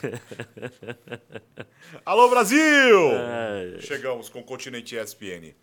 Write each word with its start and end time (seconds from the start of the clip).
Alô, 2.04 2.28
Brasil! 2.28 3.10
Chegamos 3.80 4.28
com 4.28 4.40
o 4.40 4.44
Continente 4.44 4.96
ESPN. 4.96 5.54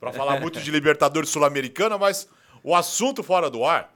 Para 0.00 0.12
falar 0.12 0.40
muito 0.40 0.60
de 0.60 0.70
Libertadores 0.70 1.30
Sul-Americana, 1.30 1.96
mas 1.96 2.28
o 2.62 2.74
assunto 2.74 3.22
fora 3.22 3.48
do 3.48 3.64
ar. 3.64 3.92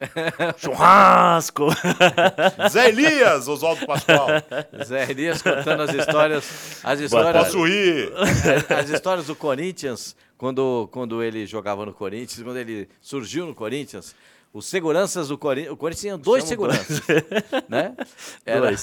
Churrasco! 0.56 1.68
Zé 2.70 2.88
Elias, 2.88 3.48
Oswaldo 3.48 3.86
Pascoal. 3.86 4.28
Zé 4.84 5.10
Elias 5.10 5.42
contando 5.42 5.82
as 5.82 5.94
histórias. 5.94 6.80
As 6.82 7.00
histórias, 7.00 7.44
Posso 7.44 7.66
rir? 7.66 8.10
as 8.70 8.88
histórias 8.88 9.26
do 9.26 9.36
Corinthians, 9.36 10.16
quando, 10.38 10.88
quando 10.90 11.22
ele 11.22 11.46
jogava 11.46 11.84
no 11.84 11.92
Corinthians, 11.92 12.42
quando 12.42 12.56
ele 12.56 12.88
surgiu 13.00 13.46
no 13.46 13.54
Corinthians. 13.54 14.14
Os 14.52 14.66
seguranças 14.66 15.28
do 15.28 15.38
Corinthians. 15.38 15.72
O 15.72 15.76
Corinthians 15.76 16.00
tinha 16.00 16.18
dois 16.18 16.42
seguranças. 16.42 17.00
né? 17.68 17.94
Era 18.44 18.62
Dois. 18.62 18.82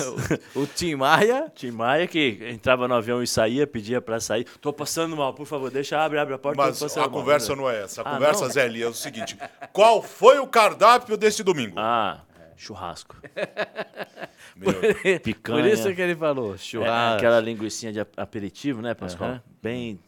o, 0.56 0.62
o 0.62 0.66
Tim 0.68 0.96
Maia. 0.96 1.52
Tim 1.54 1.72
Maia 1.72 2.08
que 2.08 2.40
entrava 2.50 2.88
no 2.88 2.94
avião 2.94 3.22
e 3.22 3.28
saía, 3.28 3.68
pedia 3.68 4.00
pra 4.00 4.18
sair. 4.22 4.46
Tô 4.62 4.72
passando 4.72 5.18
mal, 5.18 5.34
por 5.34 5.46
favor, 5.46 5.70
deixa, 5.70 6.00
abre, 6.00 6.18
abre 6.20 6.34
a 6.36 6.38
porta. 6.38 6.56
Mas 6.62 6.82
a 6.98 7.02
mal. 7.02 7.10
conversa 7.12 7.54
não 7.54 7.70
é 7.70 7.84
essa. 7.84 8.02
A 8.02 8.10
Ah, 8.10 8.14
conversa, 8.14 8.46
não? 8.46 8.52
Zé 8.52 8.66
Elias, 8.66 8.88
é 8.88 8.92
o 8.92 8.94
seguinte: 8.94 9.38
qual 9.74 10.02
foi 10.02 10.40
o 10.40 10.48
cardápio 10.48 11.18
deste 11.18 11.44
domingo? 11.44 11.76
Ah, 11.78 12.22
churrasco. 12.56 13.18
Meu, 14.56 14.74
Picanha. 15.20 15.62
Por 15.64 15.68
isso 15.70 15.94
que 15.94 16.02
ele 16.02 16.16
falou, 16.16 16.56
É, 16.56 16.58
churrasco. 16.58 17.18
aquela 17.18 17.40
linguicinha 17.40 17.92
de 17.92 18.00
ap- 18.00 18.14
aperitivo, 18.18 18.82
né, 18.82 18.94
Pascoal? 18.94 19.32
Aham. 19.32 19.44
Bem, 19.62 20.00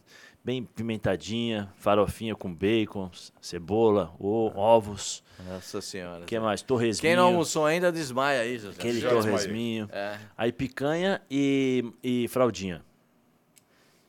bem 0.49 0.63
pimentadinha, 0.63 1.71
farofinha 1.77 2.35
com 2.35 2.51
bacon, 2.51 3.11
cebola, 3.39 4.11
o- 4.17 4.47
ovos. 4.55 5.23
Nossa 5.47 5.79
senhora. 5.79 6.23
O 6.23 6.25
que 6.25 6.39
mais? 6.39 6.63
Torresminho. 6.63 7.01
Quem 7.01 7.15
não 7.15 7.25
almoçou 7.27 7.67
ainda 7.67 7.91
desmaia 7.91 8.41
aí, 8.41 8.57
José. 8.57 8.75
Aquele 8.79 8.99
Já 8.99 9.09
torresminho. 9.11 9.87
É, 9.91 10.17
Aí 10.35 10.51
picanha 10.51 11.21
e, 11.29 11.85
e 12.03 12.27
fraldinha. 12.29 12.83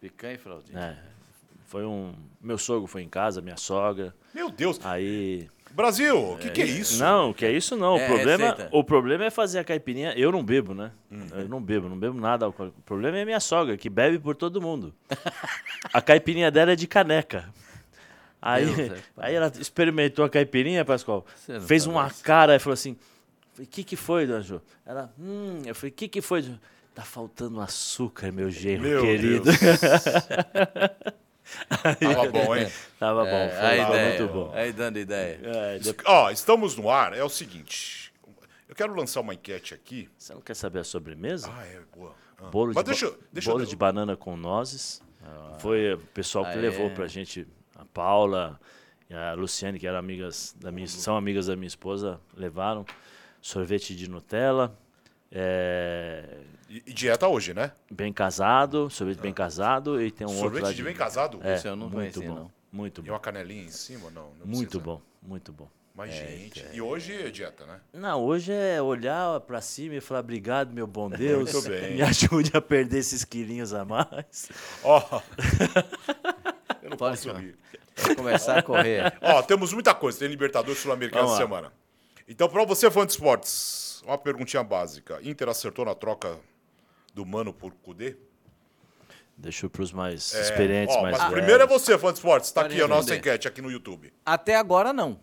picanha 0.00 0.32
e 0.34 0.38
fraldinha. 0.38 0.78
É, 0.80 0.96
foi 1.66 1.84
um... 1.84 2.14
Meu 2.40 2.56
sogro 2.56 2.86
foi 2.86 3.02
em 3.02 3.08
casa, 3.08 3.42
minha 3.42 3.58
sogra. 3.58 4.14
meu 4.34 4.50
Deus. 4.50 4.80
Aí... 4.82 5.46
Brasil, 5.72 6.32
o 6.32 6.36
que, 6.36 6.50
que 6.50 6.62
é 6.62 6.66
isso? 6.66 6.98
Não, 7.02 7.32
que 7.32 7.44
é 7.44 7.52
isso 7.52 7.76
não. 7.76 7.96
É, 7.96 8.04
o, 8.04 8.08
problema, 8.08 8.50
receita. 8.50 8.68
o 8.72 8.84
problema 8.84 9.24
é 9.24 9.30
fazer 9.30 9.60
a 9.60 9.64
caipirinha. 9.64 10.12
Eu 10.16 10.32
não 10.32 10.44
bebo, 10.44 10.74
né? 10.74 10.90
Uhum. 11.10 11.26
Eu 11.32 11.48
não 11.48 11.62
bebo, 11.62 11.88
não 11.88 11.98
bebo 11.98 12.18
nada. 12.18 12.44
alcoólico. 12.44 12.78
O 12.78 12.82
problema 12.82 13.18
é 13.18 13.24
minha 13.24 13.40
sogra, 13.40 13.76
que 13.76 13.88
bebe 13.88 14.18
por 14.18 14.34
todo 14.34 14.60
mundo. 14.60 14.94
a 15.92 16.02
caipirinha 16.02 16.50
dela 16.50 16.72
é 16.72 16.76
de 16.76 16.86
caneca. 16.86 17.48
Aí, 18.42 18.66
Deus, 18.66 18.92
é, 18.92 19.02
aí 19.18 19.34
ela 19.34 19.52
experimentou 19.58 20.24
a 20.24 20.28
caipirinha, 20.28 20.84
Pascoal. 20.84 21.24
Fez 21.66 21.84
tá 21.84 21.90
uma 21.90 22.10
cara 22.22 22.56
e 22.56 22.58
falou 22.58 22.74
assim: 22.74 22.96
O 23.58 23.66
que, 23.66 23.84
que 23.84 23.96
foi, 23.96 24.26
dona 24.26 24.40
Ju? 24.40 24.60
Ela, 24.84 25.12
hum, 25.18 25.62
eu 25.64 25.74
falei: 25.74 25.90
O 25.90 25.94
que, 25.94 26.08
que 26.08 26.20
foi? 26.20 26.44
Tá 26.94 27.02
faltando 27.02 27.60
açúcar, 27.60 28.32
meu 28.32 28.50
genro 28.50 28.82
Meu 28.82 29.02
querido. 29.02 29.50
Tava 32.00 32.30
bom, 32.30 32.56
hein? 32.56 32.72
Tava 32.98 33.24
bom, 33.24 33.30
É, 33.30 33.48
foi, 33.50 33.66
a 33.66 33.88
ideia. 33.88 34.08
muito 34.20 34.32
bom. 34.32 34.50
Aí 34.54 34.72
dando 34.72 34.98
ideia. 34.98 35.40
É, 35.42 35.78
de- 35.78 35.94
Ó, 36.04 36.30
estamos 36.30 36.76
no 36.76 36.90
ar. 36.90 37.12
É 37.16 37.22
o 37.24 37.28
seguinte. 37.28 38.12
Eu 38.68 38.74
quero 38.74 38.94
lançar 38.94 39.20
uma 39.20 39.34
enquete 39.34 39.74
aqui. 39.74 40.08
Você 40.16 40.32
não 40.32 40.40
quer 40.40 40.54
saber 40.54 40.78
a 40.80 40.84
sobremesa? 40.84 41.50
Ah, 41.52 41.66
é 41.66 41.80
boa. 41.96 42.14
Ah. 42.38 42.44
Bolo, 42.50 42.72
de, 42.72 42.82
deixa, 42.84 43.12
deixa 43.32 43.50
bolo 43.50 43.64
eu- 43.64 43.66
de 43.68 43.76
banana 43.76 44.16
com 44.16 44.36
nozes. 44.36 45.02
Foi 45.58 45.94
o 45.94 45.98
pessoal 45.98 46.44
que 46.46 46.52
Ah, 46.52 46.60
levou 46.60 46.86
é? 46.86 46.90
pra 46.90 47.06
gente, 47.06 47.46
a 47.76 47.84
Paula 47.84 48.58
e 49.08 49.14
a 49.14 49.34
Luciane, 49.34 49.78
que 49.78 49.86
eram 49.86 49.98
amigas 49.98 50.54
da 50.58 50.72
minha, 50.72 50.86
são 50.86 51.16
amigas 51.16 51.46
da 51.46 51.56
minha 51.56 51.66
esposa, 51.68 52.18
levaram 52.34 52.86
sorvete 53.42 53.94
de 53.94 54.08
Nutella, 54.08 54.74
é, 55.32 56.24
E, 56.68 56.82
e 56.86 56.92
dieta 56.92 57.26
hoje, 57.28 57.54
né? 57.54 57.72
bem 57.90 58.12
casado, 58.12 58.88
sorvete 58.90 59.20
bem 59.20 59.32
casado 59.32 60.00
e 60.02 60.10
tem 60.10 60.26
um 60.26 60.30
outro 60.30 60.58
Sorvete 60.58 60.76
de 60.76 60.82
bem 60.82 60.94
casado? 60.94 61.40
É, 61.42 61.54
Esse 61.54 61.68
eu 61.68 61.76
não 61.76 61.88
muito 61.88 61.94
conhecia, 62.20 62.28
bom, 62.28 62.34
não. 62.34 62.52
muito 62.72 63.00
E 63.00 63.04
bom, 63.04 63.12
uma 63.12 63.20
canelinha 63.20 63.64
em 63.64 63.70
cima? 63.70 64.10
Não, 64.10 64.30
não 64.38 64.46
muito 64.46 64.70
precisa. 64.70 64.78
bom, 64.80 65.00
muito 65.22 65.52
bom. 65.52 65.68
Mas, 65.92 66.14
gente, 66.14 66.64
e 66.72 66.80
hoje 66.80 67.12
é 67.12 67.30
dieta, 67.30 67.66
né? 67.66 67.80
Não, 67.92 68.22
hoje 68.22 68.52
é 68.52 68.80
olhar 68.80 69.38
pra 69.40 69.60
cima 69.60 69.96
e 69.96 70.00
falar 70.00 70.20
obrigado, 70.20 70.72
meu 70.72 70.86
bom 70.86 71.10
Deus, 71.10 71.52
Muito 71.52 71.68
bem. 71.68 71.96
me 71.96 72.02
ajude 72.02 72.52
a 72.54 72.60
perder 72.60 72.98
esses 72.98 73.24
quilinhos 73.24 73.74
a 73.74 73.84
mais. 73.84 74.48
Ó. 74.82 75.00
eu 76.82 76.90
não 76.90 76.96
Pode 76.96 77.16
posso 77.22 77.32
rir. 77.36 77.56
Começar 78.16 78.58
a 78.58 78.62
correr. 78.62 79.12
Ó, 79.20 79.42
temos 79.42 79.72
muita 79.74 79.94
coisa. 79.94 80.18
Tem 80.20 80.28
Libertadores 80.28 80.80
Sul-Americana 80.80 81.26
essa 81.26 81.36
semana. 81.36 81.72
Então, 82.26 82.48
pra 82.48 82.64
você, 82.64 82.90
fã 82.90 83.04
de 83.04 83.12
esportes, 83.12 83.89
uma 84.04 84.18
perguntinha 84.18 84.62
básica. 84.62 85.18
Inter 85.22 85.48
acertou 85.48 85.84
na 85.84 85.94
troca 85.94 86.38
do 87.14 87.24
Mano 87.26 87.52
por 87.52 87.72
Cudê? 87.74 88.16
Deixa 89.36 89.68
pros 89.70 89.90
mais 89.92 90.34
É, 90.34 90.40
experientes, 90.42 90.94
ó, 90.94 91.02
mais 91.02 91.12
mas 91.12 91.22
velhos. 91.22 91.34
primeiro 91.38 91.62
é 91.62 91.66
você, 91.66 91.98
fã 91.98 92.08
de 92.12 92.18
esportes. 92.18 92.50
Tá 92.52 92.62
Pode 92.62 92.74
aqui 92.74 92.82
a 92.82 92.88
nossa 92.88 93.14
enquete 93.16 93.48
aqui 93.48 93.62
no 93.62 93.70
YouTube. 93.70 94.12
Até 94.24 94.54
agora 94.56 94.92
não. 94.92 95.18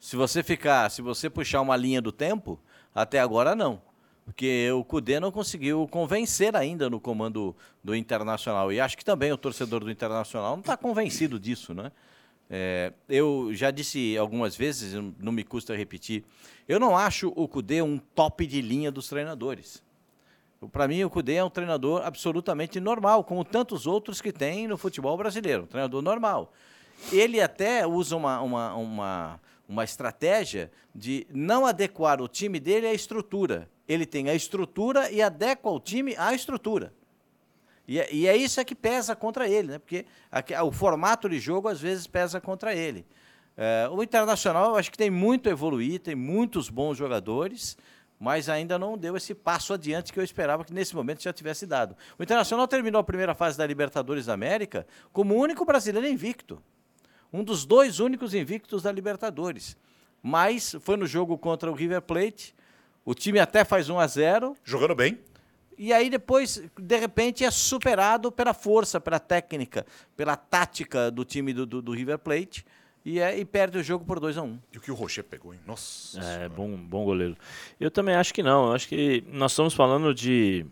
Se 0.00 0.16
você 0.16 0.42
ficar, 0.42 0.90
se 0.90 1.02
você 1.02 1.28
puxar 1.28 1.60
uma 1.60 1.76
linha 1.76 2.00
do 2.00 2.10
tempo, 2.12 2.58
até 2.94 3.20
agora 3.20 3.54
não. 3.54 3.82
Porque 4.24 4.70
o 4.72 4.82
Cudê 4.82 5.20
não 5.20 5.30
conseguiu 5.30 5.86
convencer 5.88 6.56
ainda 6.56 6.88
no 6.88 6.98
comando 6.98 7.54
do 7.82 7.94
Internacional. 7.94 8.72
E 8.72 8.80
acho 8.80 8.96
que 8.96 9.04
também 9.04 9.30
o 9.30 9.36
torcedor 9.36 9.80
do 9.84 9.90
Internacional 9.90 10.52
não 10.52 10.60
está 10.60 10.76
convencido 10.76 11.38
disso, 11.38 11.74
né? 11.74 11.92
É, 12.50 12.92
eu 13.08 13.50
já 13.52 13.70
disse 13.70 14.16
algumas 14.16 14.54
vezes, 14.54 14.94
não 15.18 15.32
me 15.32 15.42
custa 15.42 15.74
repetir, 15.74 16.24
eu 16.68 16.78
não 16.78 16.96
acho 16.96 17.32
o 17.34 17.48
Cudê 17.48 17.82
um 17.82 17.98
top 17.98 18.46
de 18.46 18.60
linha 18.60 18.90
dos 18.90 19.08
treinadores. 19.08 19.82
Para 20.72 20.88
mim, 20.88 21.02
o 21.04 21.10
Cudê 21.10 21.34
é 21.34 21.44
um 21.44 21.50
treinador 21.50 22.02
absolutamente 22.04 22.80
normal, 22.80 23.24
como 23.24 23.44
tantos 23.44 23.86
outros 23.86 24.20
que 24.20 24.32
tem 24.32 24.66
no 24.66 24.78
futebol 24.78 25.16
brasileiro. 25.16 25.64
Um 25.64 25.66
treinador 25.66 26.02
normal. 26.02 26.52
Ele 27.12 27.40
até 27.40 27.86
usa 27.86 28.16
uma, 28.16 28.40
uma, 28.40 28.74
uma, 28.74 29.40
uma 29.68 29.84
estratégia 29.84 30.70
de 30.94 31.26
não 31.30 31.66
adequar 31.66 32.20
o 32.22 32.28
time 32.28 32.58
dele 32.58 32.86
à 32.86 32.94
estrutura. 32.94 33.68
Ele 33.86 34.06
tem 34.06 34.30
a 34.30 34.34
estrutura 34.34 35.10
e 35.10 35.20
adequa 35.20 35.68
o 35.68 35.80
time 35.80 36.14
à 36.16 36.32
estrutura. 36.32 36.94
E 37.86 38.00
é, 38.00 38.12
e 38.14 38.26
é 38.26 38.36
isso 38.36 38.60
é 38.60 38.64
que 38.64 38.74
pesa 38.74 39.14
contra 39.14 39.48
ele, 39.48 39.68
né? 39.72 39.78
Porque 39.78 40.06
aqui- 40.30 40.54
o 40.54 40.72
formato 40.72 41.28
de 41.28 41.38
jogo 41.38 41.68
às 41.68 41.80
vezes 41.80 42.06
pesa 42.06 42.40
contra 42.40 42.74
ele. 42.74 43.06
É, 43.56 43.88
o 43.90 44.02
Internacional 44.02 44.70
eu 44.70 44.76
acho 44.76 44.90
que 44.90 44.98
tem 44.98 45.10
muito 45.10 45.48
a 45.48 45.52
evoluir, 45.52 46.00
tem 46.00 46.14
muitos 46.14 46.68
bons 46.68 46.96
jogadores, 46.96 47.76
mas 48.18 48.48
ainda 48.48 48.78
não 48.78 48.96
deu 48.96 49.16
esse 49.16 49.34
passo 49.34 49.74
adiante 49.74 50.12
que 50.12 50.18
eu 50.18 50.24
esperava 50.24 50.64
que 50.64 50.72
nesse 50.72 50.94
momento 50.96 51.22
já 51.22 51.32
tivesse 51.32 51.66
dado. 51.66 51.94
O 52.18 52.22
Internacional 52.22 52.66
terminou 52.66 53.00
a 53.00 53.04
primeira 53.04 53.34
fase 53.34 53.58
da 53.58 53.66
Libertadores 53.66 54.26
da 54.26 54.32
América 54.32 54.86
como 55.12 55.34
o 55.34 55.38
único 55.38 55.64
brasileiro 55.64 56.08
invicto. 56.08 56.62
Um 57.32 57.44
dos 57.44 57.64
dois 57.66 58.00
únicos 58.00 58.32
invictos 58.32 58.82
da 58.82 58.90
Libertadores. 58.92 59.76
Mas 60.22 60.74
foi 60.80 60.96
no 60.96 61.06
jogo 61.06 61.36
contra 61.36 61.70
o 61.70 61.74
River 61.74 62.00
Plate. 62.00 62.54
O 63.04 63.12
time 63.14 63.38
até 63.38 63.64
faz 63.64 63.90
1 63.90 63.98
a 63.98 64.06
0 64.06 64.56
Jogando 64.64 64.94
bem. 64.94 65.18
E 65.78 65.92
aí 65.92 66.10
depois, 66.10 66.62
de 66.78 66.98
repente, 66.98 67.44
é 67.44 67.50
superado 67.50 68.30
pela 68.30 68.54
força, 68.54 69.00
pela 69.00 69.18
técnica, 69.18 69.86
pela 70.16 70.36
tática 70.36 71.10
do 71.10 71.24
time 71.24 71.52
do, 71.52 71.66
do, 71.66 71.82
do 71.82 71.92
River 71.92 72.18
Plate 72.18 72.64
e, 73.04 73.20
é, 73.20 73.38
e 73.38 73.44
perde 73.44 73.78
o 73.78 73.82
jogo 73.82 74.04
por 74.04 74.18
2 74.18 74.38
a 74.38 74.42
1 74.42 74.46
um. 74.46 74.58
E 74.72 74.78
o 74.78 74.80
que 74.80 74.90
o 74.90 74.94
Rocher 74.94 75.22
pegou, 75.24 75.52
hein? 75.52 75.60
Nossa. 75.66 76.18
É, 76.18 76.22
Senhora. 76.22 76.48
bom, 76.48 76.76
bom 76.76 77.04
goleiro. 77.04 77.36
Eu 77.78 77.90
também 77.90 78.14
acho 78.14 78.32
que 78.32 78.42
não. 78.42 78.68
Eu 78.68 78.72
acho 78.72 78.88
que 78.88 79.22
nós 79.28 79.52
estamos 79.52 79.74
falando 79.74 80.14
de 80.14 80.64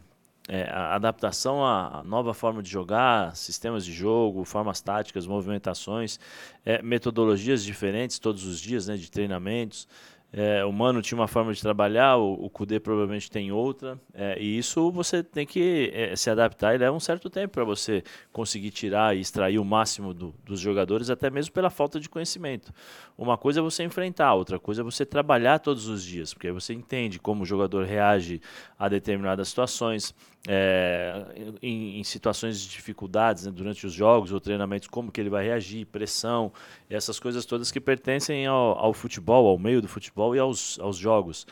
é, 0.48 0.64
a 0.70 0.94
adaptação 0.94 1.64
à 1.64 2.00
à 2.00 2.02
nova 2.02 2.32
forma 2.32 2.62
de 2.62 2.70
jogar, 2.70 3.36
sistemas 3.36 3.84
de 3.84 3.92
jogo, 3.92 4.44
formas 4.44 4.80
táticas, 4.80 5.26
movimentações, 5.26 6.19
é, 6.64 6.82
metodologias 6.82 7.62
diferentes 7.62 8.19
todos 8.19 8.44
os 8.44 8.58
dias, 8.58 8.86
né, 8.86 8.96
de 8.96 9.10
treinamentos. 9.10 9.86
É, 10.34 10.64
o 10.64 10.73
Mano 10.73 11.02
tinha 11.02 11.19
uma 11.19 11.29
forma 11.29 11.52
de 11.52 11.61
trabalhar, 11.61 12.17
o, 12.17 12.49
Kudê 12.49 12.81
provavelmente 12.81 13.31
tem 13.31 13.52
outra, 13.52 14.00
é, 14.14 14.40
e 14.40 14.56
isso 14.56 14.90
você 14.90 15.23
tem 15.23 15.44
que 15.46 15.90
é, 15.93 16.17
se 16.17 16.31
adaptar 16.31 16.75
e 16.75 16.79
leva 16.79 16.96
um 16.96 17.00
certo 17.00 17.29
tempo 17.29 17.52
para 17.52 17.64
você 17.64 18.02
conseguir 18.32 18.70
tirar 18.70 19.14
e 19.14 19.20
extrair 19.20 19.58
o 19.58 19.64
máximo 19.64 20.14
do- 20.14 20.34
dos 20.43 20.58
jogadores, 20.58 21.11
até 21.11 21.29
mesmo 21.29 21.52
pela 21.52 21.69
falta 21.69 22.00
de 22.00 22.08
conhecimento. 22.08 22.73
Uma 23.19 23.37
coisa 23.37 23.61
é 23.61 23.62
você 23.62 23.84
enfrentar, 23.84 24.32
outra 24.32 24.58
coisa 24.58 24.81
é 24.81 24.84
você 24.84 25.05
trabalhar 25.05 25.58
todos 25.58 25.87
os 25.87 26.02
dias, 26.02 26.32
porque 26.32 26.46
aí 26.46 26.52
você 26.52 26.73
entende 26.73 27.19
como 27.19 27.43
o 27.43 27.46
jogador 27.46 27.84
reage 27.84 28.40
a 28.79 28.88
determinadas 28.88 29.49
situações, 29.49 30.14
é, 30.49 31.25
em, 31.62 32.00
em 32.00 32.05
situações 32.05 32.61
de 32.61 32.69
dificuldades 32.69 33.47
né, 33.47 33.53
durante 33.53 33.87
os 33.87 33.93
jogos 33.93 34.33
ou 34.33 34.41
treinamentos, 34.41 34.89
como 34.89 35.11
que 35.12 35.21
ele 35.21 35.31
vai 35.31 35.44
reagir, 35.44 35.87
pressão, 35.87 36.53
essas 36.91 37.21
coisas 37.21 37.44
todas 37.44 37.71
que 37.71 37.81
pertencem 37.81 38.47
ao, 38.47 38.79
ao 38.79 38.93
futebol, 38.93 39.47
ao 39.47 39.59
meio 39.59 39.81
do 39.81 39.89
futebol 39.89 40.35
e 40.35 40.39
aos, 40.39 40.79
aos 40.81 40.97
jogos. 40.97 41.47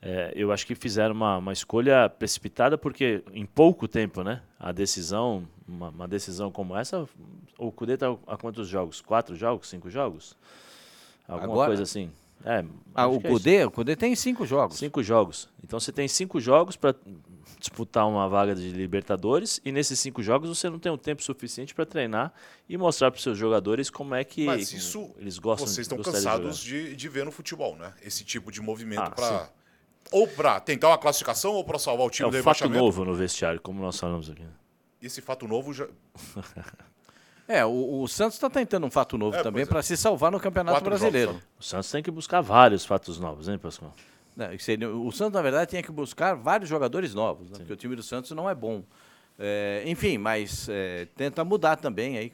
É, 0.00 0.32
eu 0.36 0.52
acho 0.52 0.66
que 0.66 0.74
fizeram 0.74 1.14
uma, 1.14 1.38
uma 1.38 1.52
escolha 1.52 2.08
precipitada 2.08 2.78
porque 2.78 3.24
em 3.32 3.46
pouco 3.46 3.88
tempo, 3.88 4.22
né? 4.22 4.42
A 4.60 4.70
decisão, 4.70 5.48
uma, 5.66 5.88
uma 5.88 6.06
decisão 6.06 6.52
como 6.52 6.76
essa, 6.76 7.08
o 7.58 7.72
Cudê 7.72 7.94
está 7.94 8.14
a 8.26 8.36
quantos 8.36 8.68
jogos? 8.68 9.00
Quatro 9.00 9.34
jogos? 9.34 9.68
Cinco 9.68 9.90
jogos? 9.90 10.36
Alguma 11.26 11.52
Agora? 11.52 11.68
coisa 11.70 11.82
assim. 11.82 12.10
É, 12.44 12.64
Ah, 12.94 13.06
acho 13.06 13.16
o 13.16 13.20
que 13.20 13.26
é. 13.26 13.30
Cudê, 13.30 13.64
o 13.64 13.70
Cudê 13.70 13.96
tem 13.96 14.14
cinco 14.14 14.46
jogos. 14.46 14.76
Cinco 14.76 15.02
jogos. 15.02 15.48
Então 15.64 15.80
você 15.80 15.90
tem 15.90 16.06
cinco 16.06 16.38
jogos 16.38 16.76
para 16.76 16.94
disputar 17.58 18.06
uma 18.06 18.28
vaga 18.28 18.54
de 18.54 18.70
Libertadores 18.70 19.60
e 19.64 19.72
nesses 19.72 19.98
cinco 19.98 20.22
jogos 20.22 20.48
você 20.48 20.68
não 20.68 20.78
tem 20.78 20.92
um 20.92 20.98
tempo 20.98 21.22
suficiente 21.22 21.74
para 21.74 21.86
treinar 21.86 22.32
e 22.68 22.76
mostrar 22.76 23.10
para 23.10 23.16
os 23.16 23.22
seus 23.22 23.38
jogadores 23.38 23.90
como 23.90 24.14
é 24.14 24.24
que 24.24 24.44
Mas 24.44 24.72
isso 24.72 25.10
eles 25.18 25.38
gostam 25.38 25.66
vocês 25.66 25.86
estão 25.86 25.98
cansados 26.02 26.58
de, 26.58 26.90
de, 26.90 26.96
de, 26.96 27.08
ver 27.08 27.24
no 27.24 27.32
futebol, 27.32 27.76
né? 27.76 27.92
Esse 28.02 28.24
tipo 28.24 28.52
de 28.52 28.60
movimento 28.60 29.00
Ah, 29.02 29.10
para 29.10 29.50
ou 30.12 30.28
para 30.28 30.60
tentar 30.60 30.88
uma 30.88 30.98
classificação 30.98 31.52
ou 31.52 31.64
para 31.64 31.78
salvar 31.78 32.06
o 32.06 32.10
time 32.10 32.26
jogar. 32.26 32.30
do 32.30 32.36
É 32.36 32.40
um 32.40 32.54
fato 32.54 32.68
novo 32.68 33.04
no 33.04 33.14
vestiário, 33.14 33.60
como 33.60 33.80
nós 33.80 33.98
falamos 33.98 34.30
aqui. 34.30 34.42
né? 34.42 34.50
Esse 35.02 35.20
fato 35.20 35.48
novo 35.48 35.72
já 35.72 35.86
É, 37.48 37.64
o, 37.64 38.02
o 38.02 38.08
Santos 38.08 38.34
está 38.34 38.50
tentando 38.50 38.86
um 38.86 38.90
fato 38.90 39.16
novo 39.16 39.36
É, 39.36 39.42
também 39.42 39.62
é. 39.62 39.66
para 39.66 39.80
se 39.82 39.96
salvar 39.96 40.32
no 40.32 40.40
Campeonato 40.40 40.74
Quatro 40.76 40.90
jogos 40.90 41.00
Brasileiro. 41.00 41.32
só. 41.32 41.38
O 41.60 41.62
Santos 41.62 41.90
tem 41.90 42.02
que 42.02 42.10
buscar 42.10 42.40
vários 42.40 42.84
fatos 42.84 43.20
novos, 43.20 43.48
hein, 43.48 43.56
Pascoal? 43.56 43.94
Não, 44.36 44.46
aí, 44.48 44.58
o 44.94 45.10
Santos, 45.10 45.32
na 45.34 45.42
verdade, 45.42 45.70
tinha 45.70 45.82
que 45.82 45.90
buscar 45.90 46.34
vários 46.34 46.68
jogadores 46.68 47.14
novos, 47.14 47.48
né? 47.50 47.56
porque 47.58 47.72
o 47.72 47.76
time 47.76 47.96
do 47.96 48.02
Santos 48.02 48.30
não 48.32 48.48
é 48.50 48.54
bom. 48.54 48.84
É, 49.38 49.82
enfim, 49.86 50.18
mas 50.18 50.68
é, 50.68 51.06
tenta 51.16 51.44
mudar 51.44 51.76
também 51.76 52.18
aí 52.18 52.32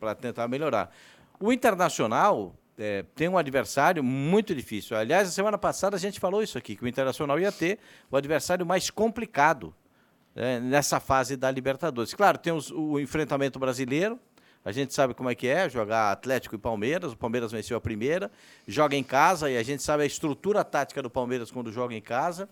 para 0.00 0.14
tentar 0.14 0.46
melhorar. 0.48 0.92
O 1.40 1.52
Internacional 1.52 2.54
é, 2.78 3.04
tem 3.14 3.28
um 3.28 3.36
adversário 3.38 4.02
muito 4.02 4.54
difícil. 4.54 4.96
Aliás, 4.96 5.28
a 5.28 5.30
semana 5.30 5.58
passada 5.58 5.96
a 5.96 5.98
gente 5.98 6.18
falou 6.20 6.42
isso 6.42 6.56
aqui, 6.56 6.76
que 6.76 6.84
o 6.84 6.88
Internacional 6.88 7.38
ia 7.38 7.50
ter 7.52 7.78
o 8.10 8.16
adversário 8.16 8.64
mais 8.64 8.88
complicado 8.90 9.74
é, 10.36 10.60
nessa 10.60 11.00
fase 11.00 11.36
da 11.36 11.50
Libertadores. 11.50 12.14
Claro, 12.14 12.38
tem 12.38 12.52
os- 12.52 12.70
o 12.70 12.98
enfrentamento 13.00 13.58
brasileiro, 13.58 14.18
a 14.64 14.72
gente 14.72 14.92
sabe 14.92 15.14
como 15.14 15.30
é 15.30 15.34
que 15.34 15.46
é 15.46 15.68
jogar 15.68 16.12
Atlético 16.12 16.54
e 16.54 16.58
Palmeiras. 16.58 17.12
O 17.12 17.16
Palmeiras 17.16 17.50
venceu 17.50 17.76
a 17.76 17.80
primeira, 17.80 18.30
joga 18.68 18.94
em 18.94 19.02
casa 19.02 19.50
e 19.50 19.56
a 19.56 19.62
gente 19.62 19.82
sabe 19.82 20.02
a 20.02 20.06
estrutura 20.06 20.62
tática 20.62 21.02
do 21.02 21.08
Palmeiras 21.08 21.50
quando 21.50 21.72
joga 21.72 21.94
em 21.94 22.00
casa. 22.00 22.48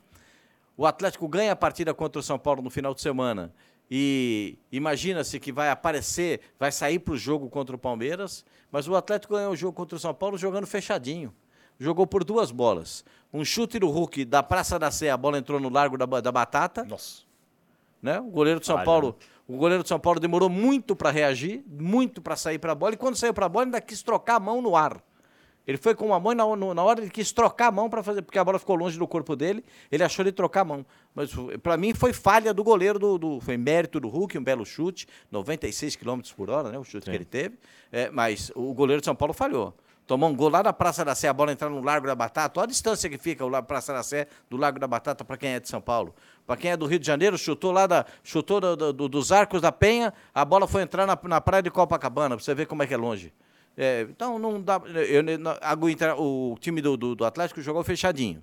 O 0.77 0.87
Atlético 0.87 1.29
ganha 1.29 1.53
a 1.53 1.57
partida 1.57 1.93
contra 1.93 2.21
o 2.21 2.23
São 2.23 2.39
Paulo 2.39 2.63
no 2.63 2.71
final 2.71 2.95
de 2.95 3.03
semana 3.03 3.53
e 3.91 4.59
imagina-se 4.71 5.41
que 5.41 5.51
vai 5.51 5.71
aparecer, 5.71 6.41
vai 6.59 6.71
sair 6.71 6.99
para 6.99 7.15
o 7.15 7.17
jogo 7.17 7.49
contra 7.49 7.75
o 7.75 7.79
Palmeiras, 7.79 8.45
mas 8.71 8.87
o 8.87 8.95
Atlético 8.95 9.35
ganhou 9.35 9.53
o 9.53 9.57
jogo 9.57 9.73
contra 9.73 9.97
o 9.97 9.99
São 9.99 10.15
Paulo 10.15 10.37
jogando 10.37 10.67
fechadinho. 10.67 11.35
Jogou 11.79 12.07
por 12.07 12.25
duas 12.25 12.51
bolas. 12.51 13.05
Um 13.33 13.45
chute 13.45 13.79
do 13.79 13.89
Hulk 13.89 14.25
da 14.25 14.43
Praça 14.43 14.79
da 14.79 14.91
Sé, 14.91 15.11
a 15.11 15.17
bola 15.17 15.39
entrou 15.39 15.61
no 15.61 15.69
largo 15.69 15.97
da, 15.97 16.07
da 16.07 16.33
batata 16.33 16.85
Nossa. 16.85 17.23
né? 18.03 18.19
O 18.21 18.31
goleiro 18.31 18.61
de 18.61 18.67
São 18.67 18.83
Paulo, 18.83 19.17
né? 19.19 19.27
O 19.49 19.57
goleiro 19.57 19.83
de 19.83 19.89
São 19.89 19.99
Paulo 19.99 20.21
demorou 20.21 20.49
muito 20.49 20.95
para 20.95 21.11
reagir, 21.11 21.65
muito 21.67 22.21
para 22.23 22.37
sair 22.37 22.59
para 22.59 22.73
a 22.73 22.75
bola 22.75 22.95
e 22.95 22.97
quando 22.97 23.17
saiu 23.17 23.33
para 23.35 23.47
a 23.47 23.49
bola 23.49 23.65
ainda 23.65 23.81
quis 23.81 24.03
trocar 24.03 24.37
a 24.37 24.41
mão 24.41 24.61
no 24.63 24.77
ar. 24.77 25.03
Ele 25.67 25.77
foi 25.77 25.95
com 25.95 26.07
uma 26.07 26.19
mão 26.19 26.33
e 26.33 26.35
na, 26.35 26.45
na 26.75 26.83
hora 26.83 27.01
ele 27.03 27.11
quis 27.11 27.31
trocar 27.31 27.67
a 27.67 27.71
mão 27.71 27.91
para 27.91 28.03
fazer, 28.03 28.23
porque 28.23 28.39
a 28.39 28.45
bola 28.45 28.59
ficou 28.59 28.75
longe 28.75 28.99
do 28.99 29.07
corpo 29.07 29.37
dele, 29.37 29.63
ele 29.93 30.03
achou 30.03 30.25
de 30.25 30.33
trocar 30.33 30.63
a 30.63 30.65
mão. 30.65 30.87
Mas 31.15 31.31
para 31.63 31.77
mim 31.77 31.93
foi 31.93 32.13
falha 32.15 32.55
do 32.55 32.65
goleiro, 32.65 32.99
do, 32.99 33.19
do- 33.19 33.41
foi 33.41 33.59
mérito 33.59 34.01
do 34.01 34.09
Hulk, 34.09 34.39
um 34.39 34.43
belo 34.43 34.65
chute, 34.65 35.07
96 35.31 35.95
km 35.97 36.21
por 36.35 36.49
hora, 36.49 36.71
né? 36.71 36.79
O 36.79 36.85
chute 36.85 37.05
que 37.11 37.15
ele 37.15 37.25
teve. 37.27 37.59
É, 37.93 38.09
mas 38.11 38.51
o 38.55 38.73
goleiro 38.73 39.01
de 39.03 39.05
São 39.05 39.15
Paulo 39.15 39.35
falhou. 39.35 39.75
Tomou 40.07 40.31
um 40.31 40.35
gol 40.35 40.49
lá 40.49 40.63
da 40.63 40.73
Praça 40.73 41.05
da 41.05 41.15
Sé, 41.15 41.29
a 41.29 41.35
bola 41.35 41.53
entrar 41.53 41.69
no 41.69 41.83
Largo 41.83 42.07
da 42.07 42.15
Batata. 42.15 42.59
Olha 42.61 42.65
a 42.65 42.69
distância 42.71 43.11
que 43.11 43.19
fica 43.19 43.45
o 43.45 43.63
Praça 43.63 43.93
da 43.93 44.03
Sé 44.03 44.27
do 44.49 44.57
Largo 44.57 44.79
da 44.79 44.87
Batata 44.87 45.23
para 45.23 45.37
quem 45.37 45.51
é 45.51 45.61
de 45.61 45.69
São 45.69 45.83
Paulo. 45.83 46.15
Para 46.49 46.57
quem 46.57 46.71
é 46.71 46.79
do 46.79 46.87
Rio 46.87 46.99
de 46.99 47.07
Janeiro, 47.07 47.37
chutou 47.37 47.71
lá 47.73 47.87
da, 47.87 48.07
chutou 48.25 48.59
do- 48.59 48.75
do- 48.75 48.91
do- 48.95 49.07
dos 49.11 49.31
arcos 49.31 49.61
da 49.61 49.71
Penha, 49.71 50.15
a 50.35 50.47
bola 50.47 50.67
foi 50.67 50.81
entrar 50.81 51.07
na, 51.07 51.17
na 51.25 51.43
praia 51.43 51.63
de 51.63 51.71
Copacabana, 51.71 52.37
para 52.37 52.43
você 52.43 52.55
ver 52.55 52.65
como 52.67 52.83
é 52.83 52.87
que 52.87 52.95
é 52.95 52.97
longe. 52.97 53.35
É, 53.77 54.07
então 54.09 54.39
não 54.39 54.59
dá. 54.59 54.81
eu- 54.87 55.23
o 56.19 56.57
time 56.59 56.81
do, 56.81 56.97
do- 56.97 57.15
do 57.15 57.25
Atlético 57.27 57.61
jogou 57.61 57.85
fechadinho. 57.85 58.43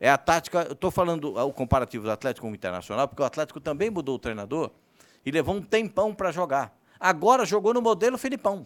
É 0.00 0.08
a 0.08 0.16
tática. 0.16 0.68
Estou 0.72 0.90
falando 0.90 1.36
o 1.38 1.52
comparativo 1.52 2.04
do 2.04 2.10
Atlético 2.10 2.46
com 2.46 2.50
o 2.52 2.54
Internacional, 2.54 3.06
porque 3.06 3.20
o 3.22 3.26
Atlético 3.26 3.60
também 3.60 3.90
mudou 3.90 4.14
o 4.16 4.18
treinador 4.18 4.70
e 5.24 5.30
levou 5.30 5.54
um 5.54 5.60
tempão 5.60 6.14
para 6.14 6.32
jogar. 6.32 6.74
Agora 6.98 7.44
jogou 7.44 7.74
no 7.74 7.82
modelo 7.82 8.16
Filipão. 8.16 8.64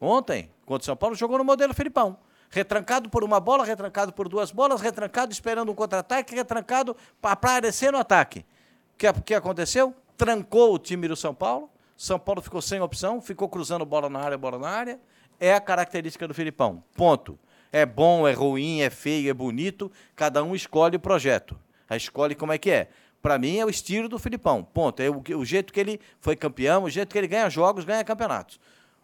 Ontem, 0.00 0.50
contra 0.64 0.82
o 0.82 0.86
São 0.86 0.96
Paulo, 0.96 1.14
jogou 1.14 1.36
no 1.36 1.44
modelo 1.44 1.74
Filipão. 1.74 2.16
Retrancado 2.54 3.10
por 3.10 3.24
uma 3.24 3.40
bola, 3.40 3.64
retrancado 3.64 4.12
por 4.12 4.28
duas 4.28 4.52
bolas, 4.52 4.80
retrancado 4.80 5.32
esperando 5.32 5.72
um 5.72 5.74
contra-ataque, 5.74 6.36
retrancado 6.36 6.96
para 7.20 7.32
aparecer 7.32 7.90
no 7.90 7.98
ataque. 7.98 8.46
O 8.94 8.96
que, 8.96 9.12
que 9.22 9.34
aconteceu? 9.34 9.92
Trancou 10.16 10.72
o 10.72 10.78
time 10.78 11.08
do 11.08 11.16
São 11.16 11.34
Paulo. 11.34 11.68
São 11.96 12.16
Paulo 12.16 12.40
ficou 12.40 12.62
sem 12.62 12.80
opção, 12.80 13.20
ficou 13.20 13.48
cruzando 13.48 13.84
bola 13.84 14.08
na 14.08 14.20
área, 14.20 14.38
bola 14.38 14.56
na 14.56 14.68
área. 14.68 15.00
É 15.40 15.52
a 15.52 15.60
característica 15.60 16.28
do 16.28 16.32
Filipão. 16.32 16.84
Ponto. 16.94 17.36
É 17.72 17.84
bom, 17.84 18.28
é 18.28 18.32
ruim, 18.32 18.82
é 18.82 18.88
feio, 18.88 19.28
é 19.28 19.34
bonito. 19.34 19.90
Cada 20.14 20.40
um 20.44 20.54
escolhe 20.54 20.94
o 20.94 21.00
projeto. 21.00 21.58
A 21.90 21.96
escolhe 21.96 22.36
como 22.36 22.52
é 22.52 22.58
que 22.58 22.70
é. 22.70 22.88
Para 23.20 23.36
mim 23.36 23.58
é 23.58 23.66
o 23.66 23.68
estilo 23.68 24.08
do 24.08 24.16
Filipão. 24.16 24.62
Ponto. 24.62 25.02
É 25.02 25.10
o, 25.10 25.20
o 25.38 25.44
jeito 25.44 25.72
que 25.72 25.80
ele 25.80 26.00
foi 26.20 26.36
campeão, 26.36 26.84
o 26.84 26.88
jeito 26.88 27.10
que 27.10 27.18
ele 27.18 27.26
ganha 27.26 27.50
jogos, 27.50 27.84
ganha 27.84 28.04
campeonatos. 28.04 28.60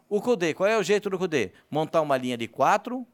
O 0.07 0.21
Cudê, 0.21 0.53
qual 0.53 0.69
é 0.69 0.77
o 0.77 0.83
jeito 0.83 1.09
do 1.09 1.17
Cudê? 1.17 1.51
Montar 1.69 1.99
uma 1.99 2.15
linha 2.15 2.37
de 2.37 2.47
quatro, 2.47 3.05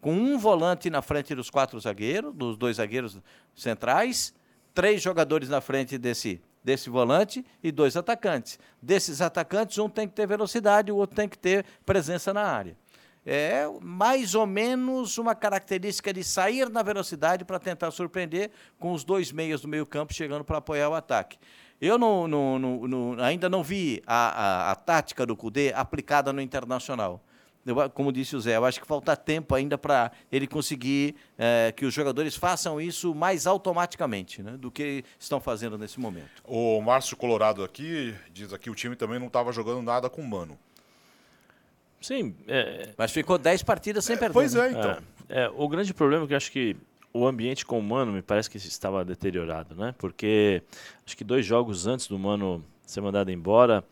com 0.00 0.12
um 0.12 0.38
volante 0.38 0.88
na 0.90 1.02
frente 1.02 1.34
dos 1.34 1.50
quatro 1.50 1.78
zagueiros, 1.80 2.32
dos 2.34 2.56
dois 2.56 2.76
zagueiros 2.76 3.18
centrais, 3.54 4.34
três 4.74 5.02
jogadores 5.02 5.48
na 5.48 5.60
frente 5.60 5.98
desse, 5.98 6.40
desse 6.62 6.88
volante 6.88 7.44
e 7.62 7.72
dois 7.72 7.96
atacantes. 7.96 8.58
Desses 8.80 9.20
atacantes, 9.20 9.76
um 9.78 9.88
tem 9.88 10.06
que 10.06 10.14
ter 10.14 10.26
velocidade, 10.26 10.92
o 10.92 10.96
outro 10.96 11.16
tem 11.16 11.28
que 11.28 11.36
ter 11.38 11.64
presença 11.84 12.32
na 12.32 12.42
área. 12.42 12.76
É 13.26 13.66
mais 13.82 14.34
ou 14.34 14.46
menos 14.46 15.18
uma 15.18 15.34
característica 15.34 16.12
de 16.14 16.22
sair 16.24 16.70
na 16.70 16.82
velocidade 16.82 17.44
para 17.44 17.58
tentar 17.58 17.90
surpreender 17.90 18.50
com 18.78 18.92
os 18.92 19.04
dois 19.04 19.30
meias 19.32 19.60
do 19.60 19.68
meio 19.68 19.84
campo 19.84 20.14
chegando 20.14 20.44
para 20.44 20.58
apoiar 20.58 20.88
o 20.88 20.94
ataque. 20.94 21.36
Eu 21.80 21.98
não- 21.98 22.26
não- 22.26 22.58
não- 22.58 23.16
ainda 23.22 23.48
não 23.48 23.62
vi 23.62 24.02
a, 24.06 24.14
a- 24.68 24.70
a 24.70 24.74
tática 24.74 25.26
do 25.26 25.36
Cudê 25.36 25.72
aplicada 25.74 26.32
no 26.32 26.40
Internacional. 26.40 27.22
Eu 27.66 27.90
como 27.90 28.10
disse 28.10 28.34
o 28.34 28.40
Zé, 28.40 28.56
eu 28.56 28.64
acho 28.64 28.80
que 28.80 28.86
falta 28.86 29.14
tempo 29.14 29.54
ainda 29.54 29.76
para 29.76 30.10
ele 30.32 30.46
conseguir 30.46 31.16
eh, 31.38 31.72
que 31.76 31.84
os 31.84 31.92
jogadores 31.92 32.34
façam 32.34 32.80
isso 32.80 33.14
mais 33.14 33.46
automaticamente 33.46 34.42
né, 34.42 34.52
do 34.56 34.70
que 34.70 35.04
estão 35.18 35.38
fazendo 35.40 35.76
nesse 35.76 36.00
momento. 36.00 36.42
O 36.44 36.80
Márcio 36.80 37.16
Colorado 37.16 37.62
aqui 37.62 38.14
diz 38.32 38.52
aqui 38.52 38.70
o 38.70 38.74
time 38.74 38.96
também 38.96 39.18
não 39.18 39.26
estava 39.26 39.52
jogando 39.52 39.82
nada 39.82 40.08
com 40.08 40.22
o 40.22 40.26
Mano. 40.26 40.58
Sim, 42.00 42.34
é, 42.46 42.90
Mas 42.96 43.10
ficou 43.10 43.36
10 43.36 43.62
partidas 43.64 44.04
sem 44.04 44.16
perder. 44.16 44.32
Pois 44.32 44.54
né? 44.54 44.66
é, 44.66 44.70
então. 44.70 44.90
É, 45.28 45.42
é, 45.42 45.52
o 45.54 45.68
grande 45.68 45.92
problema 45.92 46.24
é 46.24 46.26
que 46.26 46.32
eu 46.32 46.36
acho 46.36 46.52
que 46.52 46.76
o 47.12 47.26
ambiente 47.26 47.66
com 47.66 47.78
o 47.78 47.82
Mano 47.82 48.12
me 48.12 48.22
parece 48.22 48.48
que 48.48 48.56
estava 48.56 49.04
deteriorado, 49.04 49.74
né? 49.74 49.94
Porque 49.98 50.62
acho 51.04 51.16
que 51.16 51.24
dois 51.24 51.44
jogos 51.44 51.86
antes 51.86 52.06
do 52.06 52.18
Mano 52.18 52.64
ser 52.86 53.00
mandado 53.00 53.30
embora, 53.30 53.84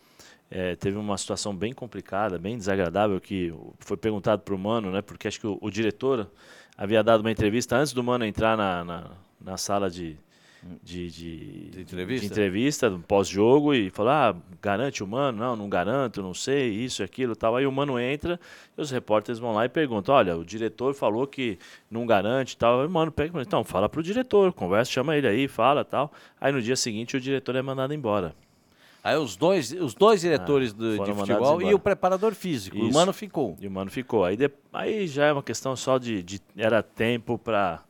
é, 0.50 0.76
teve 0.76 0.96
uma 0.96 1.16
situação 1.18 1.54
bem 1.54 1.72
complicada, 1.72 2.38
bem 2.38 2.56
desagradável, 2.56 3.20
que 3.20 3.52
foi 3.80 3.96
perguntado 3.96 4.42
para 4.42 4.54
o 4.54 4.58
Mano, 4.58 4.90
né? 4.90 5.02
Porque 5.02 5.26
acho 5.26 5.40
que 5.40 5.46
o, 5.46 5.58
o 5.60 5.70
diretor 5.70 6.30
havia 6.76 7.02
dado 7.02 7.20
uma 7.20 7.30
entrevista 7.30 7.76
antes 7.76 7.92
do 7.92 8.02
Mano 8.02 8.24
entrar 8.24 8.56
na, 8.56 8.84
na, 8.84 9.10
na 9.40 9.56
sala 9.56 9.90
de, 9.90 10.16
de, 10.82 11.10
de, 11.10 11.70
De 11.70 11.80
entrevista? 11.80 12.26
de 12.26 12.32
entrevista, 12.32 13.00
pós-jogo, 13.08 13.74
e 13.74 13.90
falou, 13.90 14.12
ah, 14.12 14.36
garante 14.62 15.02
o 15.02 15.06
Mano? 15.06 15.38
Não, 15.38 15.56
não 15.56 15.68
garanto, 15.68 16.22
não 16.22 16.32
sei, 16.32 16.70
isso, 16.70 17.02
aquilo, 17.02 17.34
tal. 17.34 17.56
Aí 17.56 17.66
o 17.66 17.72
Mano 17.72 17.98
entra, 17.98 18.38
e 18.78 18.80
os 18.80 18.90
repórteres 18.92 19.40
vão 19.40 19.52
lá 19.52 19.64
e 19.64 19.68
perguntam, 19.68 20.14
olha, 20.14 20.36
o 20.36 20.44
diretor 20.44 20.94
falou 20.94 21.26
que 21.26 21.58
não 21.90 22.06
garante 22.06 22.54
e 22.54 22.56
tal. 22.56 22.80
Aí 22.80 22.86
o 22.86 22.90
Mano 22.90 23.10
pega 23.10 23.30
e 23.30 23.32
fala, 23.32 23.44
então, 23.44 23.64
fala 23.64 23.88
pro 23.88 24.02
diretor, 24.02 24.52
conversa, 24.52 24.92
chama 24.92 25.16
ele 25.16 25.26
aí, 25.26 25.48
fala 25.48 25.84
tal. 25.84 26.12
Aí 26.40 26.52
no 26.52 26.62
dia 26.62 26.76
seguinte 26.76 27.16
o 27.16 27.20
diretor 27.20 27.56
é 27.56 27.62
mandado 27.62 27.92
embora. 27.92 28.32
Aí 29.06 29.16
os 29.16 29.36
dois, 29.36 29.70
os 29.70 29.94
dois 29.94 30.20
diretores 30.20 30.72
do- 30.72 30.98
de 31.04 31.12
futebol 31.14 31.62
e 31.62 31.72
o 31.72 31.78
preparador 31.78 32.34
físico. 32.34 32.76
O 32.76 32.86
Isso. 32.88 32.92
Mano 32.98 33.12
ficou. 33.12 33.56
E 33.60 33.66
o 33.68 33.70
Mano 33.70 33.88
ficou. 33.88 34.25
Aí, 34.25 34.36
de- 34.36 34.50
aí 34.72 35.06
já 35.06 35.26
é 35.26 35.32
uma 35.32 35.42
questão 35.44 35.76
só 35.76 35.96
de, 35.96 36.22
de- 36.25 36.40
era 36.56 36.82
tempo 36.82 37.38
pra... 37.38 37.82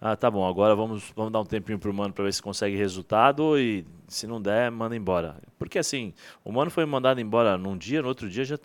Ah, 0.00 0.16
tá 0.16 0.30
bom, 0.30 0.48
agora 0.48 0.74
vamos, 0.74 1.12
vamos 1.14 1.30
dar 1.30 1.40
um 1.40 1.44
tempinho 1.44 1.78
pro 1.78 1.92
Mano 1.92 2.12
pra 2.14 2.24
ver 2.24 2.32
se 2.32 2.40
consegue 2.42 2.74
resultado 2.74 3.58
e 3.58 3.86
se 4.08 4.26
não 4.26 4.40
der, 4.40 4.70
manda 4.70 4.96
embora. 4.96 5.36
Porque 5.58 5.78
assim, 5.78 6.14
o 6.42 6.50
Mano 6.50 6.70
foi 6.70 6.86
mandado 6.86 7.20
embora 7.20 7.58
num 7.58 7.76
dia, 7.76 8.00
no 8.00 8.08
outro 8.08 8.28
dia 8.28 8.44
já 8.44 8.58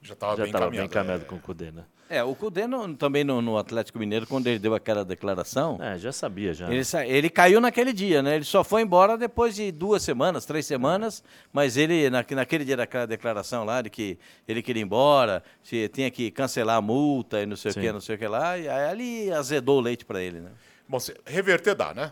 Já 0.00 0.14
estava 0.14 0.36
bem 0.36 0.52
bem 0.70 0.84
encaminhado 0.84 1.22
é. 1.24 1.26
com 1.26 1.34
o 1.34 1.40
Cudê, 1.40 1.72
né? 1.72 1.84
É, 2.12 2.24
o 2.24 2.34
Cudê 2.34 2.66
no- 2.66 2.92
também 2.96 3.22
no, 3.22 3.40
no 3.40 3.56
Atlético 3.56 3.96
Mineiro, 3.96 4.26
quando 4.26 4.48
ele 4.48 4.58
deu 4.58 4.74
aquela 4.74 5.04
declaração, 5.04 5.78
É, 5.80 5.96
já 5.96 6.10
sabia, 6.10 6.52
já. 6.52 6.68
ele, 6.68 6.82
ele 7.06 7.30
caiu 7.30 7.60
naquele 7.60 7.92
dia, 7.92 8.20
né? 8.20 8.34
Ele 8.34 8.44
só 8.44 8.64
foi 8.64 8.82
embora 8.82 9.16
depois 9.16 9.54
de 9.54 9.70
duas 9.70 10.02
semanas, 10.02 10.44
três 10.44 10.66
semanas, 10.66 11.22
mas 11.52 11.76
ele, 11.76 12.10
na, 12.10 12.24
naquele 12.28 12.64
dia 12.64 12.76
daquela 12.76 13.06
declaração 13.06 13.62
lá 13.64 13.80
de 13.80 13.88
que 13.90 14.18
ele 14.48 14.60
queria 14.60 14.82
ir 14.82 14.86
embora, 14.86 15.40
se 15.62 15.88
tinha 15.88 16.10
que 16.10 16.32
cancelar 16.32 16.78
a 16.78 16.82
multa 16.82 17.40
e 17.40 17.46
não 17.46 17.54
sei 17.56 17.70
o 17.70 17.74
Sim. 17.74 17.80
que, 17.80 17.92
não 17.92 18.00
sei 18.00 18.16
o 18.16 18.18
que 18.18 18.26
lá, 18.26 18.58
e 18.58 18.68
aí 18.68 18.88
ali 18.90 19.32
azedou 19.32 19.78
o 19.78 19.80
leite 19.80 20.04
para 20.04 20.20
ele, 20.20 20.40
né? 20.40 20.50
Bom, 20.88 20.98
se- 20.98 21.14
reverter 21.24 21.76
dá, 21.76 21.94
né? 21.94 22.10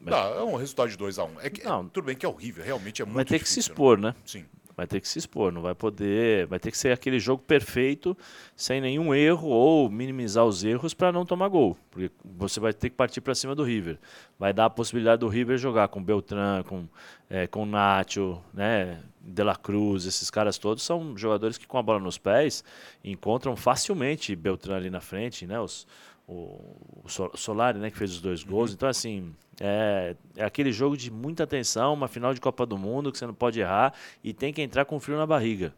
Mas- 0.00 0.14
Dá, 0.14 0.20
é 0.36 0.42
um 0.44 0.54
resultado 0.54 0.88
de 0.88 0.96
2x1. 0.96 1.28
Um. 1.28 1.40
É 1.40 1.50
que, 1.50 1.64
Não. 1.64 1.88
tudo 1.88 2.04
bem 2.04 2.14
que 2.16 2.24
é 2.24 2.28
horrível, 2.28 2.64
realmente 2.64 3.02
é 3.02 3.04
muito 3.04 3.16
Vai 3.16 3.24
ter 3.24 3.38
que 3.40 3.48
se 3.48 3.56
difícil, 3.56 3.70
né? 3.70 3.74
expor, 3.74 3.98
né? 3.98 4.14
Sim. 4.24 4.44
Vai 4.80 4.86
ter 4.86 4.98
que 4.98 5.06
se 5.06 5.18
expor, 5.18 5.52
não 5.52 5.60
vai 5.60 5.74
poder, 5.74 6.46
vai 6.46 6.58
ter 6.58 6.70
que 6.70 6.78
ser 6.78 6.90
aquele 6.90 7.20
jogo 7.20 7.42
perfeito, 7.42 8.16
sem 8.56 8.80
nenhum 8.80 9.14
erro 9.14 9.48
ou 9.48 9.90
minimizar 9.90 10.46
os 10.46 10.64
erros 10.64 10.94
para 10.94 11.12
não 11.12 11.26
tomar 11.26 11.48
gol, 11.48 11.76
porque 11.90 12.10
você 12.24 12.58
vai 12.58 12.72
ter 12.72 12.88
que 12.88 12.96
partir 12.96 13.20
para 13.20 13.34
cima 13.34 13.54
do 13.54 13.62
River, 13.62 13.98
vai 14.38 14.54
dar 14.54 14.64
a 14.64 14.70
possibilidade 14.70 15.20
do 15.20 15.28
River 15.28 15.58
jogar 15.58 15.88
com 15.88 16.02
Beltrán, 16.02 16.62
com 16.62 16.88
é, 17.28 17.46
com 17.46 17.66
Nacho, 17.66 18.40
né, 18.54 19.02
De 19.20 19.42
La 19.42 19.54
Cruz, 19.54 20.06
esses 20.06 20.30
caras 20.30 20.56
todos 20.56 20.82
são 20.82 21.14
jogadores 21.14 21.58
que 21.58 21.66
com 21.66 21.76
a 21.76 21.82
bola 21.82 22.00
nos 22.00 22.16
pés 22.16 22.64
encontram 23.04 23.54
facilmente 23.56 24.34
Beltrán 24.34 24.76
ali 24.76 24.88
na 24.88 25.02
frente, 25.02 25.46
né, 25.46 25.60
os 25.60 25.86
o, 26.30 27.08
Solari, 27.34 27.78
né, 27.78 27.90
que 27.90 27.98
fez 27.98 28.12
os 28.12 28.20
dois 28.20 28.42
gols. 28.44 28.70
Uhum. 28.70 28.74
Então, 28.74 28.88
assim, 28.88 29.34
é, 29.60 30.14
é, 30.36 30.44
aquele 30.44 30.72
jogo 30.72 30.96
de 30.96 31.10
muita 31.10 31.42
atenção, 31.42 31.92
uma 31.92 32.08
final 32.08 32.32
de 32.32 32.40
Copa 32.40 32.64
do 32.64 32.78
Mundo 32.78 33.10
que 33.10 33.18
você 33.18 33.26
não 33.26 33.34
pode 33.34 33.60
errar 33.60 33.92
e 34.22 34.32
tem 34.32 34.52
que 34.52 34.62
entrar 34.62 34.84
com 34.84 35.00
frio 35.00 35.16
na 35.16 35.26
barriga. 35.26 35.74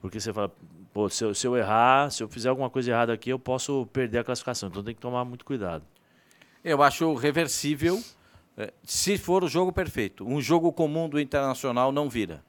Porque 0.00 0.20
você 0.20 0.32
fala, 0.32 0.52
pô, 0.92 1.08
se 1.08 1.24
eu, 1.24 1.34
se 1.34 1.46
eu 1.46 1.56
errar, 1.56 2.10
se 2.10 2.22
eu 2.22 2.28
fizer 2.28 2.48
alguma 2.48 2.70
coisa 2.70 2.90
errada 2.90 3.12
aqui, 3.12 3.30
eu 3.30 3.38
posso 3.38 3.86
perder 3.92 4.18
a 4.18 4.24
classificação. 4.24 4.68
Então 4.68 4.82
tem 4.82 4.94
que 4.94 5.00
tomar 5.00 5.24
muito 5.24 5.44
cuidado. 5.44 5.84
Eu 6.64 6.82
acho 6.82 7.12
reversível 7.14 8.00
é, 8.56 8.72
se 8.84 9.18
for 9.18 9.42
o 9.42 9.48
jogo 9.48 9.72
perfeito. 9.72 10.24
Um 10.24 10.40
jogo 10.40 10.72
comum 10.72 11.08
do 11.08 11.20
Internacional 11.20 11.90
não 11.90 12.08
vira. 12.08 12.42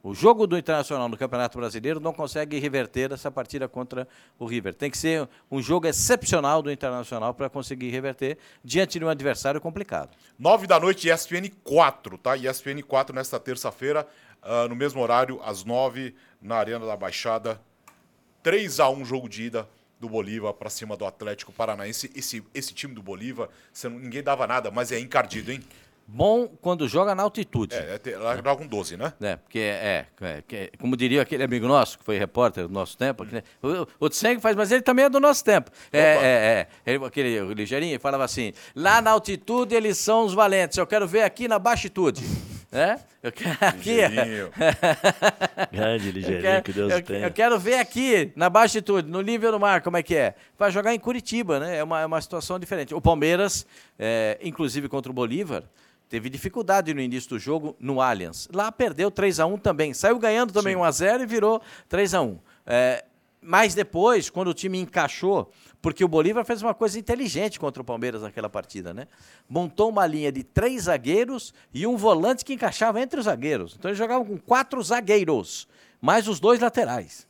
O 0.00 0.14
jogo 0.14 0.46
do 0.46 0.56
Internacional 0.56 1.08
no 1.08 1.16
Campeonato 1.16 1.58
Brasileiro 1.58 1.98
não 1.98 2.12
consegue 2.12 2.58
reverter 2.58 3.10
essa 3.12 3.32
partida 3.32 3.68
contra 3.68 4.06
o 4.38 4.46
River. 4.46 4.72
Tem 4.72 4.90
que 4.90 4.96
ser 4.96 5.28
um 5.50 5.60
jogo 5.60 5.88
excepcional 5.88 6.62
do 6.62 6.70
Internacional 6.70 7.34
para 7.34 7.50
conseguir 7.50 7.90
reverter 7.90 8.38
diante 8.62 8.98
de 8.98 9.04
um 9.04 9.08
adversário 9.08 9.60
complicado. 9.60 10.16
Nove 10.38 10.68
da 10.68 10.78
noite, 10.78 11.10
ESPN 11.10 11.50
4, 11.64 12.16
tá? 12.16 12.36
ESPN 12.36 12.80
4 12.86 13.14
nesta 13.14 13.40
terça-feira, 13.40 14.06
uh, 14.44 14.68
no 14.68 14.76
mesmo 14.76 15.02
horário, 15.02 15.40
às 15.44 15.64
nove, 15.64 16.14
na 16.40 16.56
Arena 16.56 16.86
da 16.86 16.96
Baixada. 16.96 17.60
3 18.44 18.78
a 18.78 18.88
1 18.88 19.04
jogo 19.04 19.28
de 19.28 19.42
ida 19.42 19.68
do 19.98 20.08
Bolívar 20.08 20.54
para 20.54 20.70
cima 20.70 20.96
do 20.96 21.04
Atlético 21.04 21.52
Paranaense. 21.52 22.08
Esse, 22.14 22.44
esse 22.54 22.72
time 22.72 22.94
do 22.94 23.02
Bolívar, 23.02 23.48
ninguém 23.84 24.22
dava 24.22 24.46
nada, 24.46 24.70
mas 24.70 24.92
é 24.92 25.00
encardido, 25.00 25.50
hein? 25.50 25.60
Bom 26.10 26.48
quando 26.62 26.88
joga 26.88 27.14
na 27.14 27.22
altitude. 27.22 27.74
É, 27.74 28.00
é 28.02 28.16
lá 28.16 28.34
joga 28.34 28.56
com 28.56 28.66
12, 28.66 28.96
né? 28.96 29.12
É, 29.20 29.36
porque 29.36 29.58
é, 29.58 30.06
é, 30.22 30.42
é, 30.50 30.70
como 30.78 30.96
diria 30.96 31.20
aquele 31.20 31.44
amigo 31.44 31.68
nosso, 31.68 31.98
que 31.98 32.04
foi 32.04 32.16
repórter 32.16 32.66
do 32.66 32.72
nosso 32.72 32.96
tempo, 32.96 33.26
que, 33.26 33.36
o, 33.62 33.86
o 34.00 34.08
Tseng 34.08 34.40
faz, 34.40 34.56
mas 34.56 34.72
ele 34.72 34.80
também 34.80 35.04
é 35.04 35.10
do 35.10 35.20
nosso 35.20 35.44
tempo. 35.44 35.70
É, 35.92 36.00
é, 36.00 36.06
é, 36.06 36.66
ele, 36.86 37.04
aquele 37.04 37.52
ligeirinho 37.52 38.00
falava 38.00 38.24
assim: 38.24 38.54
lá 38.74 39.02
na 39.02 39.10
altitude 39.10 39.74
eles 39.74 39.98
são 39.98 40.24
os 40.24 40.32
valentes, 40.32 40.78
eu 40.78 40.86
quero 40.86 41.06
ver 41.06 41.24
aqui 41.24 41.46
na 41.46 41.58
baixitude. 41.58 42.24
né? 42.72 42.98
Eu 43.22 43.30
quero 43.30 43.58
aqui. 43.60 44.00
Ligeirinho. 44.00 44.50
Grande 45.70 46.10
ligeirinho, 46.10 46.62
que 46.62 46.72
Deus 46.72 46.90
eu, 46.90 47.02
tenha. 47.02 47.26
Eu 47.26 47.32
quero 47.32 47.58
ver 47.58 47.80
aqui, 47.80 48.32
na 48.34 48.48
baixitude, 48.48 49.10
no 49.10 49.20
nível 49.20 49.52
do 49.52 49.60
mar, 49.60 49.82
como 49.82 49.98
é 49.98 50.02
que 50.02 50.16
é. 50.16 50.34
Vai 50.58 50.70
jogar 50.70 50.94
em 50.94 50.98
Curitiba, 50.98 51.60
né? 51.60 51.76
É 51.76 51.84
uma, 51.84 52.00
é 52.00 52.06
uma 52.06 52.20
situação 52.22 52.58
diferente. 52.58 52.94
O 52.94 53.00
Palmeiras, 53.00 53.66
é, 53.98 54.38
inclusive 54.42 54.88
contra 54.88 55.12
o 55.12 55.14
Bolívar, 55.14 55.64
Teve 56.08 56.30
dificuldade 56.30 56.94
no 56.94 57.00
início 57.00 57.28
do 57.30 57.38
jogo 57.38 57.76
no 57.78 58.00
Allianz. 58.00 58.48
Lá 58.52 58.72
perdeu 58.72 59.10
3 59.10 59.40
a 59.40 59.46
1 59.46 59.58
também. 59.58 59.92
Saiu 59.92 60.18
ganhando 60.18 60.52
também 60.52 60.74
Sim. 60.74 60.80
1 60.80 60.84
a 60.84 60.90
0 60.90 61.22
e 61.22 61.26
virou 61.26 61.60
3 61.88 62.14
a 62.14 62.22
1 62.22 62.38
é, 62.66 63.04
Mas 63.42 63.74
depois, 63.74 64.30
quando 64.30 64.48
o 64.48 64.54
time 64.54 64.78
encaixou, 64.78 65.52
porque 65.82 66.02
o 66.02 66.08
Bolívar 66.08 66.44
fez 66.46 66.62
uma 66.62 66.72
coisa 66.72 66.98
inteligente 66.98 67.60
contra 67.60 67.82
o 67.82 67.84
Palmeiras 67.84 68.22
naquela 68.22 68.48
partida, 68.48 68.94
né? 68.94 69.06
Montou 69.48 69.90
uma 69.90 70.06
linha 70.06 70.32
de 70.32 70.42
três 70.42 70.84
zagueiros 70.84 71.52
e 71.74 71.86
um 71.86 71.96
volante 71.96 72.44
que 72.44 72.54
encaixava 72.54 73.00
entre 73.00 73.20
os 73.20 73.26
zagueiros. 73.26 73.76
Então 73.78 73.90
eles 73.90 73.98
jogavam 73.98 74.24
com 74.24 74.38
quatro 74.38 74.82
zagueiros, 74.82 75.68
mais 76.00 76.26
os 76.26 76.40
dois 76.40 76.58
laterais. 76.58 77.28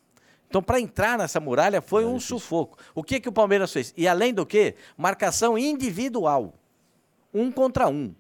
Então, 0.49 0.63
para 0.63 0.81
entrar 0.81 1.19
nessa 1.19 1.39
muralha 1.41 1.83
foi 1.83 2.05
é 2.05 2.07
um 2.07 2.15
difícil. 2.15 2.39
sufoco. 2.39 2.79
O 2.95 3.03
que, 3.03 3.21
que 3.21 3.29
o 3.29 3.33
Palmeiras 3.33 3.71
fez? 3.71 3.93
E 3.97 4.09
além 4.09 4.33
do 4.33 4.47
que, 4.47 4.77
marcação 4.97 5.59
individual. 5.59 6.55
Um 7.35 7.53
contra 7.53 7.87
um 7.89 8.15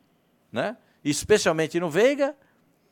né? 0.52 0.76
especialmente 1.04 1.78
no 1.78 1.88
Veiga, 1.88 2.34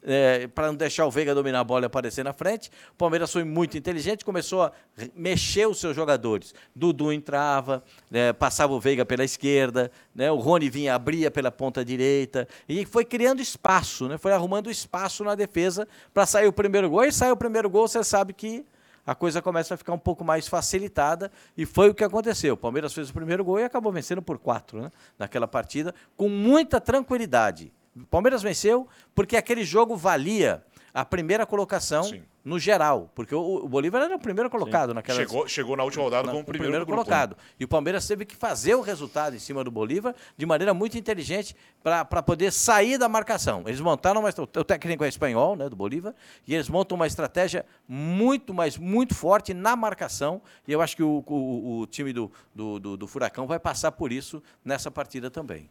é, 0.02 0.46
para 0.46 0.68
não 0.68 0.76
deixar 0.76 1.04
o 1.04 1.10
Veiga 1.10 1.34
dominar 1.34 1.60
a 1.60 1.64
bola 1.64 1.84
e 1.84 1.86
aparecer 1.86 2.24
na 2.24 2.32
frente. 2.32 2.70
O 2.92 2.96
Palmeiras 2.96 3.32
foi 3.32 3.42
muito 3.42 3.76
inteligente, 3.76 4.24
começou 4.24 4.62
a 4.62 4.72
mexer 5.14 5.66
os 5.66 5.80
seus 5.80 5.96
jogadores. 5.96 6.54
Dudu 6.74 7.12
entrava, 7.12 7.82
é, 8.12 8.32
passava 8.32 8.72
o 8.72 8.80
Veiga 8.80 9.04
pela 9.04 9.24
esquerda, 9.24 9.90
né? 10.14 10.30
o 10.30 10.36
Rony 10.36 10.70
vinha, 10.70 10.94
abria 10.94 11.30
pela 11.30 11.50
ponta 11.50 11.84
direita, 11.84 12.46
e 12.68 12.86
foi 12.86 13.04
criando 13.04 13.42
espaço, 13.42 14.06
né? 14.06 14.16
foi 14.16 14.32
arrumando 14.32 14.70
espaço 14.70 15.24
na 15.24 15.34
defesa 15.34 15.88
para 16.14 16.24
sair 16.24 16.46
o 16.46 16.52
primeiro 16.52 16.88
gol. 16.88 17.04
E 17.04 17.12
sai 17.12 17.32
o 17.32 17.36
primeiro 17.36 17.68
gol, 17.68 17.88
você 17.88 18.04
sabe 18.04 18.32
que 18.32 18.64
a 19.06 19.14
coisa 19.14 19.40
começa 19.40 19.74
a 19.74 19.76
ficar 19.76 19.92
um 19.92 19.98
pouco 19.98 20.24
mais 20.24 20.48
facilitada 20.48 21.30
e 21.56 21.64
foi 21.64 21.88
o 21.88 21.94
que 21.94 22.02
aconteceu. 22.02 22.54
O 22.54 22.56
Palmeiras 22.56 22.92
fez 22.92 23.08
o 23.08 23.14
primeiro 23.14 23.44
gol 23.44 23.60
e 23.60 23.64
acabou 23.64 23.92
vencendo 23.92 24.20
por 24.20 24.38
quatro 24.38 24.82
né, 24.82 24.92
naquela 25.18 25.46
partida, 25.46 25.94
com 26.16 26.28
muita 26.28 26.80
tranquilidade. 26.80 27.72
O 27.94 28.06
Palmeiras 28.06 28.42
venceu 28.42 28.88
porque 29.14 29.36
aquele 29.36 29.64
jogo 29.64 29.96
valia 29.96 30.62
a 30.96 31.04
primeira 31.04 31.44
colocação 31.44 32.04
Sim 32.04 32.22
no 32.46 32.60
geral, 32.60 33.10
porque 33.12 33.34
o, 33.34 33.64
o 33.64 33.68
Bolívar 33.68 34.02
era 34.02 34.14
o 34.14 34.20
primeiro 34.20 34.48
colocado 34.48 34.90
Sim. 34.90 34.94
naquela. 34.94 35.18
Chegou, 35.18 35.48
chegou 35.48 35.76
na 35.76 35.82
última 35.82 36.04
rodada 36.04 36.28
como 36.28 36.42
o 36.42 36.44
primeiro, 36.44 36.62
primeiro 36.62 36.86
grupo, 36.86 37.02
colocado. 37.02 37.30
Né? 37.32 37.42
E 37.58 37.64
o 37.64 37.68
Palmeiras 37.68 38.06
teve 38.06 38.24
que 38.24 38.36
fazer 38.36 38.76
o 38.76 38.80
resultado 38.80 39.34
em 39.34 39.38
cima 39.40 39.64
do 39.64 39.70
Bolívar 39.70 40.14
de 40.36 40.46
maneira 40.46 40.72
muito 40.72 40.96
inteligente 40.96 41.56
para 41.82 42.22
poder 42.22 42.52
sair 42.52 42.98
da 42.98 43.08
marcação. 43.08 43.64
Eles 43.66 43.80
montaram 43.80 44.20
uma, 44.20 44.28
o 44.30 44.64
técnico 44.64 45.02
é 45.02 45.08
espanhol, 45.08 45.56
né, 45.56 45.68
do 45.68 45.74
Bolívar, 45.74 46.14
e 46.46 46.54
eles 46.54 46.68
montam 46.68 46.94
uma 46.94 47.08
estratégia 47.08 47.66
muito, 47.88 48.54
mas 48.54 48.78
muito 48.78 49.12
forte 49.12 49.52
na 49.52 49.74
marcação. 49.74 50.40
E 50.68 50.72
eu 50.72 50.80
acho 50.80 50.94
que 50.94 51.02
o, 51.02 51.24
o, 51.26 51.80
o 51.80 51.86
time 51.88 52.12
do, 52.12 52.30
do, 52.54 52.78
do, 52.78 52.96
do 52.96 53.06
Furacão 53.08 53.48
vai 53.48 53.58
passar 53.58 53.90
por 53.90 54.12
isso 54.12 54.40
nessa 54.64 54.88
partida 54.88 55.32
também. 55.32 55.68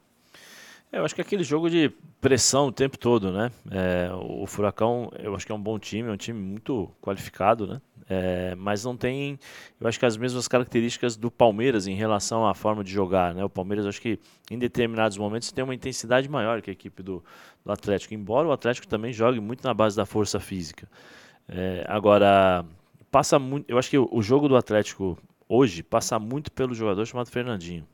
É, 0.96 1.00
eu 1.00 1.04
acho 1.04 1.14
que 1.14 1.20
é 1.20 1.24
aquele 1.24 1.44
jogo 1.44 1.70
de 1.70 1.92
pressão 2.22 2.68
o 2.68 2.72
tempo 2.72 2.98
todo, 2.98 3.30
né? 3.30 3.52
É, 3.70 4.10
o 4.14 4.48
Furacão, 4.48 5.12
eu 5.20 5.36
acho 5.36 5.46
que 5.46 5.52
é 5.52 5.56
um 5.56 5.62
bom 5.62 5.78
time, 5.78 6.08
é 6.08 6.12
um 6.12 6.18
time 6.18 6.40
muito 6.40 6.90
qualificado, 7.02 7.68
né? 7.68 7.82
É, 8.08 8.56
mas 8.56 8.86
não 8.86 8.96
tem, 8.96 9.38
eu 9.82 9.88
acho 9.88 10.00
que 10.00 10.06
as 10.06 10.16
mesmas 10.16 10.48
características 10.48 11.18
do 11.18 11.30
Palmeiras 11.30 11.86
em 11.86 11.96
relação 11.96 12.48
à 12.48 12.54
forma 12.54 12.82
de 12.82 12.92
jogar, 12.92 13.36
né? 13.36 13.44
O 13.44 13.50
Palmeiras, 13.50 13.86
acho 13.86 14.00
que 14.00 14.18
em 14.50 14.58
determinados 14.58 15.18
momentos 15.18 15.52
tem 15.52 15.66
uma 15.66 15.76
intensidade 15.76 16.30
maior 16.30 16.62
que 16.62 16.70
a 16.70 16.74
equipe 16.74 17.04
do, 17.04 17.22
do 17.66 17.72
Atlético, 17.74 18.14
embora 18.14 18.48
o 18.48 18.54
Atlético 18.54 18.88
também 18.88 19.12
jogue 19.12 19.42
muito 19.42 19.66
na 19.66 19.74
base 19.74 19.98
da 19.98 20.06
força 20.06 20.40
física. 20.40 20.88
É, 21.50 21.84
agora, 21.90 22.64
passa 23.12 23.38
muito, 23.38 23.70
eu 23.70 23.78
acho 23.78 23.90
que 23.90 23.98
o, 23.98 24.08
o 24.10 24.22
jogo 24.22 24.48
do 24.48 24.56
Atlético 24.56 25.18
hoje 25.50 25.84
passa 25.84 26.18
muito 26.18 26.50
pelo 26.54 26.74
jogador 26.74 27.06
chamado 27.06 27.30
Fernandinho. 27.30 27.86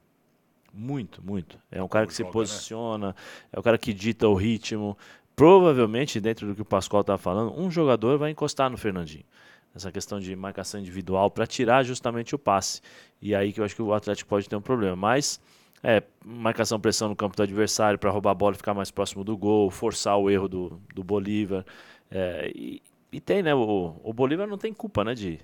Muito, 0.73 1.21
muito. 1.23 1.59
É 1.71 1.81
um 1.83 1.87
cara 1.87 2.07
que 2.07 2.13
se 2.13 2.23
né? 2.23 2.31
posiciona, 2.31 3.07
né? 3.09 3.13
é 3.51 3.59
o 3.59 3.63
cara 3.63 3.77
que 3.77 3.93
dita 3.93 4.27
o 4.27 4.33
ritmo. 4.33 4.97
Provavelmente, 5.35 6.19
dentro 6.19 6.47
do 6.47 6.55
que 6.55 6.61
o 6.61 6.65
Pascoal 6.65 7.01
estava 7.01 7.17
falando, 7.17 7.59
um 7.59 7.69
jogador 7.69 8.17
vai 8.17 8.31
encostar 8.31 8.69
no 8.69 8.77
Fernandinho. 8.77 9.25
Essa 9.73 9.91
questão 9.91 10.19
de 10.19 10.35
marcação 10.35 10.79
individual 10.79 11.31
para 11.31 11.47
tirar 11.47 11.83
justamente 11.83 12.35
o 12.35 12.39
passe. 12.39 12.81
E 13.21 13.33
aí 13.33 13.53
que 13.53 13.61
eu 13.61 13.65
acho 13.65 13.75
que 13.75 13.81
o 13.81 13.93
Atlético 13.93 14.29
pode 14.29 14.47
ter 14.47 14.55
um 14.55 14.61
problema. 14.61 14.95
Mas 14.95 15.39
é, 15.83 16.03
marcação 16.23 16.79
pressão 16.79 17.09
no 17.09 17.15
campo 17.15 17.35
do 17.35 17.43
adversário 17.43 17.97
para 17.97 18.11
roubar 18.11 18.31
a 18.31 18.35
bola 18.35 18.53
e 18.53 18.57
ficar 18.57 18.73
mais 18.73 18.91
próximo 18.91 19.23
do 19.23 19.35
gol, 19.35 19.71
forçar 19.71 20.17
o 20.17 20.29
erro 20.29 20.47
do, 20.47 20.81
do 20.93 21.03
Bolívar. 21.03 21.65
É, 22.09 22.51
e, 22.53 22.81
e, 23.11 23.19
tem, 23.19 23.41
né? 23.41 23.55
O, 23.55 23.95
o 24.03 24.13
Bolívar 24.13 24.47
não 24.47 24.57
tem 24.57 24.73
culpa 24.73 25.03
né, 25.03 25.13
de 25.13 25.39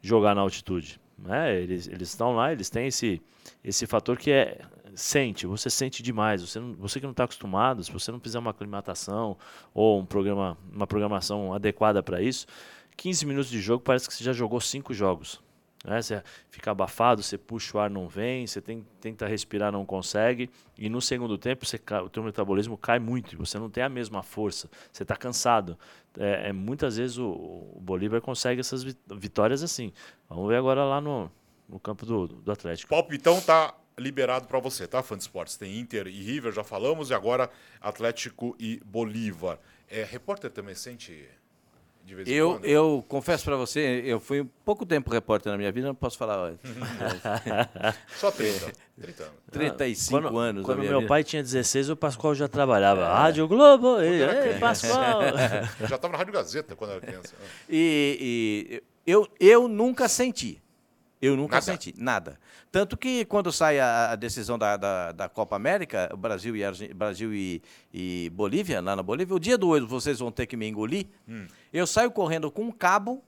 jogar 0.00 0.34
na 0.34 0.42
altitude. 0.42 1.00
Né? 1.22 1.60
Eles, 1.60 1.86
estão 1.86 2.34
lá, 2.34 2.52
eles 2.52 2.70
têm 2.70 2.86
esse, 2.86 3.20
esse 3.62 3.86
fator 3.86 4.16
que 4.16 4.30
é 4.30 4.60
sente, 4.94 5.46
você 5.46 5.70
sente 5.70 6.02
demais. 6.02 6.42
Você, 6.42 6.58
não, 6.58 6.74
você 6.74 7.00
que 7.00 7.06
não 7.06 7.12
está 7.12 7.24
acostumado, 7.24 7.82
se 7.82 7.92
você 7.92 8.10
não 8.10 8.20
fizer 8.20 8.38
uma 8.38 8.50
aclimatação 8.50 9.36
ou 9.74 10.00
um 10.00 10.06
programa, 10.06 10.56
uma 10.72 10.86
programação 10.86 11.52
adequada 11.52 12.02
para 12.02 12.20
isso, 12.20 12.46
15 12.96 13.26
minutos 13.26 13.50
de 13.50 13.60
jogo 13.60 13.82
parece 13.82 14.08
que 14.08 14.14
você 14.14 14.24
já 14.24 14.32
jogou 14.32 14.60
cinco 14.60 14.92
jogos. 14.92 15.40
Né? 15.84 16.00
Você 16.00 16.22
fica 16.50 16.70
abafado, 16.70 17.22
você 17.22 17.38
puxa 17.38 17.76
o 17.76 17.80
ar, 17.80 17.90
não 17.90 18.08
vem, 18.08 18.46
você 18.46 18.60
tem, 18.60 18.86
tenta 19.00 19.26
respirar, 19.26 19.72
não 19.72 19.84
consegue. 19.84 20.50
E 20.76 20.88
no 20.88 21.00
segundo 21.00 21.38
tempo, 21.38 21.64
você, 21.64 21.80
o 22.04 22.08
teu 22.08 22.22
metabolismo 22.22 22.76
cai 22.76 22.98
muito, 22.98 23.36
você 23.36 23.58
não 23.58 23.70
tem 23.70 23.82
a 23.82 23.88
mesma 23.88 24.22
força, 24.22 24.68
você 24.92 25.02
está 25.02 25.16
cansado. 25.16 25.78
É, 26.18 26.48
é, 26.48 26.52
muitas 26.52 26.96
vezes 26.96 27.18
o, 27.18 27.28
o 27.28 27.78
Bolívar 27.80 28.20
consegue 28.20 28.60
essas 28.60 28.82
vitórias 28.82 29.62
assim. 29.62 29.92
Vamos 30.28 30.48
ver 30.48 30.56
agora 30.56 30.84
lá 30.84 31.00
no, 31.00 31.30
no 31.68 31.78
campo 31.78 32.04
do, 32.04 32.26
do 32.26 32.52
Atlético. 32.52 32.90
Palpitão 32.90 33.40
tá 33.40 33.74
liberado 33.98 34.46
para 34.46 34.58
você, 34.58 34.86
tá, 34.86 35.02
fã 35.02 35.16
de 35.16 35.22
esportes? 35.22 35.56
Tem 35.56 35.78
Inter 35.78 36.06
e 36.06 36.22
River, 36.22 36.52
já 36.52 36.64
falamos, 36.64 37.10
e 37.10 37.14
agora 37.14 37.50
Atlético 37.80 38.56
e 38.58 38.80
Bolívar. 38.84 39.58
É, 39.88 40.02
repórter 40.04 40.50
também 40.50 40.74
sente 40.74 41.28
de 42.10 42.16
vez 42.16 42.28
em 42.28 42.32
Eu, 42.32 42.52
quando? 42.54 42.64
eu 42.64 43.04
confesso 43.08 43.44
para 43.44 43.56
você, 43.56 44.02
eu 44.04 44.18
fui 44.18 44.44
pouco 44.64 44.84
tempo 44.84 45.10
repórter 45.10 45.52
na 45.52 45.56
minha 45.56 45.70
vida, 45.70 45.86
não 45.86 45.94
posso 45.94 46.18
falar. 46.18 46.54
Só 48.16 48.32
30. 48.32 48.72
30 49.00 49.22
anos. 49.22 49.34
35 49.52 50.20
quando, 50.20 50.38
anos. 50.38 50.64
Quando 50.64 50.78
meu 50.80 50.98
vida. 50.98 51.08
pai 51.08 51.22
tinha 51.22 51.42
16, 51.42 51.90
o 51.90 51.96
Pascoal 51.96 52.34
já 52.34 52.48
trabalhava. 52.48 53.06
Rádio 53.06 53.46
Globo, 53.46 54.00
ei, 54.00 54.22
ei, 54.22 54.58
Pascoal. 54.58 55.22
Eu 55.78 55.86
já 55.86 55.94
estava 55.96 56.12
na 56.12 56.18
Rádio 56.18 56.32
Gazeta 56.32 56.74
quando 56.74 56.90
era 56.90 57.00
criança. 57.00 57.34
E, 57.68 58.82
e 59.06 59.10
eu, 59.10 59.28
eu 59.38 59.68
nunca 59.68 60.08
senti. 60.08 60.60
Eu 61.22 61.36
nunca 61.36 61.56
Nada? 61.56 61.66
senti, 61.66 61.94
nada. 61.98 62.38
Tanto 62.72 62.96
que 62.96 63.24
quando 63.26 63.52
sai 63.52 63.78
a, 63.78 64.12
a 64.12 64.16
decisão 64.16 64.58
da, 64.58 64.76
da, 64.78 65.12
da 65.12 65.28
Copa 65.28 65.54
América, 65.54 66.10
Brasil 66.16 66.56
e, 66.56 66.64
Argen- 66.64 66.94
Brasil 66.94 67.34
e, 67.34 67.60
e 67.92 68.30
Bolívia, 68.32 68.80
lá 68.80 68.96
na 68.96 69.02
Bolívia, 69.02 69.36
o 69.36 69.40
dia 69.40 69.58
do 69.58 69.68
hoje 69.68 69.84
vocês 69.86 70.18
vão 70.18 70.32
ter 70.32 70.46
que 70.46 70.56
me 70.56 70.66
engolir. 70.66 71.06
Hum. 71.28 71.46
Eu 71.72 71.86
saio 71.86 72.10
correndo 72.10 72.50
com 72.50 72.62
um 72.62 72.72
cabo, 72.72 73.22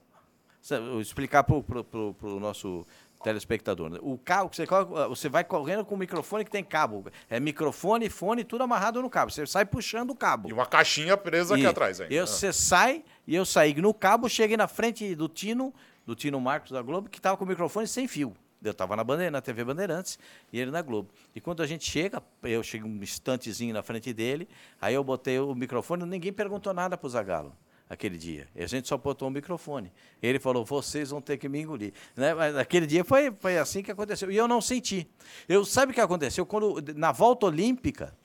vou 0.90 1.00
explicar 1.02 1.44
para 1.44 1.56
o 1.58 2.40
nosso 2.40 2.87
telespectador. 3.22 3.90
né? 3.90 3.99
O 4.02 4.16
cabo, 4.18 4.49
que 4.50 4.56
você, 4.56 4.66
coloca- 4.66 5.08
você 5.08 5.28
vai 5.28 5.44
correndo 5.44 5.84
com 5.84 5.94
o 5.94 5.99
microfone 5.99 6.44
que 6.44 6.50
tem 6.50 6.64
cabo. 6.64 7.06
É 7.30 7.38
microfone, 7.38 8.08
fone, 8.08 8.42
tudo 8.42 8.64
amarrado 8.64 9.00
no 9.02 9.11
cabo. 9.11 9.30
Você 9.30 9.46
sai 9.46 9.64
puxando 9.64 10.11
o 10.11 10.16
cabo. 10.16 10.49
E 10.49 10.52
uma 10.52 10.66
caixinha 10.66 11.16
presa 11.16 11.54
aqui 11.54 11.62
E 11.62 11.66
atrás 11.66 12.00
ainda. 12.00 12.12
Eu, 12.14 12.25
Ah. 12.25 12.26
Você 12.26 12.52
sai 12.52 13.04
e 13.26 13.34
eu 13.34 13.44
saí 13.44 13.75
no 13.80 13.92
cabo, 13.94 14.28
cheguei 14.28 14.56
na 14.56 14.66
frente 14.66 15.14
do 15.14 15.28
Tino, 15.28 15.72
do 16.06 16.14
Tino 16.14 16.40
Marcos 16.40 16.71
da 16.71 16.82
Globo, 16.82 17.09
que 17.09 17.18
estava 17.18 17.37
com 17.37 17.44
o 17.44 17.49
microfone 17.49 17.87
sem 17.87 18.09
fio. 18.09 18.35
Eu 18.62 18.71
estava 18.71 18.94
na, 18.94 19.30
na 19.30 19.40
TV 19.40 19.64
Bandeirantes 19.64 20.18
e 20.52 20.59
ele 20.61 20.71
na 20.71 20.82
Globo. 20.82 21.11
E 21.35 21.40
quando 21.40 21.62
a 21.62 21.66
gente 21.66 21.88
chega, 21.88 22.23
eu 22.42 22.62
chego 22.62 22.87
um 22.87 23.02
instantezinho 23.02 23.75
na 23.75 23.82
frente 23.82 24.12
dele, 24.12 24.49
aí 24.80 24.94
eu 24.94 25.02
botei 25.02 25.38
o 25.38 25.54
microfone, 25.54 26.04
ninguém 26.04 26.32
perguntou 26.32 26.73
nada 26.73 26.97
para 26.97 27.06
o 27.06 27.11
Zagalo 27.11 27.56
aquele 27.92 28.16
dia. 28.16 28.49
E 28.54 28.62
a 28.62 28.66
gente 28.66 28.88
só 28.88 28.97
botou 28.97 29.28
o 29.28 29.30
microfone. 29.30 29.92
Ele 30.23 30.38
falou, 30.38 30.64
vocês 30.64 31.11
vão 31.11 31.21
ter 31.21 31.37
que 31.37 31.47
me 31.47 31.61
engolir. 31.61 31.92
Né? 32.16 32.32
Mas 32.32 32.56
aquele 32.56 32.87
dia 32.87 33.04
foi, 33.04 33.30
foi 33.38 33.59
assim 33.59 33.82
que 33.82 33.90
aconteceu. 33.90 34.30
E 34.30 34.37
eu 34.37 34.49
não 34.49 34.62
senti. 34.62 35.06
Eu 35.47 35.62
Sabe 35.64 35.92
o 35.92 35.94
que 35.94 36.00
aconteceu? 36.00 36.47
Quando, 36.47 36.82
na 36.94 37.12
volta 37.12 37.47
olímpica, 37.47 38.16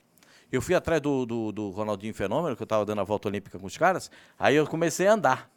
eu 0.50 0.62
fui 0.62 0.74
atrás 0.74 1.02
do, 1.02 1.26
do, 1.26 1.52
do 1.52 1.68
Ronaldinho 1.68 2.14
Fenômeno, 2.14 2.56
que 2.56 2.62
eu 2.62 2.64
estava 2.64 2.86
dando 2.86 3.02
a 3.02 3.04
volta 3.04 3.28
olímpica 3.28 3.58
com 3.58 3.66
os 3.66 3.76
caras, 3.76 4.10
aí 4.38 4.56
eu 4.56 4.66
comecei 4.66 5.06
a 5.06 5.12
andar. 5.12 5.50